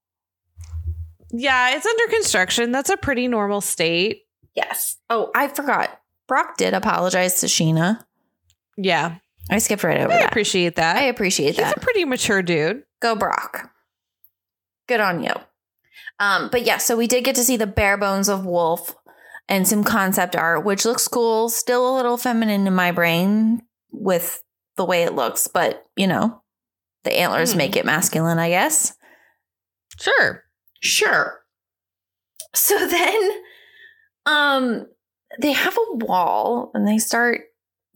Yeah, 1.32 1.76
it's 1.76 1.86
under 1.86 2.08
construction. 2.08 2.72
That's 2.72 2.90
a 2.90 2.98
pretty 2.98 3.28
normal 3.28 3.62
state. 3.62 4.24
Yes. 4.56 4.98
Oh, 5.10 5.32
I 5.36 5.48
forgot. 5.50 6.00
Brock 6.28 6.58
did 6.58 6.74
apologize 6.74 7.40
to 7.42 7.48
Scheana. 7.48 8.04
Yeah, 8.78 9.18
I 9.50 9.60
skipped 9.60 9.84
right 9.84 10.00
over 10.02 10.12
I 10.14 10.20
that. 10.20 10.30
appreciate 10.30 10.76
that. 10.76 10.98
I 10.98 11.04
appreciate 11.04 11.48
He's 11.48 11.58
that. 11.58 11.76
He's 11.76 11.78
a 11.78 11.86
pretty 11.86 12.06
mature 12.06 12.42
dude. 12.42 12.84
Go 13.02 13.16
Brock. 13.16 13.70
Good 14.88 15.00
on 15.00 15.24
you. 15.24 15.32
Um, 16.20 16.50
but 16.52 16.64
yeah, 16.66 16.78
so 16.78 16.96
we 16.96 17.08
did 17.08 17.24
get 17.24 17.36
to 17.36 17.44
see 17.44 17.58
the 17.58 17.68
bare 17.68 17.98
bones 17.98 18.30
of 18.30 18.46
Wolf 18.46 18.96
and 19.50 19.68
some 19.68 19.84
concept 19.84 20.36
art, 20.36 20.64
which 20.66 20.86
looks 20.86 21.08
cool. 21.08 21.50
Still 21.50 21.94
a 21.94 21.96
little 21.96 22.18
feminine 22.18 22.68
in 22.68 22.74
my 22.74 22.92
brain 22.92 23.62
with 23.92 24.42
the 24.78 24.86
way 24.86 25.04
it 25.04 25.14
looks, 25.14 25.48
but 25.48 25.86
you 25.96 26.08
know, 26.08 26.42
the 27.04 27.18
antlers 27.18 27.52
Hmm. 27.52 27.58
make 27.60 27.76
it 27.76 27.86
masculine, 27.86 28.40
I 28.40 28.50
guess. 28.50 28.94
Sure. 30.00 30.44
Sure. 30.82 31.40
So 32.54 32.78
then 32.88 33.32
um 34.26 34.88
they 35.40 35.52
have 35.52 35.78
a 35.78 35.96
wall 35.96 36.72
and 36.74 36.88
they 36.88 36.98
start 36.98 37.42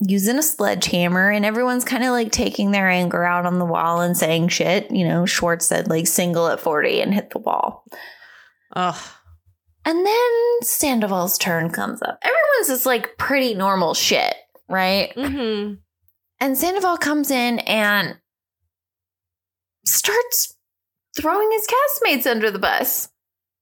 using 0.00 0.38
a 0.38 0.42
sledgehammer 0.42 1.30
and 1.30 1.44
everyone's 1.44 1.84
kind 1.84 2.04
of 2.04 2.10
like 2.10 2.32
taking 2.32 2.70
their 2.70 2.88
anger 2.88 3.22
out 3.24 3.46
on 3.46 3.58
the 3.58 3.66
wall 3.66 4.00
and 4.00 4.16
saying 4.16 4.48
shit. 4.48 4.90
You 4.90 5.06
know, 5.06 5.26
Schwartz 5.26 5.66
said 5.66 5.88
like 5.88 6.06
single 6.06 6.48
at 6.48 6.60
40 6.60 7.02
and 7.02 7.14
hit 7.14 7.30
the 7.30 7.38
wall. 7.38 7.84
Ugh. 8.74 8.96
And 9.84 10.06
then 10.06 10.30
Sandoval's 10.62 11.38
turn 11.38 11.70
comes 11.70 12.02
up. 12.02 12.18
Everyone's 12.22 12.68
just 12.68 12.86
like 12.86 13.16
pretty 13.16 13.54
normal 13.54 13.94
shit, 13.94 14.34
right? 14.68 15.12
Mm-hmm. 15.16 15.74
And 16.40 16.58
Sandoval 16.58 16.96
comes 16.98 17.30
in 17.30 17.58
and 17.60 18.16
starts 19.84 20.56
throwing 21.16 21.50
his 21.52 21.66
castmates 21.66 22.30
under 22.30 22.50
the 22.50 22.58
bus. 22.58 23.08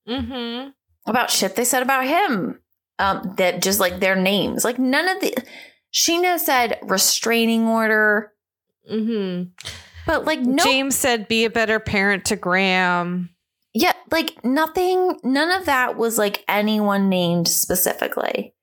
Mm-hmm. 0.09 0.71
about 1.05 1.31
shit 1.31 1.55
they 1.55 1.67
said 1.67 1.83
about 1.83 2.07
him. 2.07 2.61
Um, 3.01 3.35
that 3.37 3.63
just 3.63 3.79
like 3.79 4.01
their 4.01 4.17
names, 4.17 4.65
like 4.65 4.79
none 4.79 5.09
of 5.09 5.21
the. 5.21 5.35
Scheana 5.95 6.39
said 6.39 6.79
restraining 6.83 7.67
order, 7.67 8.33
Mm-hmm. 8.91 9.51
but 10.07 10.25
like 10.25 10.41
no, 10.41 10.63
James 10.65 10.97
said, 10.97 11.29
"Be 11.29 11.45
a 11.45 11.51
better 11.51 11.79
parent 11.81 12.25
to 12.27 12.37
Graham." 12.37 13.31
yeah, 13.75 13.93
like 14.11 14.45
nothing. 14.45 15.19
None 15.23 15.51
of 15.61 15.67
that 15.67 15.97
was 15.97 16.19
like 16.19 16.45
anyone 16.49 17.09
named 17.09 17.47
specifically. 17.49 18.55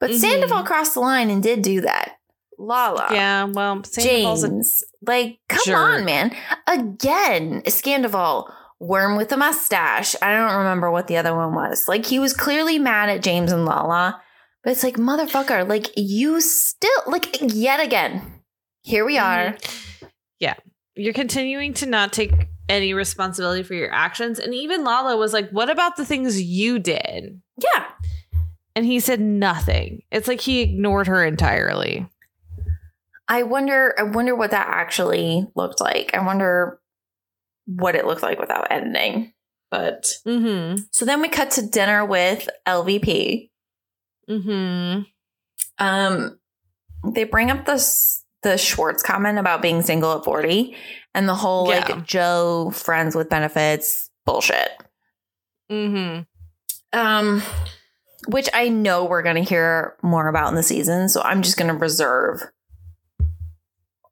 But 0.00 0.10
Mhm. 0.10 0.18
Sandoval 0.18 0.64
crossed 0.64 0.94
the 0.94 1.00
line 1.00 1.30
and 1.30 1.42
did 1.42 1.62
do 1.62 1.80
that. 1.82 2.12
Lala, 2.58 3.08
Yeah, 3.12 3.44
well, 3.44 3.82
Sandoval's 3.84 4.42
a 4.44 4.48
James, 4.48 4.84
like 5.06 5.38
come 5.48 5.62
jerk. 5.64 5.76
on, 5.78 6.04
man. 6.04 6.34
Again, 6.66 7.62
Scandoval, 7.66 8.52
worm 8.80 9.16
with 9.16 9.32
a 9.32 9.36
mustache. 9.36 10.14
I 10.22 10.32
don't 10.32 10.58
remember 10.58 10.90
what 10.90 11.06
the 11.06 11.16
other 11.16 11.34
one 11.34 11.54
was. 11.54 11.88
Like 11.88 12.06
he 12.06 12.18
was 12.18 12.34
clearly 12.34 12.78
mad 12.78 13.08
at 13.08 13.22
James 13.22 13.52
and 13.52 13.64
Lala, 13.64 14.20
but 14.62 14.70
it's 14.70 14.84
like 14.84 14.96
motherfucker, 14.96 15.68
like 15.68 15.90
you 15.96 16.40
still 16.40 17.02
like 17.06 17.38
yet 17.40 17.80
again. 17.80 18.42
Here 18.82 19.04
we 19.04 19.18
are. 19.18 19.52
Mm-hmm. 19.52 20.06
Yeah. 20.40 20.54
You're 20.94 21.14
continuing 21.14 21.74
to 21.74 21.86
not 21.86 22.12
take 22.12 22.32
any 22.68 22.94
responsibility 22.94 23.62
for 23.62 23.74
your 23.74 23.92
actions. 23.92 24.38
And 24.38 24.54
even 24.54 24.84
Lala 24.84 25.16
was 25.16 25.32
like, 25.32 25.50
What 25.50 25.70
about 25.70 25.96
the 25.96 26.04
things 26.04 26.40
you 26.40 26.78
did? 26.78 27.40
Yeah. 27.56 27.86
And 28.76 28.86
he 28.86 29.00
said 29.00 29.20
nothing. 29.20 30.02
It's 30.12 30.28
like 30.28 30.40
he 30.40 30.60
ignored 30.60 31.08
her 31.08 31.24
entirely. 31.24 32.06
I 33.28 33.42
wonder 33.42 33.94
I 33.98 34.04
wonder 34.04 34.34
what 34.34 34.52
that 34.52 34.68
actually 34.68 35.46
looked 35.54 35.80
like. 35.80 36.14
I 36.14 36.24
wonder 36.24 36.80
what 37.68 37.94
it 37.94 38.06
looked 38.06 38.22
like 38.22 38.40
without 38.40 38.66
editing. 38.70 39.32
But 39.70 40.14
Mm-hmm. 40.26 40.82
so 40.92 41.04
then 41.04 41.20
we 41.20 41.28
cut 41.28 41.50
to 41.52 41.62
dinner 41.66 42.04
with 42.04 42.48
LVP. 42.66 43.50
Mm-hmm. 44.28 45.02
Um, 45.78 46.38
they 47.12 47.24
bring 47.24 47.50
up 47.50 47.64
this 47.66 48.24
the 48.42 48.56
Schwartz 48.56 49.02
comment 49.02 49.38
about 49.38 49.62
being 49.62 49.82
single 49.82 50.16
at 50.18 50.24
forty, 50.24 50.76
and 51.14 51.28
the 51.28 51.34
whole 51.34 51.68
Yeah. 51.68 51.80
like 51.86 52.06
Jo 52.06 52.70
friends 52.74 53.14
with 53.14 53.28
benefits 53.28 54.10
bullshit. 54.24 54.70
Mm-hmm. 55.70 56.22
Um, 56.98 57.42
which 58.28 58.48
I 58.54 58.68
know 58.68 59.04
we're 59.04 59.22
gonna 59.22 59.40
hear 59.42 59.96
more 60.02 60.28
about 60.28 60.48
in 60.48 60.54
the 60.54 60.62
season, 60.62 61.08
so 61.08 61.20
I'm 61.22 61.42
just 61.42 61.56
gonna 61.58 61.74
reserve 61.74 62.42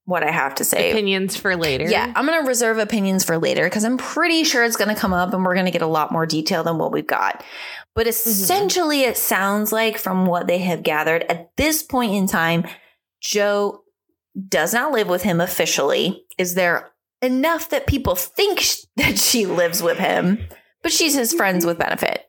what 0.06 0.22
I 0.22 0.30
have 0.30 0.54
to 0.56 0.64
say. 0.64 0.92
Opinions 0.92 1.36
for 1.36 1.54
later. 1.56 1.84
Yeah, 1.84 2.10
I'm 2.16 2.24
gonna 2.26 2.46
reserve 2.46 2.78
opinions 2.78 3.24
for 3.24 3.36
later 3.38 3.64
because 3.64 3.84
I'm 3.84 3.98
pretty 3.98 4.44
sure 4.44 4.64
it's 4.64 4.76
gonna 4.76 4.96
come 4.96 5.12
up 5.12 5.34
and 5.34 5.44
we're 5.44 5.54
gonna 5.54 5.70
get 5.70 5.82
a 5.82 5.86
lot 5.86 6.10
more 6.12 6.24
detail 6.24 6.64
than 6.64 6.78
what 6.78 6.92
we've 6.92 7.06
got. 7.06 7.44
But 7.94 8.06
essentially, 8.06 9.02
it 9.02 9.16
sounds 9.16 9.72
like 9.72 9.98
from 9.98 10.26
what 10.26 10.46
they 10.46 10.58
have 10.58 10.82
gathered 10.82 11.24
at 11.24 11.54
this 11.56 11.82
point 11.82 12.12
in 12.12 12.26
time, 12.26 12.66
Jo 13.20 13.82
does 14.48 14.72
not 14.72 14.92
live 14.92 15.08
with 15.08 15.22
him 15.22 15.40
officially. 15.40 16.24
Is 16.38 16.54
there 16.54 16.90
enough 17.22 17.70
that 17.70 17.86
people 17.86 18.14
think 18.14 18.60
sh- 18.60 18.82
that 18.96 19.18
she 19.18 19.46
lives 19.46 19.82
with 19.82 19.98
him? 19.98 20.46
But 20.82 20.92
she's 20.92 21.14
his 21.14 21.32
friends 21.34 21.66
with 21.66 21.78
benefit. 21.78 22.22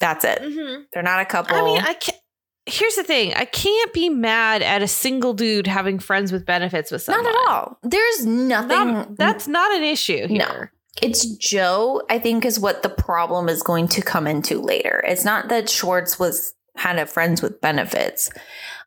That's 0.00 0.24
it. 0.24 0.42
Mm-hmm. 0.42 0.82
They're 0.92 1.02
not 1.02 1.20
a 1.20 1.24
couple. 1.24 1.56
I 1.56 1.62
mean, 1.62 1.80
I 1.80 1.94
can't. 1.94 2.18
Here's 2.66 2.94
the 2.94 3.02
thing 3.02 3.34
I 3.34 3.44
can't 3.44 3.92
be 3.92 4.08
mad 4.08 4.62
at 4.62 4.82
a 4.82 4.88
single 4.88 5.34
dude 5.34 5.66
having 5.66 5.98
friends 5.98 6.30
with 6.30 6.46
benefits 6.46 6.90
with 6.90 7.02
someone. 7.02 7.24
Not 7.24 7.34
at 7.34 7.50
all. 7.50 7.78
There's 7.82 8.24
nothing. 8.26 8.68
Not- 8.92 9.16
that's 9.16 9.48
not 9.48 9.74
an 9.74 9.82
issue 9.82 10.26
No. 10.30 10.44
here. 10.44 10.72
it's 11.00 11.24
Jo, 11.24 12.02
I 12.10 12.18
think, 12.18 12.44
is 12.44 12.60
what 12.60 12.82
the 12.82 12.88
problem 12.88 13.48
is 13.48 13.62
going 13.62 13.88
to 13.88 14.02
come 14.02 14.26
into 14.26 14.60
later. 14.60 15.02
It's 15.06 15.24
not 15.24 15.48
that 15.48 15.68
Schwartz 15.70 16.18
was 16.18 16.52
had 16.76 16.98
a 16.98 17.06
friends 17.06 17.42
with 17.42 17.60
benefits. 17.60 18.30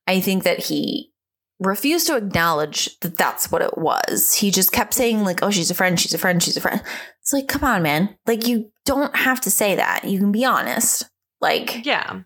I 0.08 0.20
think 0.22 0.44
that 0.44 0.60
he 0.66 1.12
refused 1.60 2.08
to 2.08 2.16
acknowledge 2.16 2.98
that 3.00 3.18
that's 3.18 3.52
what 3.52 3.62
it 3.62 3.78
was. 3.78 4.34
He 4.36 4.52
just 4.52 4.72
kept 4.72 4.94
saying 4.94 5.24
like, 5.24 5.42
"Oh, 5.44 5.50
she's 5.52 5.72
a 5.72 5.76
friend, 5.76 6.00
she's 6.00 6.14
a 6.14 6.18
friend, 6.18 6.42
she's 6.42 6.58
a 6.58 6.62
friend." 6.62 6.82
It's 7.22 7.34
like, 7.34 7.48
come 7.48 7.64
on, 7.64 7.82
man. 7.82 8.16
Like 8.28 8.48
you 8.48 8.72
don't 8.86 9.16
have 9.16 9.42
to 9.42 9.52
say 9.52 9.76
that. 9.76 10.04
You 10.06 10.20
can 10.20 10.32
be 10.32 10.46
honest. 10.46 11.10
Like, 11.42 11.86
Yeah. 11.86 12.22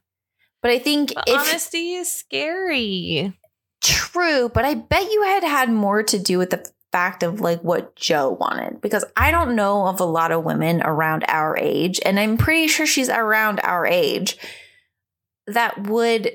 But 0.62 0.72
I 0.72 0.80
think 0.80 1.12
if 1.12 1.38
honesty 1.38 1.94
is 1.94 2.12
scary. 2.12 3.34
True, 3.82 4.50
but 4.50 4.66
I 4.66 4.74
bet 4.74 5.12
you 5.12 5.24
had 5.24 5.44
had 5.44 5.72
more 5.72 6.04
to 6.04 6.20
do 6.20 6.38
with 6.38 6.50
the 6.50 6.70
fact 6.92 7.24
of 7.24 7.40
like 7.40 7.64
what 7.64 7.96
Jo 7.96 8.30
wanted 8.30 8.82
because 8.82 9.06
I 9.16 9.32
don't 9.32 9.56
know 9.56 9.88
of 9.88 10.00
a 10.00 10.06
lot 10.06 10.32
of 10.32 10.44
women 10.44 10.82
around 10.82 11.24
our 11.28 11.58
age, 11.58 12.00
and 12.06 12.20
I'm 12.20 12.38
pretty 12.38 12.68
sure 12.68 12.86
she's 12.86 13.10
around 13.10 13.62
our 13.64 13.86
age 13.86 14.38
that 15.48 15.88
would 15.88 16.32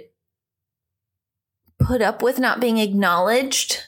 put 1.79 2.01
up 2.01 2.22
with 2.22 2.39
not 2.39 2.61
being 2.61 2.79
acknowledged 2.79 3.83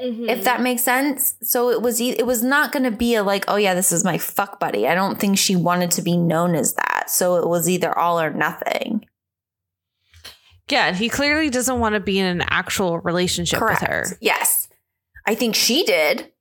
if 0.00 0.44
that 0.44 0.54
mm-hmm. 0.54 0.62
makes 0.64 0.82
sense. 0.82 1.34
So 1.42 1.70
it 1.70 1.82
was 1.82 2.00
it 2.00 2.26
was 2.26 2.42
not 2.42 2.72
going 2.72 2.84
to 2.84 2.90
be 2.90 3.14
a 3.14 3.22
like, 3.22 3.44
oh 3.48 3.56
yeah, 3.56 3.74
this 3.74 3.92
is 3.92 4.04
my 4.04 4.18
fuck 4.18 4.58
buddy. 4.58 4.86
I 4.86 4.94
don't 4.94 5.18
think 5.18 5.36
she 5.36 5.56
wanted 5.56 5.90
to 5.92 6.02
be 6.02 6.16
known 6.16 6.54
as 6.54 6.74
that. 6.74 7.10
So 7.10 7.36
it 7.36 7.48
was 7.48 7.68
either 7.68 7.96
all 7.96 8.20
or 8.20 8.30
nothing. 8.30 9.04
Yeah, 10.68 10.86
and 10.86 10.96
he 10.96 11.08
clearly 11.08 11.50
doesn't 11.50 11.80
want 11.80 11.94
to 11.94 12.00
be 12.00 12.18
in 12.18 12.26
an 12.26 12.42
actual 12.48 12.98
relationship 13.00 13.60
with 13.60 13.80
her. 13.80 14.04
Yes. 14.20 14.68
I 15.26 15.34
think 15.34 15.54
she 15.54 15.84
did. 15.84 16.32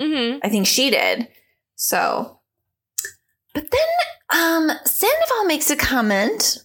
Mm-hmm. 0.00 0.38
I 0.42 0.48
think 0.48 0.66
she 0.66 0.90
did. 0.90 1.28
So, 1.74 2.40
but 3.54 3.66
then 3.70 4.40
um 4.40 4.70
Sandoval 4.84 5.44
makes 5.46 5.70
a 5.70 5.76
comment. 5.76 6.58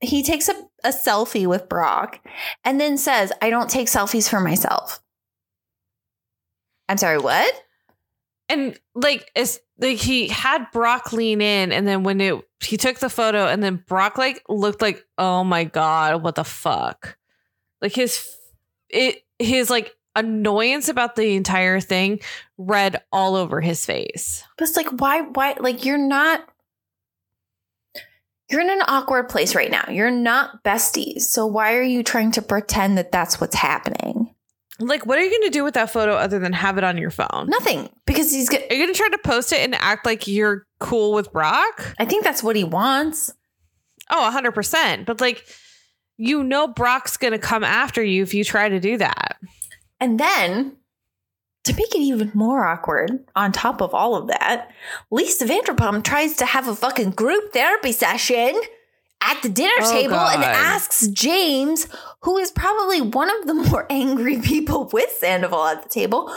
He 0.00 0.22
takes 0.22 0.48
a, 0.48 0.54
a 0.82 0.88
selfie 0.88 1.46
with 1.46 1.68
Brock 1.68 2.20
and 2.64 2.80
then 2.80 2.98
says, 2.98 3.32
I 3.40 3.50
don't 3.50 3.70
take 3.70 3.86
selfies 3.88 4.28
for 4.28 4.40
myself. 4.40 5.00
I'm 6.88 6.98
sorry, 6.98 7.18
what? 7.18 7.54
And 8.48 8.78
like 8.94 9.30
it's 9.34 9.58
like 9.78 9.98
he 9.98 10.28
had 10.28 10.70
Brock 10.72 11.12
lean 11.12 11.40
in 11.40 11.72
and 11.72 11.86
then 11.86 12.02
when 12.02 12.20
it 12.20 12.44
he 12.64 12.76
took 12.76 12.98
the 12.98 13.10
photo 13.10 13.46
and 13.46 13.62
then 13.62 13.82
Brock 13.86 14.18
like 14.18 14.42
looked 14.48 14.82
like, 14.82 15.04
oh 15.18 15.44
my 15.44 15.64
God, 15.64 16.22
what 16.22 16.34
the 16.34 16.44
fuck? 16.44 17.16
Like 17.80 17.94
his 17.94 18.26
it 18.88 19.22
his 19.38 19.70
like 19.70 19.94
annoyance 20.16 20.88
about 20.88 21.16
the 21.16 21.34
entire 21.34 21.80
thing 21.80 22.20
read 22.56 23.02
all 23.12 23.36
over 23.36 23.60
his 23.60 23.84
face. 23.84 24.44
But 24.56 24.68
it's 24.68 24.76
like, 24.76 24.88
why, 25.00 25.22
why, 25.22 25.56
like, 25.58 25.84
you're 25.84 25.98
not, 25.98 26.46
you're 28.48 28.60
in 28.60 28.70
an 28.70 28.82
awkward 28.86 29.28
place 29.28 29.54
right 29.54 29.70
now. 29.70 29.86
You're 29.90 30.10
not 30.10 30.62
besties. 30.62 31.22
So 31.22 31.46
why 31.46 31.74
are 31.74 31.82
you 31.82 32.02
trying 32.02 32.30
to 32.32 32.42
pretend 32.42 32.98
that 32.98 33.10
that's 33.10 33.40
what's 33.40 33.56
happening? 33.56 34.33
Like, 34.80 35.06
what 35.06 35.18
are 35.18 35.22
you 35.22 35.30
gonna 35.30 35.50
do 35.50 35.62
with 35.62 35.74
that 35.74 35.90
photo 35.90 36.14
other 36.14 36.38
than 36.38 36.52
have 36.52 36.78
it 36.78 36.84
on 36.84 36.98
your 36.98 37.10
phone? 37.10 37.46
Nothing. 37.46 37.88
Because 38.06 38.32
he's 38.32 38.48
good. 38.48 38.62
Are 38.70 38.74
you 38.74 38.82
gonna 38.82 38.94
try 38.94 39.08
to 39.08 39.18
post 39.18 39.52
it 39.52 39.60
and 39.60 39.74
act 39.76 40.04
like 40.04 40.26
you're 40.26 40.66
cool 40.80 41.12
with 41.12 41.32
Brock? 41.32 41.94
I 41.98 42.04
think 42.04 42.24
that's 42.24 42.42
what 42.42 42.56
he 42.56 42.64
wants. 42.64 43.32
Oh, 44.10 44.30
100%. 44.34 45.06
But 45.06 45.20
like, 45.20 45.44
you 46.16 46.42
know, 46.42 46.66
Brock's 46.66 47.16
gonna 47.16 47.38
come 47.38 47.62
after 47.62 48.02
you 48.02 48.22
if 48.22 48.34
you 48.34 48.42
try 48.42 48.68
to 48.68 48.80
do 48.80 48.96
that. 48.98 49.36
And 50.00 50.18
then 50.18 50.76
to 51.64 51.72
make 51.72 51.94
it 51.94 52.00
even 52.00 52.30
more 52.34 52.66
awkward, 52.66 53.24
on 53.34 53.52
top 53.52 53.80
of 53.80 53.94
all 53.94 54.16
of 54.16 54.28
that, 54.28 54.70
Lisa 55.10 55.46
Vanderpump 55.46 56.04
tries 56.04 56.36
to 56.36 56.46
have 56.46 56.68
a 56.68 56.76
fucking 56.76 57.10
group 57.10 57.52
therapy 57.52 57.92
session 57.92 58.60
at 59.24 59.40
the 59.42 59.48
dinner 59.48 59.72
Oh, 59.80 59.92
table 59.92 60.14
and 60.14 60.42
asks 60.44 61.06
James, 61.08 61.86
who 62.20 62.36
is 62.38 62.50
probably 62.50 63.00
one 63.00 63.30
of 63.40 63.46
the 63.46 63.54
more 63.70 63.86
angry 63.90 64.40
people 64.40 64.88
with 64.92 65.10
Sandoval 65.18 65.64
at 65.66 65.82
the 65.82 65.88
table, 65.88 66.32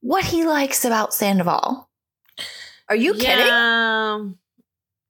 what 0.00 0.24
he 0.24 0.44
likes 0.44 0.84
about 0.84 1.12
Sandoval. 1.14 1.88
Are 2.88 2.96
you 2.96 3.14
kidding? 3.14 3.46
Yeah. 3.46 4.20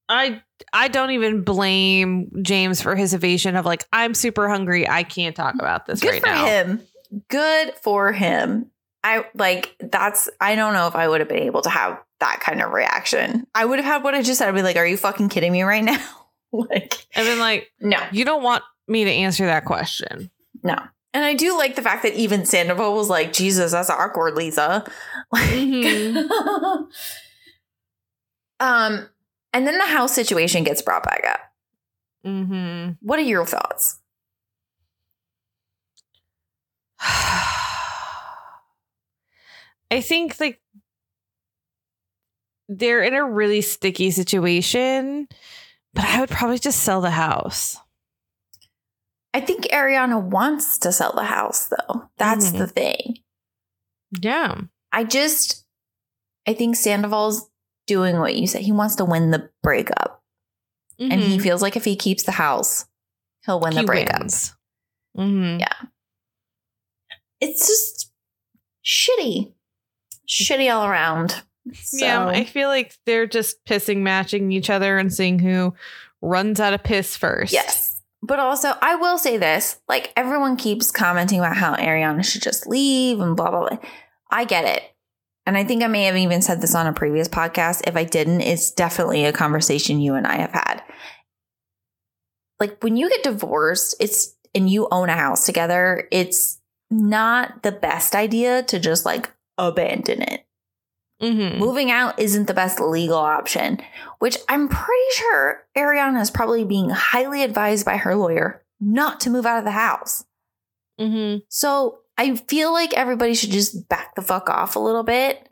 I 0.09 0.43
I 0.73 0.89
don't 0.89 1.11
even 1.11 1.43
blame 1.43 2.31
James 2.43 2.81
for 2.81 2.97
his 2.97 3.15
evasion 3.15 3.57
of 3.57 3.67
like 3.67 3.87
I'm 3.93 4.15
super 4.15 4.49
hungry. 4.49 4.89
I 4.89 5.03
can't 5.03 5.37
talk 5.37 5.55
about 5.55 5.87
this 5.87 6.01
Good 6.01 6.13
right 6.13 6.21
for 6.21 6.27
now. 6.29 6.45
him. 6.47 6.81
Good 7.29 7.75
for 7.83 8.13
him. 8.13 8.71
I 9.05 9.27
like 9.35 9.77
that's 9.79 10.29
I 10.41 10.55
don't 10.57 10.73
know 10.73 10.87
if 10.89 10.97
I 10.97 11.09
would 11.09 11.21
have 11.21 11.29
been 11.29 11.43
able 11.43 11.63
to 11.63 11.71
have 11.71 12.01
that 12.21 12.41
kind 12.41 12.61
of 12.63 12.73
reaction. 12.73 13.47
I 13.55 13.65
would 13.65 13.79
have 13.79 13.87
had 13.87 14.03
what 14.03 14.15
I 14.15 14.23
just 14.23 14.39
said. 14.39 14.49
I'd 14.49 14.55
be 14.55 14.63
like, 14.63 14.77
are 14.77 14.87
you 14.87 14.97
fucking 14.97 15.29
kidding 15.29 15.53
me 15.53 15.63
right 15.63 15.85
now? 15.85 16.05
like, 16.53 17.07
And 17.15 17.27
then 17.27 17.39
like 17.39 17.71
no, 17.81 17.99
you 18.13 18.25
don't 18.25 18.43
want 18.43 18.63
me 18.87 19.05
to 19.05 19.11
answer 19.11 19.47
that 19.47 19.65
question. 19.65 20.31
no. 20.63 20.77
And 21.15 21.25
I 21.25 21.33
do 21.35 21.57
like 21.57 21.75
the 21.75 21.83
fact 21.83 22.03
that 22.03 22.15
even 22.15 22.45
Sandoval 22.45 22.95
was 22.95 23.09
like, 23.09 23.33
Jesus, 23.33 23.73
that's 23.73 23.89
awkward, 23.91 24.35
Lisa. 24.35 24.85
Mhm. 25.35 26.17
um, 28.61 29.09
and 29.53 29.67
then 29.67 29.79
the 29.79 29.87
house 29.87 30.15
situation 30.15 30.65
gets 30.65 30.83
brought 30.83 31.05
back 31.05 31.25
up. 31.29 31.41
Mm-hmm. 32.27 32.93
What 33.01 33.19
are 33.19 33.23
your 33.23 33.47
thoughts? 33.47 33.99
I 37.01 37.55
think 40.03 40.39
like 40.41 40.61
they're 42.69 43.03
in 43.03 43.15
a 43.15 43.25
really 43.25 43.61
sticky 43.63 44.11
situation, 44.11 45.29
but 45.95 46.05
I 46.05 46.21
would 46.21 46.31
probably 46.31 46.59
just 46.59 46.81
sell 46.81 47.01
the 47.01 47.11
house. 47.11 47.77
I 49.35 49.41
think 49.41 49.65
Ariana 49.65 50.21
wants 50.23 50.79
to 50.79 50.93
sell 50.93 51.13
the 51.13 51.25
house, 51.25 51.69
though. 51.69 52.09
That's 52.17 52.51
Mhm. 52.51 52.59
the 52.59 52.67
thing. 52.67 53.19
Yeah. 54.21 54.63
I 54.91 55.05
just, 55.05 55.65
I 56.47 56.55
think 56.55 56.77
Sandoval's 56.77 57.49
doing 57.87 58.19
what 58.19 58.37
you 58.37 58.47
said. 58.47 58.63
He 58.63 58.73
wants 58.73 58.97
to 58.97 59.05
win 59.05 59.31
the 59.31 59.51
breakup. 59.63 60.25
And 60.99 61.21
he 61.21 61.37
Mhm. 61.39 61.43
feels 61.43 61.63
like 61.63 61.77
if 61.77 61.85
he 61.85 61.95
keeps 61.95 62.25
the 62.25 62.33
house, 62.33 62.87
he'll 63.45 63.61
win 63.61 63.75
the 63.75 63.81
He 63.81 63.87
breakup. 63.87 64.21
wins. 64.21 64.57
Mhm. 65.17 65.61
Yeah. 65.61 65.83
It's 67.41 67.67
just 67.69 68.11
shitty. 68.85 69.55
Shitty 70.29 70.75
all 70.75 70.87
around. 70.87 71.43
So, 71.75 72.05
Yeah, 72.05 72.27
I 72.27 72.45
feel 72.45 72.69
like 72.69 72.97
they're 73.07 73.27
just 73.27 73.65
pissing 73.65 73.99
matching 73.99 74.53
each 74.53 74.71
other 74.71 74.99
and 74.99 75.13
seeing 75.13 75.39
who 75.39 75.75
runs 76.21 76.61
out 76.61 76.75
of 76.75 76.83
piss 76.83 77.17
first. 77.17 77.53
yes. 77.53 78.03
But 78.21 78.41
also, 78.41 78.73
I 78.83 78.97
will 78.97 79.17
say 79.17 79.37
this 79.39 79.79
like, 79.89 80.13
everyone 80.17 80.57
keeps 80.57 80.91
commenting 80.91 81.39
about 81.39 81.57
how 81.57 81.77
Ariana 81.77 82.25
should 82.25 82.43
just 82.43 82.67
leave 82.67 83.21
and 83.21 83.37
blah, 83.37 83.51
blah, 83.51 83.69
blah. 83.69 83.79
I 84.31 84.45
get 84.45 84.65
it. 84.65 84.83
And 85.47 85.57
I 85.57 85.65
think 85.65 85.83
I 85.83 85.87
may 85.87 86.05
have 86.05 86.17
even 86.17 86.43
said 86.43 86.61
this 86.61 86.75
on 86.75 86.87
a 86.87 86.93
previous 86.93 87.29
podcast. 87.29 87.87
If 87.87 87.97
I 87.97 88.05
didn't, 88.05 88.41
it's 88.41 88.71
definitely 88.73 89.25
a 89.25 89.33
conversation 89.33 90.01
you 90.01 90.15
and 90.15 90.27
I 90.27 90.37
have 90.37 90.53
had. 90.53 90.83
Like, 92.61 92.83
when 92.83 92.97
you 92.97 93.09
get 93.09 93.23
divorced, 93.23 93.95
it's 94.01 94.35
and 94.55 94.69
you 94.69 94.89
own 94.91 95.09
a 95.09 95.15
house 95.15 95.47
together, 95.47 96.09
it's 96.11 96.61
not 96.91 97.63
the 97.63 97.73
best 97.73 98.15
idea 98.17 98.63
to 98.65 98.81
just 98.81 99.07
like 99.07 99.31
abandon 99.57 100.23
it. 100.23 100.45
Mhm. 101.23 101.59
Moving 101.59 101.91
out 101.91 102.19
isn't 102.19 102.47
the 102.47 102.55
best 102.55 102.79
legal 102.81 103.17
option, 103.19 103.81
which 104.21 104.39
I'm 104.49 104.69
pretty 104.69 105.11
sure 105.15 105.67
Ariana 105.77 106.21
is 106.21 106.31
probably 106.31 106.65
being 106.65 106.91
highly 106.91 107.43
advised 107.43 107.85
by 107.85 107.97
her 107.97 108.15
lawyer 108.15 108.65
not 108.81 109.21
to 109.21 109.31
move 109.31 109.45
out 109.45 109.59
of 109.59 109.65
the 109.65 109.73
house. 109.73 110.25
Mhm. 111.01 111.43
So 111.49 112.01
I 112.17 112.37
feel 112.37 112.73
like 112.73 112.95
everybody 112.95 113.35
should 113.35 113.51
just 113.51 113.89
back 113.89 114.15
the 114.15 114.23
fuck 114.23 114.49
off 114.49 114.77
a 114.77 114.81
little 114.81 115.03
bit 115.03 115.51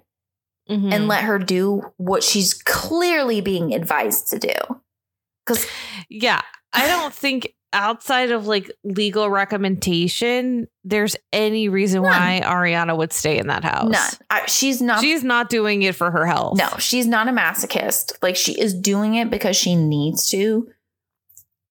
Mhm. 0.69 0.93
and 0.93 1.09
let 1.09 1.25
her 1.25 1.39
do 1.39 1.93
what 1.97 2.23
she's 2.23 2.55
clearly 2.55 3.41
being 3.41 3.75
advised 3.75 4.29
to 4.31 4.39
do. 4.39 4.55
Because 5.45 5.67
Yeah, 6.09 6.43
I 6.73 6.87
don't 6.87 7.13
think 7.15 7.55
outside 7.77 8.31
of 8.31 8.47
like 8.47 8.71
legal 8.85 9.29
recommendation, 9.31 10.69
there's 10.85 11.17
any 11.33 11.69
reason 11.69 12.03
None. 12.03 12.11
why 12.11 12.41
Ariana 12.45 12.97
would 12.97 13.13
stay 13.13 13.39
in 13.39 13.47
that 13.49 13.65
house. 13.65 13.91
none, 13.91 14.11
I, 14.31 14.47
she's 14.47 14.81
not. 14.83 15.01
She's 15.01 15.23
not 15.25 15.49
doing 15.49 15.83
it 15.83 15.95
for 15.95 16.11
her 16.11 16.27
health. 16.27 16.59
no, 16.59 16.69
she's 16.79 17.07
not 17.07 17.29
a 17.29 17.33
masochist. 17.33 18.13
Like 18.23 18.37
she 18.37 18.59
is 18.61 18.75
doing 18.75 19.15
it 19.15 19.31
because 19.31 19.57
she 19.57 19.75
needs 19.77 20.29
to 20.31 20.69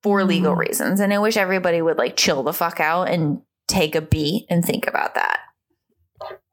for 0.03 0.23
legal 0.23 0.53
Mhm. 0.55 0.59
reasons. 0.59 0.99
And 0.99 1.13
I 1.13 1.19
wish 1.19 1.35
everybody 1.37 1.81
would 1.81 1.97
like 1.97 2.15
chill 2.15 2.43
the 2.43 2.53
fuck 2.53 2.79
out 2.79 3.09
and 3.09 3.41
take 3.67 3.95
a 3.95 4.01
beat 4.01 4.45
and 4.49 4.63
think 4.63 4.87
about 4.87 5.15
that. 5.15 5.39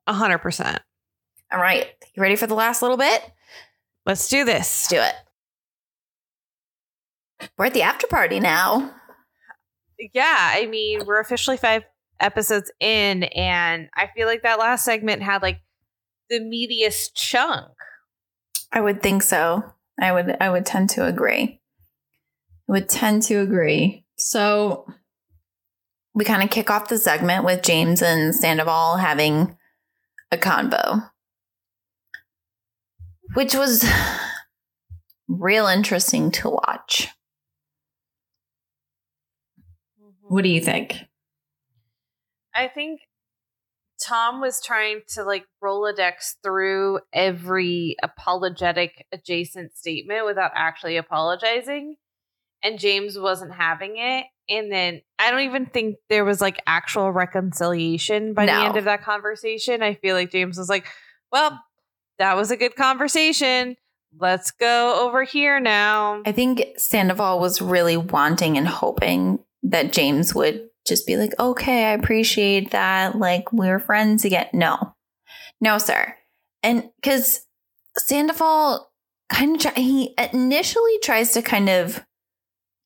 A 0.07 0.13
hundred 0.15 0.39
percent. 0.39 0.81
All 1.53 1.61
right. 1.61 1.87
You 2.15 2.23
ready 2.23 2.37
for 2.37 2.47
the 2.47 2.55
last 2.55 2.81
little 2.83 2.97
bit? 2.97 3.31
Let's 4.07 4.29
do 4.29 4.45
this. 4.45 4.55
Let's 4.55 4.89
this. 4.89 4.89
do 4.89 4.97
it. 5.01 5.15
We're 7.59 7.67
at 7.67 7.75
the 7.75 7.83
after 7.83 8.07
party 8.07 8.41
now. 8.41 8.95
Yeah, 10.13 10.53
I 10.55 10.67
mean, 10.67 11.03
we're 11.07 11.21
officially 11.21 11.57
five 11.57 11.85
episodes 12.21 12.71
in, 12.81 13.25
and 13.25 13.89
I 13.97 14.09
feel 14.15 14.27
like 14.27 14.43
that 14.43 14.59
last 14.59 14.85
segment 14.85 15.23
had 15.23 15.43
like 15.43 15.61
the 16.31 16.41
meatiest 16.41 17.15
chunk. 17.15 17.69
I 18.73 18.81
would 18.81 19.03
think 19.03 19.23
so. 19.23 19.63
I 20.01 20.13
would 20.13 20.37
I 20.41 20.51
would 20.51 20.67
tend 20.67 20.91
to 20.91 21.07
agree. 21.07 21.61
I 22.69 22.73
would 22.73 22.89
tend 22.89 23.23
to 23.25 23.37
agree. 23.37 24.05
So 24.17 24.87
we 26.15 26.25
kind 26.25 26.43
of 26.43 26.51
kick 26.51 26.71
off 26.71 26.89
the 26.89 26.99
segment 26.99 27.45
with 27.45 27.63
James 27.63 28.03
and 28.03 28.35
Sandoval 28.35 28.97
having 28.97 29.57
a 30.31 30.37
convo. 30.37 31.11
Which 33.35 33.55
was 33.55 33.85
real 35.29 35.67
interesting 35.67 36.31
to 36.33 36.51
watch. 36.51 37.09
What 40.33 40.45
do 40.45 40.49
you 40.49 40.63
think? 40.63 40.97
I 42.55 42.67
think 42.67 43.01
Tom 44.03 44.41
was 44.41 44.63
trying 44.65 45.03
to 45.09 45.25
like 45.25 45.45
Rolodex 45.63 46.37
through 46.43 47.01
every 47.13 47.97
apologetic 48.03 49.05
adjacent 49.13 49.77
statement 49.77 50.25
without 50.25 50.53
actually 50.55 50.97
apologizing. 50.97 51.97
And 52.63 52.79
James 52.79 53.19
wasn't 53.19 53.53
having 53.53 53.99
it. 53.99 54.25
And 54.49 54.73
then 54.73 55.03
I 55.19 55.31
don't 55.31 55.43
even 55.43 55.67
think 55.67 55.97
there 56.09 56.25
was 56.25 56.41
like 56.41 56.63
actual 56.67 57.11
reconciliation 57.13 58.33
by 58.33 58.47
No. 58.47 58.59
the 58.59 58.65
end 58.65 58.77
of 58.79 58.85
that 58.85 59.03
conversation. 59.05 59.83
I 59.83 59.93
feel 59.93 60.17
like 60.17 60.31
James 60.31 60.57
was 60.57 60.71
like, 60.71 60.87
well, 61.31 61.63
that 62.19 62.39
was 62.39 62.51
a 62.51 62.57
good 62.57 62.75
conversation. 62.75 63.77
Let's 64.19 64.51
go 64.51 65.07
over 65.07 65.25
here 65.25 65.61
now. 65.61 66.23
I 66.25 66.33
think 66.33 66.63
Sandoval 66.79 67.39
was 67.39 67.61
really 67.61 67.99
wanting 67.99 68.57
and 68.57 68.67
hoping 68.67 69.39
that 69.63 69.93
James 69.93 70.35
would 70.35 70.69
just 70.87 71.07
be 71.07 71.17
like, 71.17 71.33
okay, 71.39 71.85
I 71.87 71.93
appreciate 71.93 72.73
that. 72.73 73.19
Like, 73.19 73.53
we're 73.53 73.79
friends 73.79 74.25
again. 74.25 74.49
No, 74.53 74.95
no, 75.61 75.79
sir. 75.79 76.15
And 76.63 76.91
because 76.97 77.47
Sandoval 77.99 78.91
kind 79.29 79.57
of, 79.57 79.63
try- 79.63 79.83
he 79.83 80.15
initially 80.33 80.99
tries 81.03 81.33
to 81.33 81.43
kind 81.43 81.69
of 81.69 82.05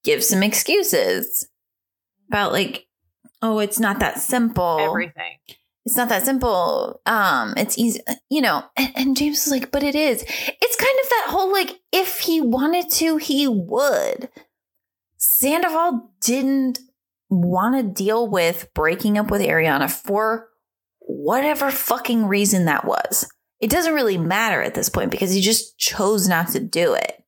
give 0.05 0.22
some 0.22 0.43
excuses 0.43 1.49
about, 2.29 2.53
like, 2.53 2.87
oh, 3.43 3.59
it's 3.59 3.79
not 3.79 4.01
that 4.01 4.18
simple 4.20 4.79
Everything. 4.81 5.39
it's 5.85 5.97
not 5.97 6.09
that 6.09 6.24
simple. 6.24 7.01
Um, 7.07 7.55
it's 7.57 7.79
easy, 7.79 8.01
you 8.31 8.41
know. 8.41 8.64
And, 8.77 8.93
and 8.97 9.16
James 9.16 9.45
was 9.45 9.51
like, 9.53 9.70
but 9.70 9.83
it 9.83 9.95
is. 9.95 10.22
It's 10.22 10.77
kind 10.77 10.99
of 11.03 11.09
that 11.11 11.27
whole 11.29 11.53
like, 11.53 11.81
if 11.93 12.18
he 12.20 12.41
wanted 12.41 12.91
to, 12.93 13.16
he 13.16 13.47
would. 13.49 14.29
Sandoval 15.17 16.11
didn't 16.21 16.79
want 17.29 17.77
to 17.77 17.83
deal 18.05 18.29
with 18.29 18.69
breaking 18.75 19.19
up 19.19 19.31
with 19.31 19.41
Ariana 19.41 19.91
for 19.91 20.49
whatever 21.01 21.71
fucking 21.71 22.27
reason 22.27 22.67
that 22.67 22.85
was. 22.85 23.29
It 23.61 23.71
doesn't 23.71 23.95
really 23.95 24.19
matter 24.19 24.62
at 24.62 24.75
this 24.75 24.89
point 24.89 25.11
because 25.11 25.33
he 25.33 25.41
just 25.41 25.79
chose 25.79 26.29
not 26.29 26.49
to 26.49 26.61
do 26.61 26.95
it. 26.95 27.23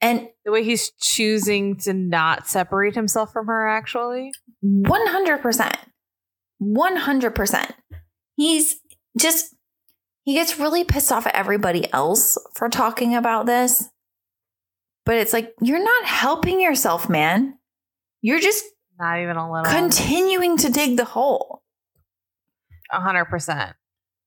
And 0.00 0.28
The 0.44 0.52
way 0.52 0.64
he's 0.64 0.90
choosing 0.92 1.76
to 1.80 1.92
not 1.92 2.48
separate 2.48 2.94
himself 2.94 3.32
from 3.32 3.46
her, 3.46 3.68
actually. 3.68 4.32
100%. 4.64 5.74
100%. 6.62 7.70
He's 8.36 8.76
just, 9.18 9.54
he 10.24 10.34
gets 10.34 10.58
really 10.58 10.84
pissed 10.84 11.12
off 11.12 11.26
at 11.26 11.34
everybody 11.34 11.92
else 11.92 12.38
for 12.54 12.68
talking 12.68 13.14
about 13.14 13.44
this. 13.46 13.90
But 15.06 15.16
it's 15.16 15.32
like, 15.32 15.54
you're 15.60 15.82
not 15.82 16.04
helping 16.04 16.60
yourself, 16.60 17.08
man. 17.08 17.58
You're 18.22 18.40
just 18.40 18.64
Not 18.98 19.18
even 19.20 19.36
a 19.36 19.50
little. 19.50 19.70
continuing 19.72 20.56
to 20.58 20.70
dig 20.70 20.96
the 20.96 21.04
hole. 21.04 21.62
A 22.92 23.00
hundred 23.00 23.26
percent. 23.26 23.74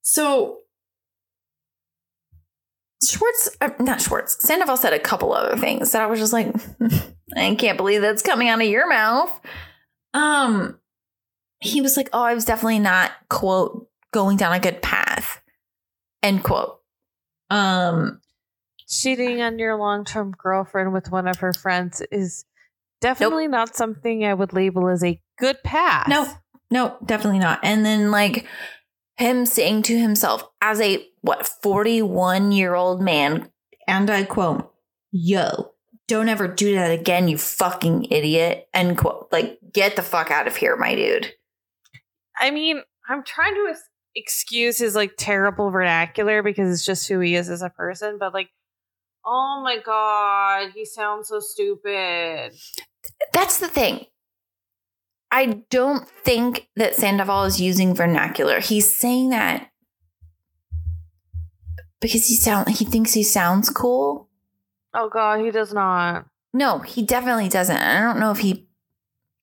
So, 0.02 0.58
Schwartz, 3.04 3.50
uh, 3.60 3.70
not 3.78 4.00
Schwartz, 4.00 4.36
Sandoval 4.46 4.76
said 4.76 4.92
a 4.94 4.98
couple 4.98 5.32
other 5.32 5.56
things 5.56 5.92
that 5.92 6.02
I 6.02 6.06
was 6.06 6.18
just 6.18 6.32
like, 6.32 6.48
I 7.36 7.54
can't 7.54 7.76
believe 7.76 8.00
that's 8.00 8.22
coming 8.22 8.48
out 8.48 8.60
of 8.62 8.66
your 8.66 8.88
mouth. 8.88 9.30
Um, 10.14 10.78
he 11.60 11.80
was 11.80 11.96
like, 11.96 12.08
oh, 12.12 12.22
I 12.22 12.34
was 12.34 12.44
definitely 12.44 12.78
not, 12.78 13.12
quote, 13.28 13.88
going 14.12 14.36
down 14.36 14.52
a 14.54 14.60
good 14.60 14.80
path, 14.80 15.40
end 16.22 16.42
quote. 16.42 16.78
Um, 17.50 18.20
Cheating 18.88 19.40
on 19.40 19.58
your 19.58 19.76
long 19.76 20.04
term 20.04 20.32
girlfriend 20.36 20.92
with 20.92 21.10
one 21.10 21.26
of 21.26 21.38
her 21.38 21.52
friends 21.52 22.02
is 22.12 22.44
definitely 23.00 23.48
not 23.48 23.76
something 23.76 24.24
I 24.24 24.34
would 24.34 24.52
label 24.52 24.88
as 24.88 25.02
a 25.02 25.20
good 25.38 25.62
path. 25.62 26.08
No, 26.08 26.28
no, 26.70 26.96
definitely 27.04 27.38
not. 27.38 27.60
And 27.62 27.84
then 27.84 28.10
like 28.10 28.46
him 29.16 29.46
saying 29.46 29.82
to 29.82 29.98
himself 29.98 30.44
as 30.60 30.80
a 30.80 31.06
what 31.20 31.46
41 31.62 32.52
year 32.52 32.74
old 32.74 33.00
man, 33.00 33.50
and 33.86 34.10
I 34.10 34.24
quote, 34.24 34.70
yo, 35.10 35.72
don't 36.06 36.28
ever 36.28 36.48
do 36.48 36.74
that 36.74 36.90
again, 36.90 37.28
you 37.28 37.38
fucking 37.38 38.06
idiot. 38.10 38.68
End 38.74 38.98
quote. 38.98 39.28
Like, 39.32 39.58
get 39.72 39.96
the 39.96 40.02
fuck 40.02 40.30
out 40.30 40.46
of 40.46 40.56
here, 40.56 40.76
my 40.76 40.94
dude. 40.94 41.32
I 42.38 42.50
mean, 42.50 42.82
I'm 43.08 43.22
trying 43.22 43.54
to 43.54 43.74
excuse 44.16 44.78
his 44.78 44.94
like 44.94 45.12
terrible 45.16 45.70
vernacular 45.70 46.42
because 46.42 46.72
it's 46.72 46.84
just 46.84 47.08
who 47.08 47.20
he 47.20 47.34
is 47.36 47.48
as 47.48 47.62
a 47.62 47.70
person, 47.70 48.18
but 48.18 48.34
like, 48.34 48.50
oh 49.26 49.60
my 49.64 49.78
god, 49.84 50.72
he 50.74 50.84
sounds 50.84 51.28
so 51.28 51.40
stupid. 51.40 52.52
That's 53.32 53.58
the 53.58 53.68
thing. 53.68 54.06
I 55.30 55.62
don't 55.70 56.08
think 56.08 56.68
that 56.76 56.94
Sandoval 56.94 57.44
is 57.44 57.60
using 57.60 57.94
vernacular. 57.94 58.60
He's 58.60 58.88
saying 58.96 59.30
that 59.30 59.70
because 62.00 62.26
he 62.26 62.36
sound 62.36 62.68
he 62.68 62.84
thinks 62.84 63.12
he 63.12 63.22
sounds 63.22 63.70
cool. 63.70 64.28
Oh 64.94 65.08
god, 65.08 65.40
he 65.44 65.50
does 65.50 65.72
not. 65.72 66.26
No, 66.52 66.78
he 66.78 67.02
definitely 67.02 67.48
doesn't. 67.48 67.76
I 67.76 68.00
don't 68.00 68.20
know 68.20 68.30
if 68.30 68.38
he 68.38 68.68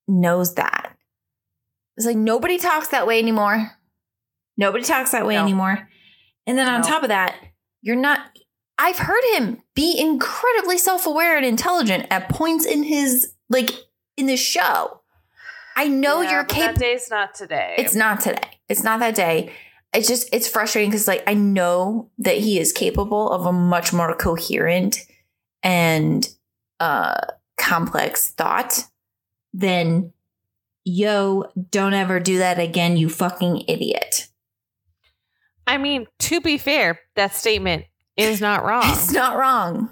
knows 0.08 0.56
that. 0.56 0.96
It's 1.98 2.06
like 2.06 2.16
nobody 2.18 2.58
talks 2.58 2.88
that 2.90 3.06
way 3.06 3.20
anymore. 3.20 3.72
Nobody 4.58 4.84
talks 4.84 5.12
that 5.12 5.26
way 5.26 5.36
No. 5.36 5.44
anymore. 5.44 5.90
And 6.48 6.58
then 6.58 6.70
on 6.70 6.82
No. 6.82 6.88
top 6.88 7.04
of 7.04 7.10
that, 7.10 7.36
you're 7.82 7.96
not. 7.98 8.22
I've 8.82 8.98
heard 8.98 9.24
him 9.34 9.62
be 9.76 9.96
incredibly 9.96 10.80
self 10.80 11.06
aware 11.06 11.38
and 11.38 11.46
intelligent 11.46 12.08
at 12.10 12.30
points 12.30 12.66
in 12.66 12.82
his, 12.82 13.32
like, 13.48 13.70
in 14.18 14.26
the 14.26 14.36
show. 14.36 15.02
I 15.76 15.88
know 15.88 16.22
Yeah, 16.22 16.32
you're 16.32 16.44
capable. 16.46 16.74
That 16.74 16.80
day's 16.80 17.10
not 17.12 17.36
today. 17.36 17.76
It's 17.78 17.94
not 17.94 18.22
today. 18.22 18.60
It's 18.68 18.84
not 18.84 19.00
that 19.02 19.14
day. 19.14 19.52
It's 19.94 20.08
just 20.08 20.30
it's 20.34 20.48
frustrating 20.48 20.90
because 20.90 21.08
like 21.08 21.24
I 21.28 21.34
know 21.36 22.10
that 22.18 22.38
he 22.38 22.60
is 22.60 22.72
capable 22.72 23.30
of 23.30 23.46
a 23.46 23.52
much 23.52 23.94
more 23.94 24.16
coherent 24.16 25.00
and 25.64 26.28
uh 26.80 27.20
complex 27.58 28.32
thought 28.32 28.86
than 29.54 30.12
yo, 30.86 31.52
don't 31.70 31.94
ever 31.94 32.20
do 32.20 32.40
that 32.40 32.60
again, 32.60 32.98
you 32.98 33.10
fucking 33.10 33.66
idiot. 33.68 34.28
I 35.68 35.78
mean, 35.78 36.08
to 36.20 36.42
be 36.42 36.58
fair, 36.58 37.00
that 37.16 37.36
statement 37.36 37.86
is 38.18 38.42
not 38.42 38.64
wrong. 38.66 38.84
It's 38.86 39.12
not 39.12 39.38
wrong. 39.38 39.90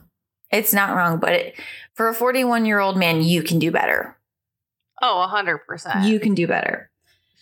It's 0.52 0.74
not 0.74 0.96
wrong, 0.96 1.20
but 1.20 1.34
it, 1.34 1.60
for 1.94 2.10
a 2.10 2.14
41 2.14 2.66
year 2.66 2.80
old 2.80 2.98
man, 2.98 3.22
you 3.22 3.44
can 3.44 3.60
do 3.60 3.72
better. 3.72 4.18
Oh, 5.02 5.28
100%. 5.32 6.08
You 6.08 6.20
can 6.20 6.34
do 6.34 6.48
better. 6.48 6.90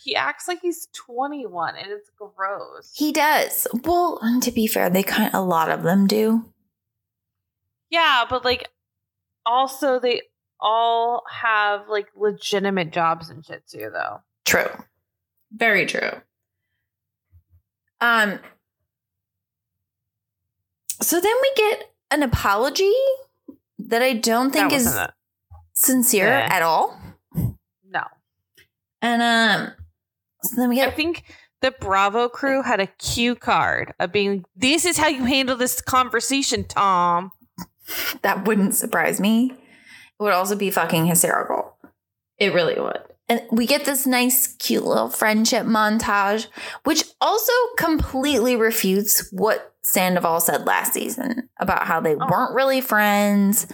He 0.04 0.16
acts 0.16 0.48
like 0.48 0.62
he's 0.62 0.88
21, 0.94 1.76
and 1.76 1.92
it's 1.92 2.10
gross. 2.18 2.94
He 2.96 3.12
does. 3.12 3.68
Well, 3.84 4.20
to 4.42 4.52
be 4.52 4.68
fair, 4.68 4.90
they 4.90 5.04
kind 5.04 5.28
of, 5.28 5.34
a 5.34 5.44
lot 5.44 5.70
of 5.70 5.84
them 5.84 6.08
do. 6.08 6.46
Yeah, 7.90 8.26
but 8.30 8.46
like 8.46 8.70
also 9.46 10.00
they 10.00 10.22
all 10.60 11.24
have 11.32 11.88
like 11.88 12.08
legitimate 12.16 12.92
jobs 12.92 13.30
and 13.30 13.46
shit 13.46 13.64
too 13.68 13.90
though. 13.92 14.22
True. 14.46 14.70
Very 15.52 15.86
true. 15.86 16.12
Um 18.02 18.40
so 21.02 21.20
then 21.20 21.34
we 21.42 21.52
get 21.56 21.92
an 22.12 22.24
apology 22.24 22.94
that 23.80 24.02
I 24.02 24.14
don't 24.14 24.52
think 24.52 24.72
is 24.74 24.86
wasn't 24.86 25.12
sincere 25.74 26.28
Yeah. 26.28 26.48
at 26.52 26.62
all. 26.62 27.00
No. 27.90 28.04
And 29.02 29.22
um 29.22 29.74
so 30.44 30.56
then 30.56 30.70
we 30.70 30.82
I 30.82 30.92
think 30.92 31.24
the 31.62 31.72
Bravo 31.72 32.30
crew 32.30 32.62
had 32.62 32.80
a 32.80 32.88
cue 32.88 33.36
card 33.36 33.94
of 34.00 34.12
being 34.12 34.46
this 34.56 34.86
is 34.86 34.98
how 34.98 35.08
you 35.08 35.26
handle 35.26 35.56
this 35.56 35.82
conversation, 35.82 36.64
Tom. 36.66 37.32
that 38.22 38.46
wouldn't 38.46 38.76
surprise 38.76 39.20
me. 39.20 39.52
It 39.52 40.24
would 40.24 40.34
also 40.34 40.56
be 40.56 40.72
fucking 40.72 41.06
hysterical. 41.06 41.76
It 42.38 42.54
really 42.54 42.80
would. 42.80 43.02
And 43.30 43.42
we 43.52 43.66
get 43.66 43.84
this 43.86 44.08
nice, 44.08 44.48
cute 44.56 44.86
little 44.86 45.10
friendship 45.10 45.66
montage, 45.66 46.48
which 46.86 47.04
also 47.20 47.52
completely 47.78 48.56
refutes 48.56 49.30
what 49.32 49.74
Sandoval 49.84 50.40
said 50.40 50.66
last 50.66 50.94
season 50.94 51.50
about 51.60 51.88
how 51.88 52.00
they 52.00 52.16
Oh. 52.16 52.28
weren't 52.30 52.56
really 52.56 52.80
friends 52.82 53.68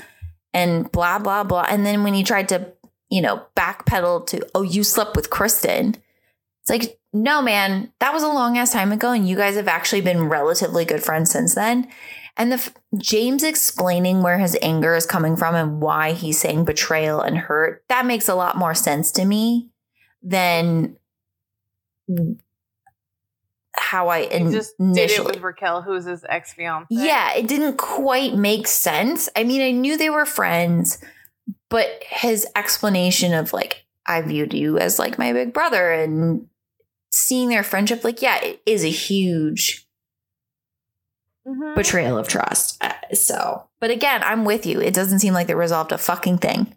and 0.54 0.91
blah, 0.91 1.20
blah, 1.20 1.43
blah. 1.43 1.66
And 1.70 1.86
then 1.86 2.04
when 2.04 2.14
he 2.16 2.24
tried 2.24 2.49
to, 2.49 2.72
you 3.10 3.22
know, 3.22 3.43
backpedal 3.56 4.26
to, 4.28 4.45
oh, 4.56 4.64
you 4.64 4.84
slept 4.84 5.16
with 5.16 5.30
Kristen. 5.30 5.95
It's 6.62 6.70
like, 6.70 6.99
no, 7.12 7.41
man, 7.41 7.91
that 7.99 8.14
was 8.14 8.24
a 8.24 8.28
long 8.28 8.58
ass 8.58 8.72
time 8.74 8.91
ago. 8.91 9.12
And 9.12 9.28
you 9.28 9.36
guys 9.36 9.56
have 9.56 9.68
actually 9.68 10.01
been 10.01 10.30
relatively 10.30 10.84
good 10.86 11.04
friends 11.04 11.30
since 11.30 11.54
then. 11.54 11.88
And 12.36 12.52
the 12.52 12.72
James 12.98 13.44
explaining 13.44 14.24
where 14.24 14.40
his 14.40 14.58
anger 14.62 14.96
is 14.96 15.06
coming 15.06 15.36
from 15.36 15.54
and 15.54 15.80
why 15.80 16.14
he's 16.14 16.40
saying 16.40 16.66
betrayal 16.66 17.22
and 17.22 17.38
hurt, 17.38 17.84
that 17.90 18.06
makes 18.06 18.28
a 18.28 18.36
lot 18.36 18.58
more 18.58 18.74
sense 18.74 19.12
to 19.14 19.26
me 19.26 19.70
than 20.24 20.98
how 23.76 24.08
I 24.08 24.20
in- 24.20 24.52
just 24.52 24.76
did 24.78 25.12
it 25.12 25.26
with 25.26 25.42
Raquel, 25.42 25.82
who's 25.84 26.06
his 26.06 26.26
ex 26.28 26.54
fiance. 26.54 26.88
Yeah, 26.90 27.34
it 27.34 27.48
didn't 27.48 27.78
quite 27.78 28.36
make 28.36 28.68
sense. 28.68 29.30
I 29.36 29.44
mean, 29.44 29.62
I 29.62 29.72
knew 29.72 29.98
they 29.98 30.10
were 30.10 30.26
friends, 30.26 31.04
but 31.70 31.88
his 32.08 32.48
explanation 32.56 33.34
of 33.34 33.54
like, 33.54 33.86
I 34.06 34.22
viewed 34.22 34.54
you 34.54 34.80
as 34.80 34.98
like 34.98 35.18
my 35.18 35.34
big 35.34 35.54
brother 35.54 35.92
and 35.92 36.48
seeing 37.12 37.50
their 37.50 37.64
friendship, 37.64 38.04
like, 38.04 38.22
yeah, 38.22 38.42
it 38.42 38.62
is 38.66 38.84
a 38.84 38.90
huge 38.90 39.88
mm-hmm. 41.48 41.76
betrayal 41.76 42.18
of 42.18 42.28
trust. 42.28 42.84
Uh, 42.84 42.94
so, 43.14 43.68
but 43.80 43.91
again, 43.91 44.22
I'm 44.24 44.46
with 44.46 44.66
you. 44.66 44.80
It 44.82 44.94
doesn't 44.94 45.20
seem 45.20 45.34
like 45.34 45.48
they 45.48 45.56
resolved 45.56 45.91
a 45.91 45.98
fucking 45.98 46.39
thing. 46.39 46.76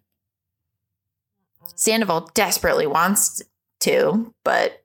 Sandoval 1.74 2.30
desperately 2.34 2.86
wants 2.86 3.42
to, 3.80 4.32
but 4.44 4.82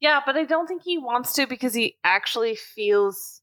yeah, 0.00 0.20
but 0.24 0.36
I 0.36 0.44
don't 0.44 0.66
think 0.66 0.82
he 0.82 0.98
wants 0.98 1.34
to 1.34 1.46
because 1.46 1.74
he 1.74 1.96
actually 2.02 2.56
feels 2.56 3.42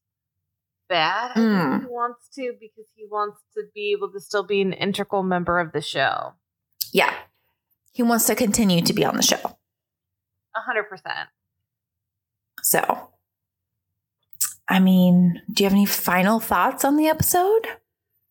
bad. 0.88 1.36
Mm. 1.36 1.82
he 1.82 1.86
wants 1.86 2.28
to 2.34 2.54
because 2.58 2.86
he 2.96 3.06
wants 3.08 3.38
to 3.54 3.62
be 3.74 3.92
able 3.92 4.10
to 4.10 4.20
still 4.20 4.42
be 4.42 4.60
an 4.60 4.72
integral 4.72 5.22
member 5.22 5.60
of 5.60 5.72
the 5.72 5.80
show. 5.80 6.32
Yeah. 6.92 7.14
He 7.92 8.02
wants 8.02 8.26
to 8.26 8.34
continue 8.34 8.82
to 8.82 8.92
be 8.92 9.04
on 9.04 9.16
the 9.16 9.22
show. 9.22 9.58
A 10.56 10.60
hundred 10.60 10.84
percent. 10.84 11.28
So 12.62 13.10
I 14.68 14.80
mean, 14.80 15.42
do 15.52 15.62
you 15.62 15.66
have 15.68 15.74
any 15.74 15.86
final 15.86 16.40
thoughts 16.40 16.84
on 16.84 16.96
the 16.96 17.08
episode? 17.08 17.66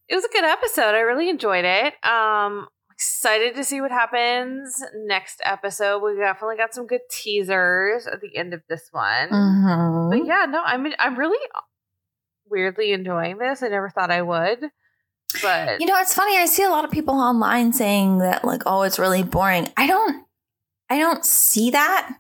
It 0.07 0.15
was 0.15 0.23
a 0.23 0.29
good 0.29 0.45
episode. 0.45 0.95
I 0.95 0.99
really 0.99 1.29
enjoyed 1.29 1.65
it. 1.65 1.93
Um 2.03 2.67
excited 2.97 3.53
to 3.53 3.63
see 3.63 3.79
what 3.79 3.91
happens 3.91 4.83
next 5.05 5.39
episode. 5.43 5.99
We 5.99 6.17
definitely 6.17 6.57
got 6.57 6.73
some 6.73 6.87
good 6.87 7.01
teasers 7.11 8.07
at 8.07 8.21
the 8.21 8.35
end 8.35 8.55
of 8.55 8.61
this 8.67 8.87
one. 8.91 9.29
Mm-hmm. 9.29 10.09
But 10.09 10.25
yeah, 10.25 10.45
no, 10.49 10.63
I 10.63 10.77
mean, 10.77 10.93
I'm 10.97 11.15
really 11.15 11.37
weirdly 12.49 12.93
enjoying 12.93 13.37
this. 13.37 13.61
I 13.61 13.67
never 13.67 13.89
thought 13.89 14.09
I 14.09 14.23
would. 14.23 14.71
But 15.41 15.79
you 15.79 15.85
know, 15.85 15.97
it's 15.99 16.13
funny. 16.13 16.37
I 16.37 16.45
see 16.45 16.63
a 16.63 16.69
lot 16.69 16.85
of 16.85 16.91
people 16.91 17.15
online 17.15 17.73
saying 17.73 18.19
that, 18.19 18.45
like, 18.45 18.63
oh, 18.65 18.81
it's 18.83 18.97
really 18.97 19.23
boring. 19.23 19.67
I 19.77 19.85
don't, 19.85 20.25
I 20.89 20.97
don't 20.97 21.25
see 21.25 21.71
that. 21.71 22.17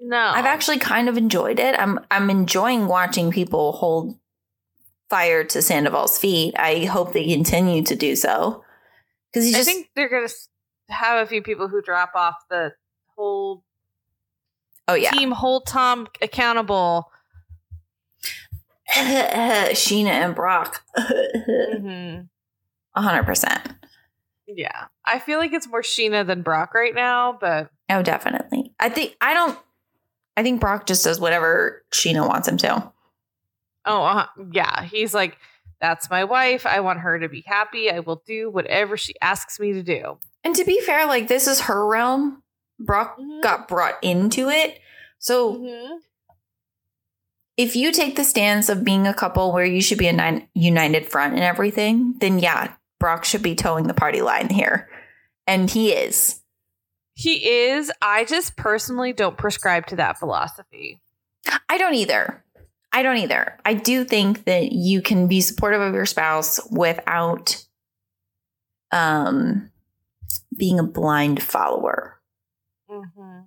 No, 0.00 0.18
I've 0.18 0.46
actually 0.46 0.78
kind 0.78 1.08
of 1.08 1.18
enjoyed 1.18 1.60
it. 1.60 1.78
I'm, 1.78 2.00
I'm 2.10 2.30
enjoying 2.30 2.86
watching 2.86 3.30
people 3.30 3.72
hold 3.72 4.18
fire 5.10 5.44
to 5.44 5.60
Sandoval's 5.60 6.16
feet. 6.18 6.54
I 6.58 6.86
hope 6.86 7.12
they 7.12 7.26
continue 7.28 7.82
to 7.82 7.96
do 7.96 8.16
so. 8.16 8.64
Because 9.32 9.50
just, 9.50 9.68
I 9.68 9.72
think 9.72 9.90
they're 9.94 10.08
gonna 10.08 10.28
have 10.88 11.22
a 11.22 11.26
few 11.26 11.42
people 11.42 11.68
who 11.68 11.82
drop 11.82 12.12
off 12.14 12.36
the 12.48 12.72
whole. 13.16 13.62
Oh 14.88 14.94
yeah, 14.94 15.10
team 15.10 15.32
hold 15.32 15.66
Tom 15.66 16.08
accountable. 16.22 17.10
Scheana 18.90 20.08
and 20.08 20.34
Brock. 20.34 20.82
mm-hmm. 20.98 22.22
hundred 22.96 23.24
percent. 23.24 23.74
Yeah, 24.46 24.86
I 25.04 25.20
feel 25.20 25.38
like 25.38 25.52
it's 25.52 25.68
more 25.68 25.82
Scheana 25.82 26.26
than 26.26 26.42
Brock 26.42 26.74
right 26.74 26.94
now, 26.94 27.38
but 27.40 27.70
oh, 27.88 28.02
definitely. 28.02 28.72
I 28.80 28.88
think 28.88 29.16
I 29.20 29.34
don't. 29.34 29.58
I 30.36 30.42
think 30.42 30.60
Brock 30.60 30.86
just 30.86 31.04
does 31.04 31.20
whatever 31.20 31.84
Scheana 31.92 32.26
wants 32.26 32.48
him 32.48 32.56
to. 32.58 32.92
Oh, 33.84 34.02
uh, 34.02 34.26
yeah. 34.52 34.84
He's 34.84 35.14
like, 35.14 35.36
that's 35.80 36.10
my 36.10 36.24
wife. 36.24 36.66
I 36.66 36.80
want 36.80 37.00
her 37.00 37.18
to 37.18 37.28
be 37.28 37.42
happy. 37.46 37.90
I 37.90 38.00
will 38.00 38.22
do 38.26 38.50
whatever 38.50 38.96
she 38.96 39.14
asks 39.20 39.58
me 39.58 39.72
to 39.72 39.82
do. 39.82 40.18
And 40.44 40.54
to 40.54 40.64
be 40.64 40.80
fair, 40.80 41.06
like 41.06 41.28
this 41.28 41.46
is 41.46 41.62
her 41.62 41.86
realm. 41.86 42.42
Brock 42.78 43.18
mm-hmm. 43.18 43.40
got 43.40 43.68
brought 43.68 44.02
into 44.02 44.48
it. 44.48 44.78
So 45.18 45.56
mm-hmm. 45.56 45.96
if 47.56 47.76
you 47.76 47.92
take 47.92 48.16
the 48.16 48.24
stance 48.24 48.68
of 48.68 48.84
being 48.84 49.06
a 49.06 49.14
couple 49.14 49.52
where 49.52 49.64
you 49.64 49.82
should 49.82 49.98
be 49.98 50.08
a 50.08 50.48
united 50.54 51.08
front 51.08 51.34
and 51.34 51.42
everything, 51.42 52.14
then 52.20 52.38
yeah, 52.38 52.74
Brock 52.98 53.24
should 53.24 53.42
be 53.42 53.54
toeing 53.54 53.86
the 53.86 53.94
party 53.94 54.22
line 54.22 54.48
here. 54.48 54.88
And 55.46 55.68
he 55.68 55.92
is. 55.92 56.40
He 57.20 57.66
is. 57.66 57.92
I 58.00 58.24
just 58.24 58.56
personally 58.56 59.12
don't 59.12 59.36
prescribe 59.36 59.86
to 59.88 59.96
that 59.96 60.18
philosophy. 60.18 61.02
I 61.68 61.76
don't 61.76 61.92
either. 61.92 62.42
I 62.94 63.02
don't 63.02 63.18
either. 63.18 63.58
I 63.62 63.74
do 63.74 64.04
think 64.04 64.46
that 64.46 64.72
you 64.72 65.02
can 65.02 65.26
be 65.26 65.42
supportive 65.42 65.82
of 65.82 65.92
your 65.92 66.06
spouse 66.06 66.60
without 66.70 67.62
um 68.90 69.70
being 70.56 70.78
a 70.78 70.82
blind 70.82 71.42
follower. 71.42 72.18
Mm-hmm. 72.90 73.40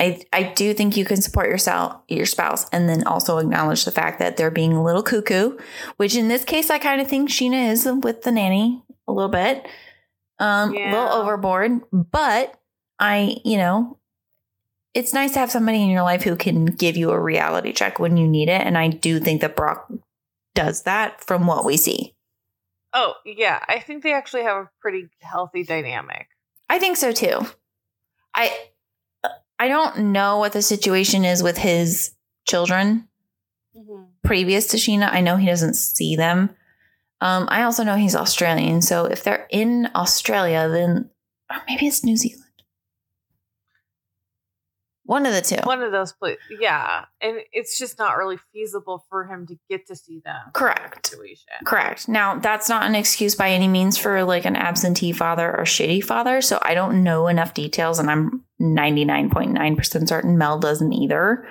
I 0.00 0.22
I 0.32 0.42
do 0.44 0.72
think 0.72 0.96
you 0.96 1.04
can 1.04 1.20
support 1.20 1.50
yourself 1.50 2.00
your 2.08 2.24
spouse 2.24 2.66
and 2.70 2.88
then 2.88 3.06
also 3.06 3.36
acknowledge 3.36 3.84
the 3.84 3.90
fact 3.90 4.20
that 4.20 4.38
they're 4.38 4.50
being 4.50 4.72
a 4.72 4.82
little 4.82 5.02
cuckoo, 5.02 5.58
which 5.98 6.16
in 6.16 6.28
this 6.28 6.44
case 6.44 6.70
I 6.70 6.78
kind 6.78 7.02
of 7.02 7.08
think 7.08 7.28
Scheana 7.28 7.72
is 7.72 7.86
with 8.02 8.22
the 8.22 8.32
nanny 8.32 8.82
a 9.06 9.12
little 9.12 9.30
bit. 9.30 9.68
Um 10.38 10.72
yeah. 10.72 10.90
a 10.90 10.92
little 10.94 11.12
overboard, 11.12 11.82
but 11.92 12.58
I, 12.98 13.36
you 13.44 13.56
know, 13.56 13.98
it's 14.94 15.14
nice 15.14 15.32
to 15.32 15.38
have 15.38 15.50
somebody 15.50 15.82
in 15.82 15.90
your 15.90 16.02
life 16.02 16.22
who 16.22 16.36
can 16.36 16.66
give 16.66 16.96
you 16.96 17.10
a 17.10 17.20
reality 17.20 17.72
check 17.72 17.98
when 17.98 18.16
you 18.16 18.26
need 18.26 18.48
it. 18.48 18.62
And 18.62 18.76
I 18.76 18.88
do 18.88 19.20
think 19.20 19.40
that 19.42 19.56
Brock 19.56 19.90
does 20.54 20.82
that 20.82 21.22
from 21.22 21.46
what 21.46 21.64
we 21.64 21.76
see. 21.76 22.14
Oh, 22.92 23.14
yeah. 23.24 23.62
I 23.68 23.80
think 23.80 24.02
they 24.02 24.12
actually 24.12 24.42
have 24.42 24.56
a 24.56 24.70
pretty 24.80 25.08
healthy 25.20 25.62
dynamic. 25.62 26.28
I 26.68 26.78
think 26.78 26.96
so 26.96 27.12
too. 27.12 27.46
I 28.34 28.56
I 29.58 29.68
don't 29.68 30.12
know 30.12 30.38
what 30.38 30.52
the 30.52 30.62
situation 30.62 31.24
is 31.24 31.42
with 31.42 31.58
his 31.58 32.12
children 32.46 33.08
mm-hmm. 33.76 34.04
previous 34.24 34.68
to 34.68 34.76
Scheana. 34.76 35.12
I 35.12 35.20
know 35.20 35.36
he 35.36 35.46
doesn't 35.46 35.74
see 35.74 36.16
them. 36.16 36.50
Um, 37.20 37.48
I 37.50 37.64
also 37.64 37.82
know 37.82 37.96
he's 37.96 38.14
Australian. 38.14 38.82
So 38.82 39.06
if 39.06 39.24
they're 39.24 39.48
in 39.50 39.90
Australia, 39.94 40.68
then 40.68 41.10
or 41.50 41.56
maybe 41.66 41.86
it's 41.86 42.04
New 42.04 42.16
Zealand. 42.16 42.47
One 45.08 45.24
of 45.24 45.32
the 45.32 45.40
two. 45.40 45.56
One 45.62 45.82
of 45.82 45.90
those 45.90 46.12
places. 46.12 46.42
Yeah. 46.60 47.06
And 47.22 47.38
it's 47.50 47.78
just 47.78 47.98
not 47.98 48.18
really 48.18 48.36
feasible 48.52 49.06
for 49.08 49.24
him 49.24 49.46
to 49.46 49.58
get 49.70 49.86
to 49.86 49.96
see 49.96 50.20
them. 50.22 50.50
Correct. 50.52 51.06
Situation. 51.06 51.48
Correct. 51.64 52.08
Now, 52.10 52.38
that's 52.38 52.68
not 52.68 52.82
an 52.82 52.94
excuse 52.94 53.34
by 53.34 53.48
any 53.48 53.68
means 53.68 53.96
for 53.96 54.22
like 54.24 54.44
an 54.44 54.54
absentee 54.54 55.12
father 55.12 55.50
or 55.50 55.64
shitty 55.64 56.04
father. 56.04 56.42
So 56.42 56.58
I 56.60 56.74
don't 56.74 57.02
know 57.02 57.26
enough 57.26 57.54
details, 57.54 57.98
and 57.98 58.10
I'm 58.10 58.44
99.9% 58.60 60.08
certain 60.08 60.36
Mel 60.36 60.58
doesn't 60.58 60.92
either 60.92 61.48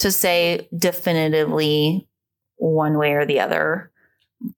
to 0.00 0.12
say 0.12 0.68
definitively 0.76 2.06
one 2.56 2.98
way 2.98 3.12
or 3.12 3.24
the 3.24 3.40
other. 3.40 3.90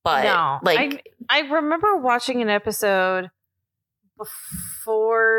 But 0.03 0.25
no, 0.25 0.59
like, 0.65 1.07
I, 1.29 1.39
I 1.39 1.49
remember 1.53 1.99
watching 1.99 2.43
an 2.43 2.51
episode 2.51 3.31
before 4.19 4.70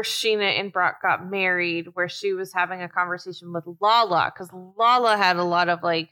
Scheana 0.03 0.59
and 0.59 0.71
Brock 0.71 1.01
got 1.01 1.29
married, 1.29 1.87
where 1.93 2.09
she 2.09 2.33
was 2.33 2.53
having 2.53 2.81
a 2.81 2.89
conversation 2.89 3.53
with 3.53 3.65
Lala, 3.79 4.31
because 4.33 4.49
Lala 4.77 5.17
had 5.17 5.37
a 5.37 5.43
lot 5.43 5.69
of 5.69 5.83
like 5.83 6.09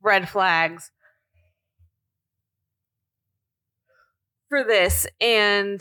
red 0.00 0.28
flags 0.28 0.90
for 4.48 4.64
this. 4.64 5.06
And 5.20 5.80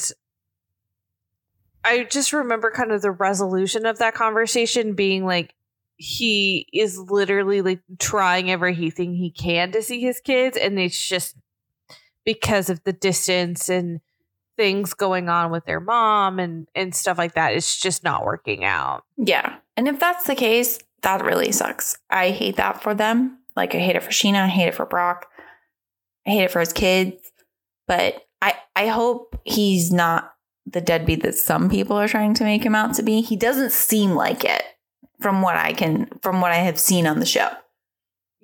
I 1.83 2.03
just 2.03 2.33
remember 2.33 2.71
kind 2.71 2.91
of 2.91 3.01
the 3.01 3.11
resolution 3.11 3.85
of 3.85 3.97
that 3.99 4.13
conversation 4.13 4.93
being 4.93 5.25
like, 5.25 5.55
he 5.97 6.67
is 6.73 6.97
literally 6.97 7.61
like 7.61 7.81
trying 7.99 8.49
everything 8.49 9.13
he 9.13 9.29
can 9.29 9.71
to 9.71 9.81
see 9.81 10.01
his 10.01 10.19
kids, 10.19 10.57
and 10.57 10.79
it's 10.79 11.07
just 11.07 11.35
because 12.25 12.69
of 12.69 12.83
the 12.83 12.93
distance 12.93 13.69
and 13.69 13.99
things 14.57 14.93
going 14.93 15.29
on 15.29 15.51
with 15.51 15.65
their 15.65 15.79
mom 15.79 16.39
and 16.39 16.67
and 16.75 16.93
stuff 16.93 17.17
like 17.17 17.35
that. 17.35 17.53
It's 17.53 17.79
just 17.79 18.03
not 18.03 18.25
working 18.25 18.63
out. 18.63 19.03
Yeah. 19.17 19.55
And 19.77 19.87
if 19.87 19.99
that's 19.99 20.25
the 20.25 20.35
case, 20.35 20.79
that 21.01 21.23
really 21.23 21.51
sucks. 21.51 21.97
I 22.09 22.29
hate 22.29 22.57
that 22.57 22.81
for 22.81 22.93
them. 22.93 23.39
Like 23.55 23.75
I 23.75 23.79
hate 23.79 23.95
it 23.95 24.03
for 24.03 24.11
Scheana, 24.11 24.43
I 24.43 24.47
hate 24.47 24.67
it 24.67 24.75
for 24.75 24.85
Brock. 24.85 25.27
I 26.25 26.31
hate 26.31 26.43
it 26.43 26.51
for 26.51 26.59
his 26.59 26.73
kids. 26.73 27.31
But 27.87 28.25
I 28.41 28.55
I 28.75 28.87
hope 28.87 29.39
he's 29.43 29.91
not 29.91 30.33
the 30.65 30.81
deadbeat 30.81 31.23
that 31.23 31.35
some 31.35 31.69
people 31.69 31.97
are 31.97 32.07
trying 32.07 32.33
to 32.35 32.43
make 32.43 32.63
him 32.63 32.75
out 32.75 32.93
to 32.95 33.03
be. 33.03 33.21
He 33.21 33.35
doesn't 33.35 33.71
seem 33.71 34.11
like 34.11 34.45
it 34.45 34.63
from 35.19 35.41
what 35.41 35.55
I 35.55 35.73
can 35.73 36.07
from 36.21 36.41
what 36.41 36.51
I 36.51 36.57
have 36.57 36.79
seen 36.79 37.07
on 37.07 37.19
the 37.19 37.25
show. 37.25 37.49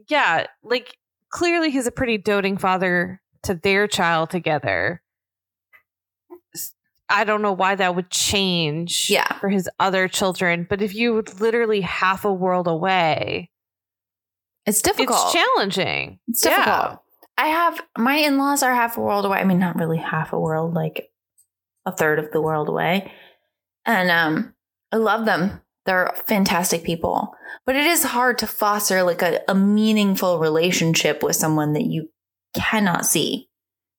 Yeah, 0.07 0.47
like 0.63 0.97
clearly 1.29 1.69
he's 1.69 1.87
a 1.87 1.91
pretty 1.91 2.17
doting 2.17 2.57
father 2.57 3.21
to 3.43 3.53
their 3.53 3.87
child 3.87 4.29
together 4.29 5.01
I 7.09 7.23
don't 7.23 7.41
know 7.41 7.53
why 7.53 7.75
that 7.75 7.95
would 7.95 8.09
change 8.09 9.09
Yeah. 9.09 9.27
for 9.39 9.49
his 9.49 9.69
other 9.79 10.07
children. 10.07 10.65
But 10.69 10.81
if 10.81 10.93
you 10.93 11.13
were 11.13 11.23
literally 11.39 11.81
half 11.81 12.25
a 12.25 12.33
world 12.33 12.67
away, 12.67 13.49
It's 14.65 14.81
difficult. 14.81 15.19
it's 15.23 15.33
challenging. 15.33 16.19
It's 16.27 16.43
Yeah. 16.45 16.57
difficult. 16.57 16.99
I 17.37 17.47
have 17.47 17.79
my 17.97 18.15
in 18.15 18.37
laws 18.37 18.63
are 18.63 18.73
half 18.73 18.97
a 18.97 19.01
world 19.01 19.25
away. 19.25 19.37
I 19.39 19.43
mean, 19.43 19.59
not 19.59 19.75
really 19.77 19.99
half 19.99 20.33
a 20.33 20.39
world, 20.39 20.73
like 20.73 21.09
a 21.85 21.91
third 21.91 22.19
of 22.19 22.31
the 22.31 22.41
world 22.41 22.67
away. 22.67 23.11
And 23.85 24.09
um, 24.11 24.53
I 24.91 24.97
love 24.97 25.25
them. 25.25 25.61
They're 25.85 26.13
fantastic 26.25 26.83
people. 26.83 27.33
But 27.65 27.77
it 27.77 27.85
is 27.85 28.03
hard 28.03 28.37
to 28.39 28.47
foster 28.47 29.03
like 29.03 29.21
a, 29.21 29.39
a 29.47 29.55
meaningful 29.55 30.39
relationship 30.39 31.23
with 31.23 31.37
someone 31.37 31.71
that 31.73 31.85
you 31.85 32.09
cannot 32.53 33.05
see 33.05 33.49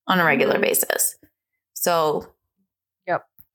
on 0.07 0.21
a 0.21 0.25
regular 0.25 0.59
Mhm. 0.59 0.63
basis. 0.63 1.17
So. 1.73 2.35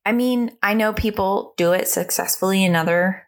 I 0.06 0.12
mean, 0.12 0.58
I 0.62 0.74
know 0.74 0.94
people 0.94 1.54
do 1.58 1.72
it 1.74 1.88
successfully 1.88 2.64
in 2.66 2.76
other 2.76 3.24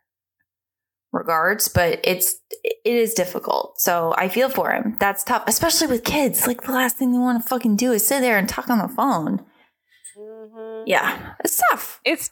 regards, 1.11 1.67
but 1.69 1.99
it's 2.03 2.35
it 2.63 2.77
is 2.83 3.13
difficult. 3.13 3.79
So 3.79 4.13
I 4.17 4.27
feel 4.27 4.49
for 4.49 4.71
him. 4.71 4.97
That's 4.99 5.23
tough, 5.23 5.43
especially 5.47 5.87
with 5.87 6.03
kids. 6.03 6.45
Like 6.47 6.63
the 6.63 6.73
last 6.73 6.97
thing 6.97 7.11
they 7.11 7.17
want 7.17 7.41
to 7.41 7.47
fucking 7.47 7.77
do 7.77 7.93
is 7.93 8.05
sit 8.05 8.19
there 8.21 8.37
and 8.37 8.47
talk 8.49 8.69
on 8.69 8.79
the 8.79 8.89
phone. 8.89 9.45
Yeah, 10.85 11.33
it's 11.43 11.61
tough. 11.71 11.99
It's 12.03 12.29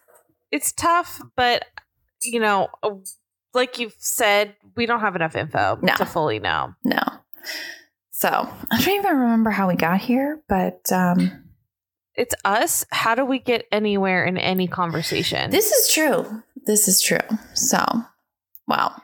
it's 0.51 0.71
tough, 0.73 1.21
but 1.35 1.65
you 2.21 2.39
know, 2.39 2.67
uh, 2.83 2.91
like 3.53 3.79
you've 3.79 3.95
said, 3.97 4.55
we 4.75 4.85
don't 4.85 4.99
have 5.01 5.15
enough 5.15 5.35
info 5.35 5.79
No. 5.81 5.95
to 5.95 6.05
fully 6.05 6.39
know. 6.39 6.73
No. 6.83 7.01
So 8.11 8.29
I 8.29 8.81
don't 8.81 8.95
even 8.95 9.17
remember 9.17 9.49
how 9.49 9.67
we 9.67 9.75
got 9.75 9.99
here, 9.99 10.41
but 10.47 10.91
um, 10.91 11.43
It's 12.15 12.35
us. 12.45 12.85
How 12.91 13.15
do 13.15 13.25
we 13.25 13.39
get 13.39 13.65
anywhere 13.71 14.25
in 14.25 14.37
any 14.37 14.67
conversation? 14.67 15.51
this 15.51 15.71
is 15.71 15.93
true. 15.93 16.43
This 16.65 16.87
is 16.87 17.01
true. 17.01 17.17
So, 17.55 17.83
wow. 18.67 19.01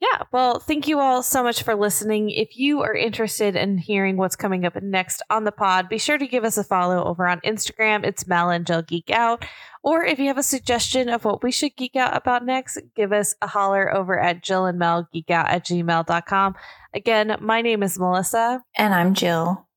Yeah. 0.00 0.22
Well, 0.30 0.60
thank 0.60 0.86
you 0.86 1.00
all 1.00 1.24
so 1.24 1.42
much 1.42 1.64
for 1.64 1.74
listening. 1.74 2.30
If 2.30 2.56
you 2.56 2.82
are 2.82 2.94
interested 2.94 3.56
in 3.56 3.78
hearing 3.78 4.16
what's 4.16 4.36
coming 4.36 4.64
up 4.64 4.80
next 4.80 5.22
on 5.28 5.42
the 5.44 5.50
pod, 5.52 5.88
be 5.88 5.98
sure 5.98 6.18
to 6.18 6.26
give 6.26 6.44
us 6.44 6.56
a 6.56 6.62
follow 6.62 7.04
over 7.04 7.26
on 7.26 7.40
Instagram. 7.40 8.04
It's 8.04 8.26
Mel 8.26 8.50
and 8.50 8.64
Jill 8.66 8.82
Geek 8.82 9.10
Out. 9.10 9.44
Or 9.82 10.04
if 10.04 10.18
you 10.18 10.26
have 10.26 10.38
a 10.38 10.42
suggestion 10.42 11.08
of 11.08 11.24
what 11.24 11.42
we 11.42 11.50
should 11.50 11.74
geek 11.76 11.96
out 11.96 12.16
about 12.16 12.44
next, 12.44 12.78
give 12.94 13.12
us 13.12 13.34
a 13.42 13.46
holler 13.48 13.92
over 13.92 14.18
at 14.18 14.42
Jill 14.42 14.66
and 14.66 14.78
Mel 14.78 15.08
Geek 15.12 15.30
Out 15.30 15.48
at 15.48 15.64
gmail.com. 15.64 16.54
Again, 16.94 17.36
my 17.40 17.62
name 17.62 17.82
is 17.82 17.98
Melissa, 17.98 18.62
And 18.76 18.94
I'm 18.94 19.14
Jill. 19.14 19.67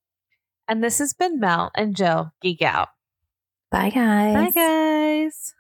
And 0.72 0.82
this 0.82 1.00
has 1.00 1.12
been 1.12 1.38
Mel 1.38 1.70
and 1.76 1.98
Joe 1.98 2.32
Geek 2.42 2.62
Out. 2.62 2.88
Bye, 3.72 3.90
guys. 3.90 4.34
Bye, 4.34 4.52
guys. 4.52 5.54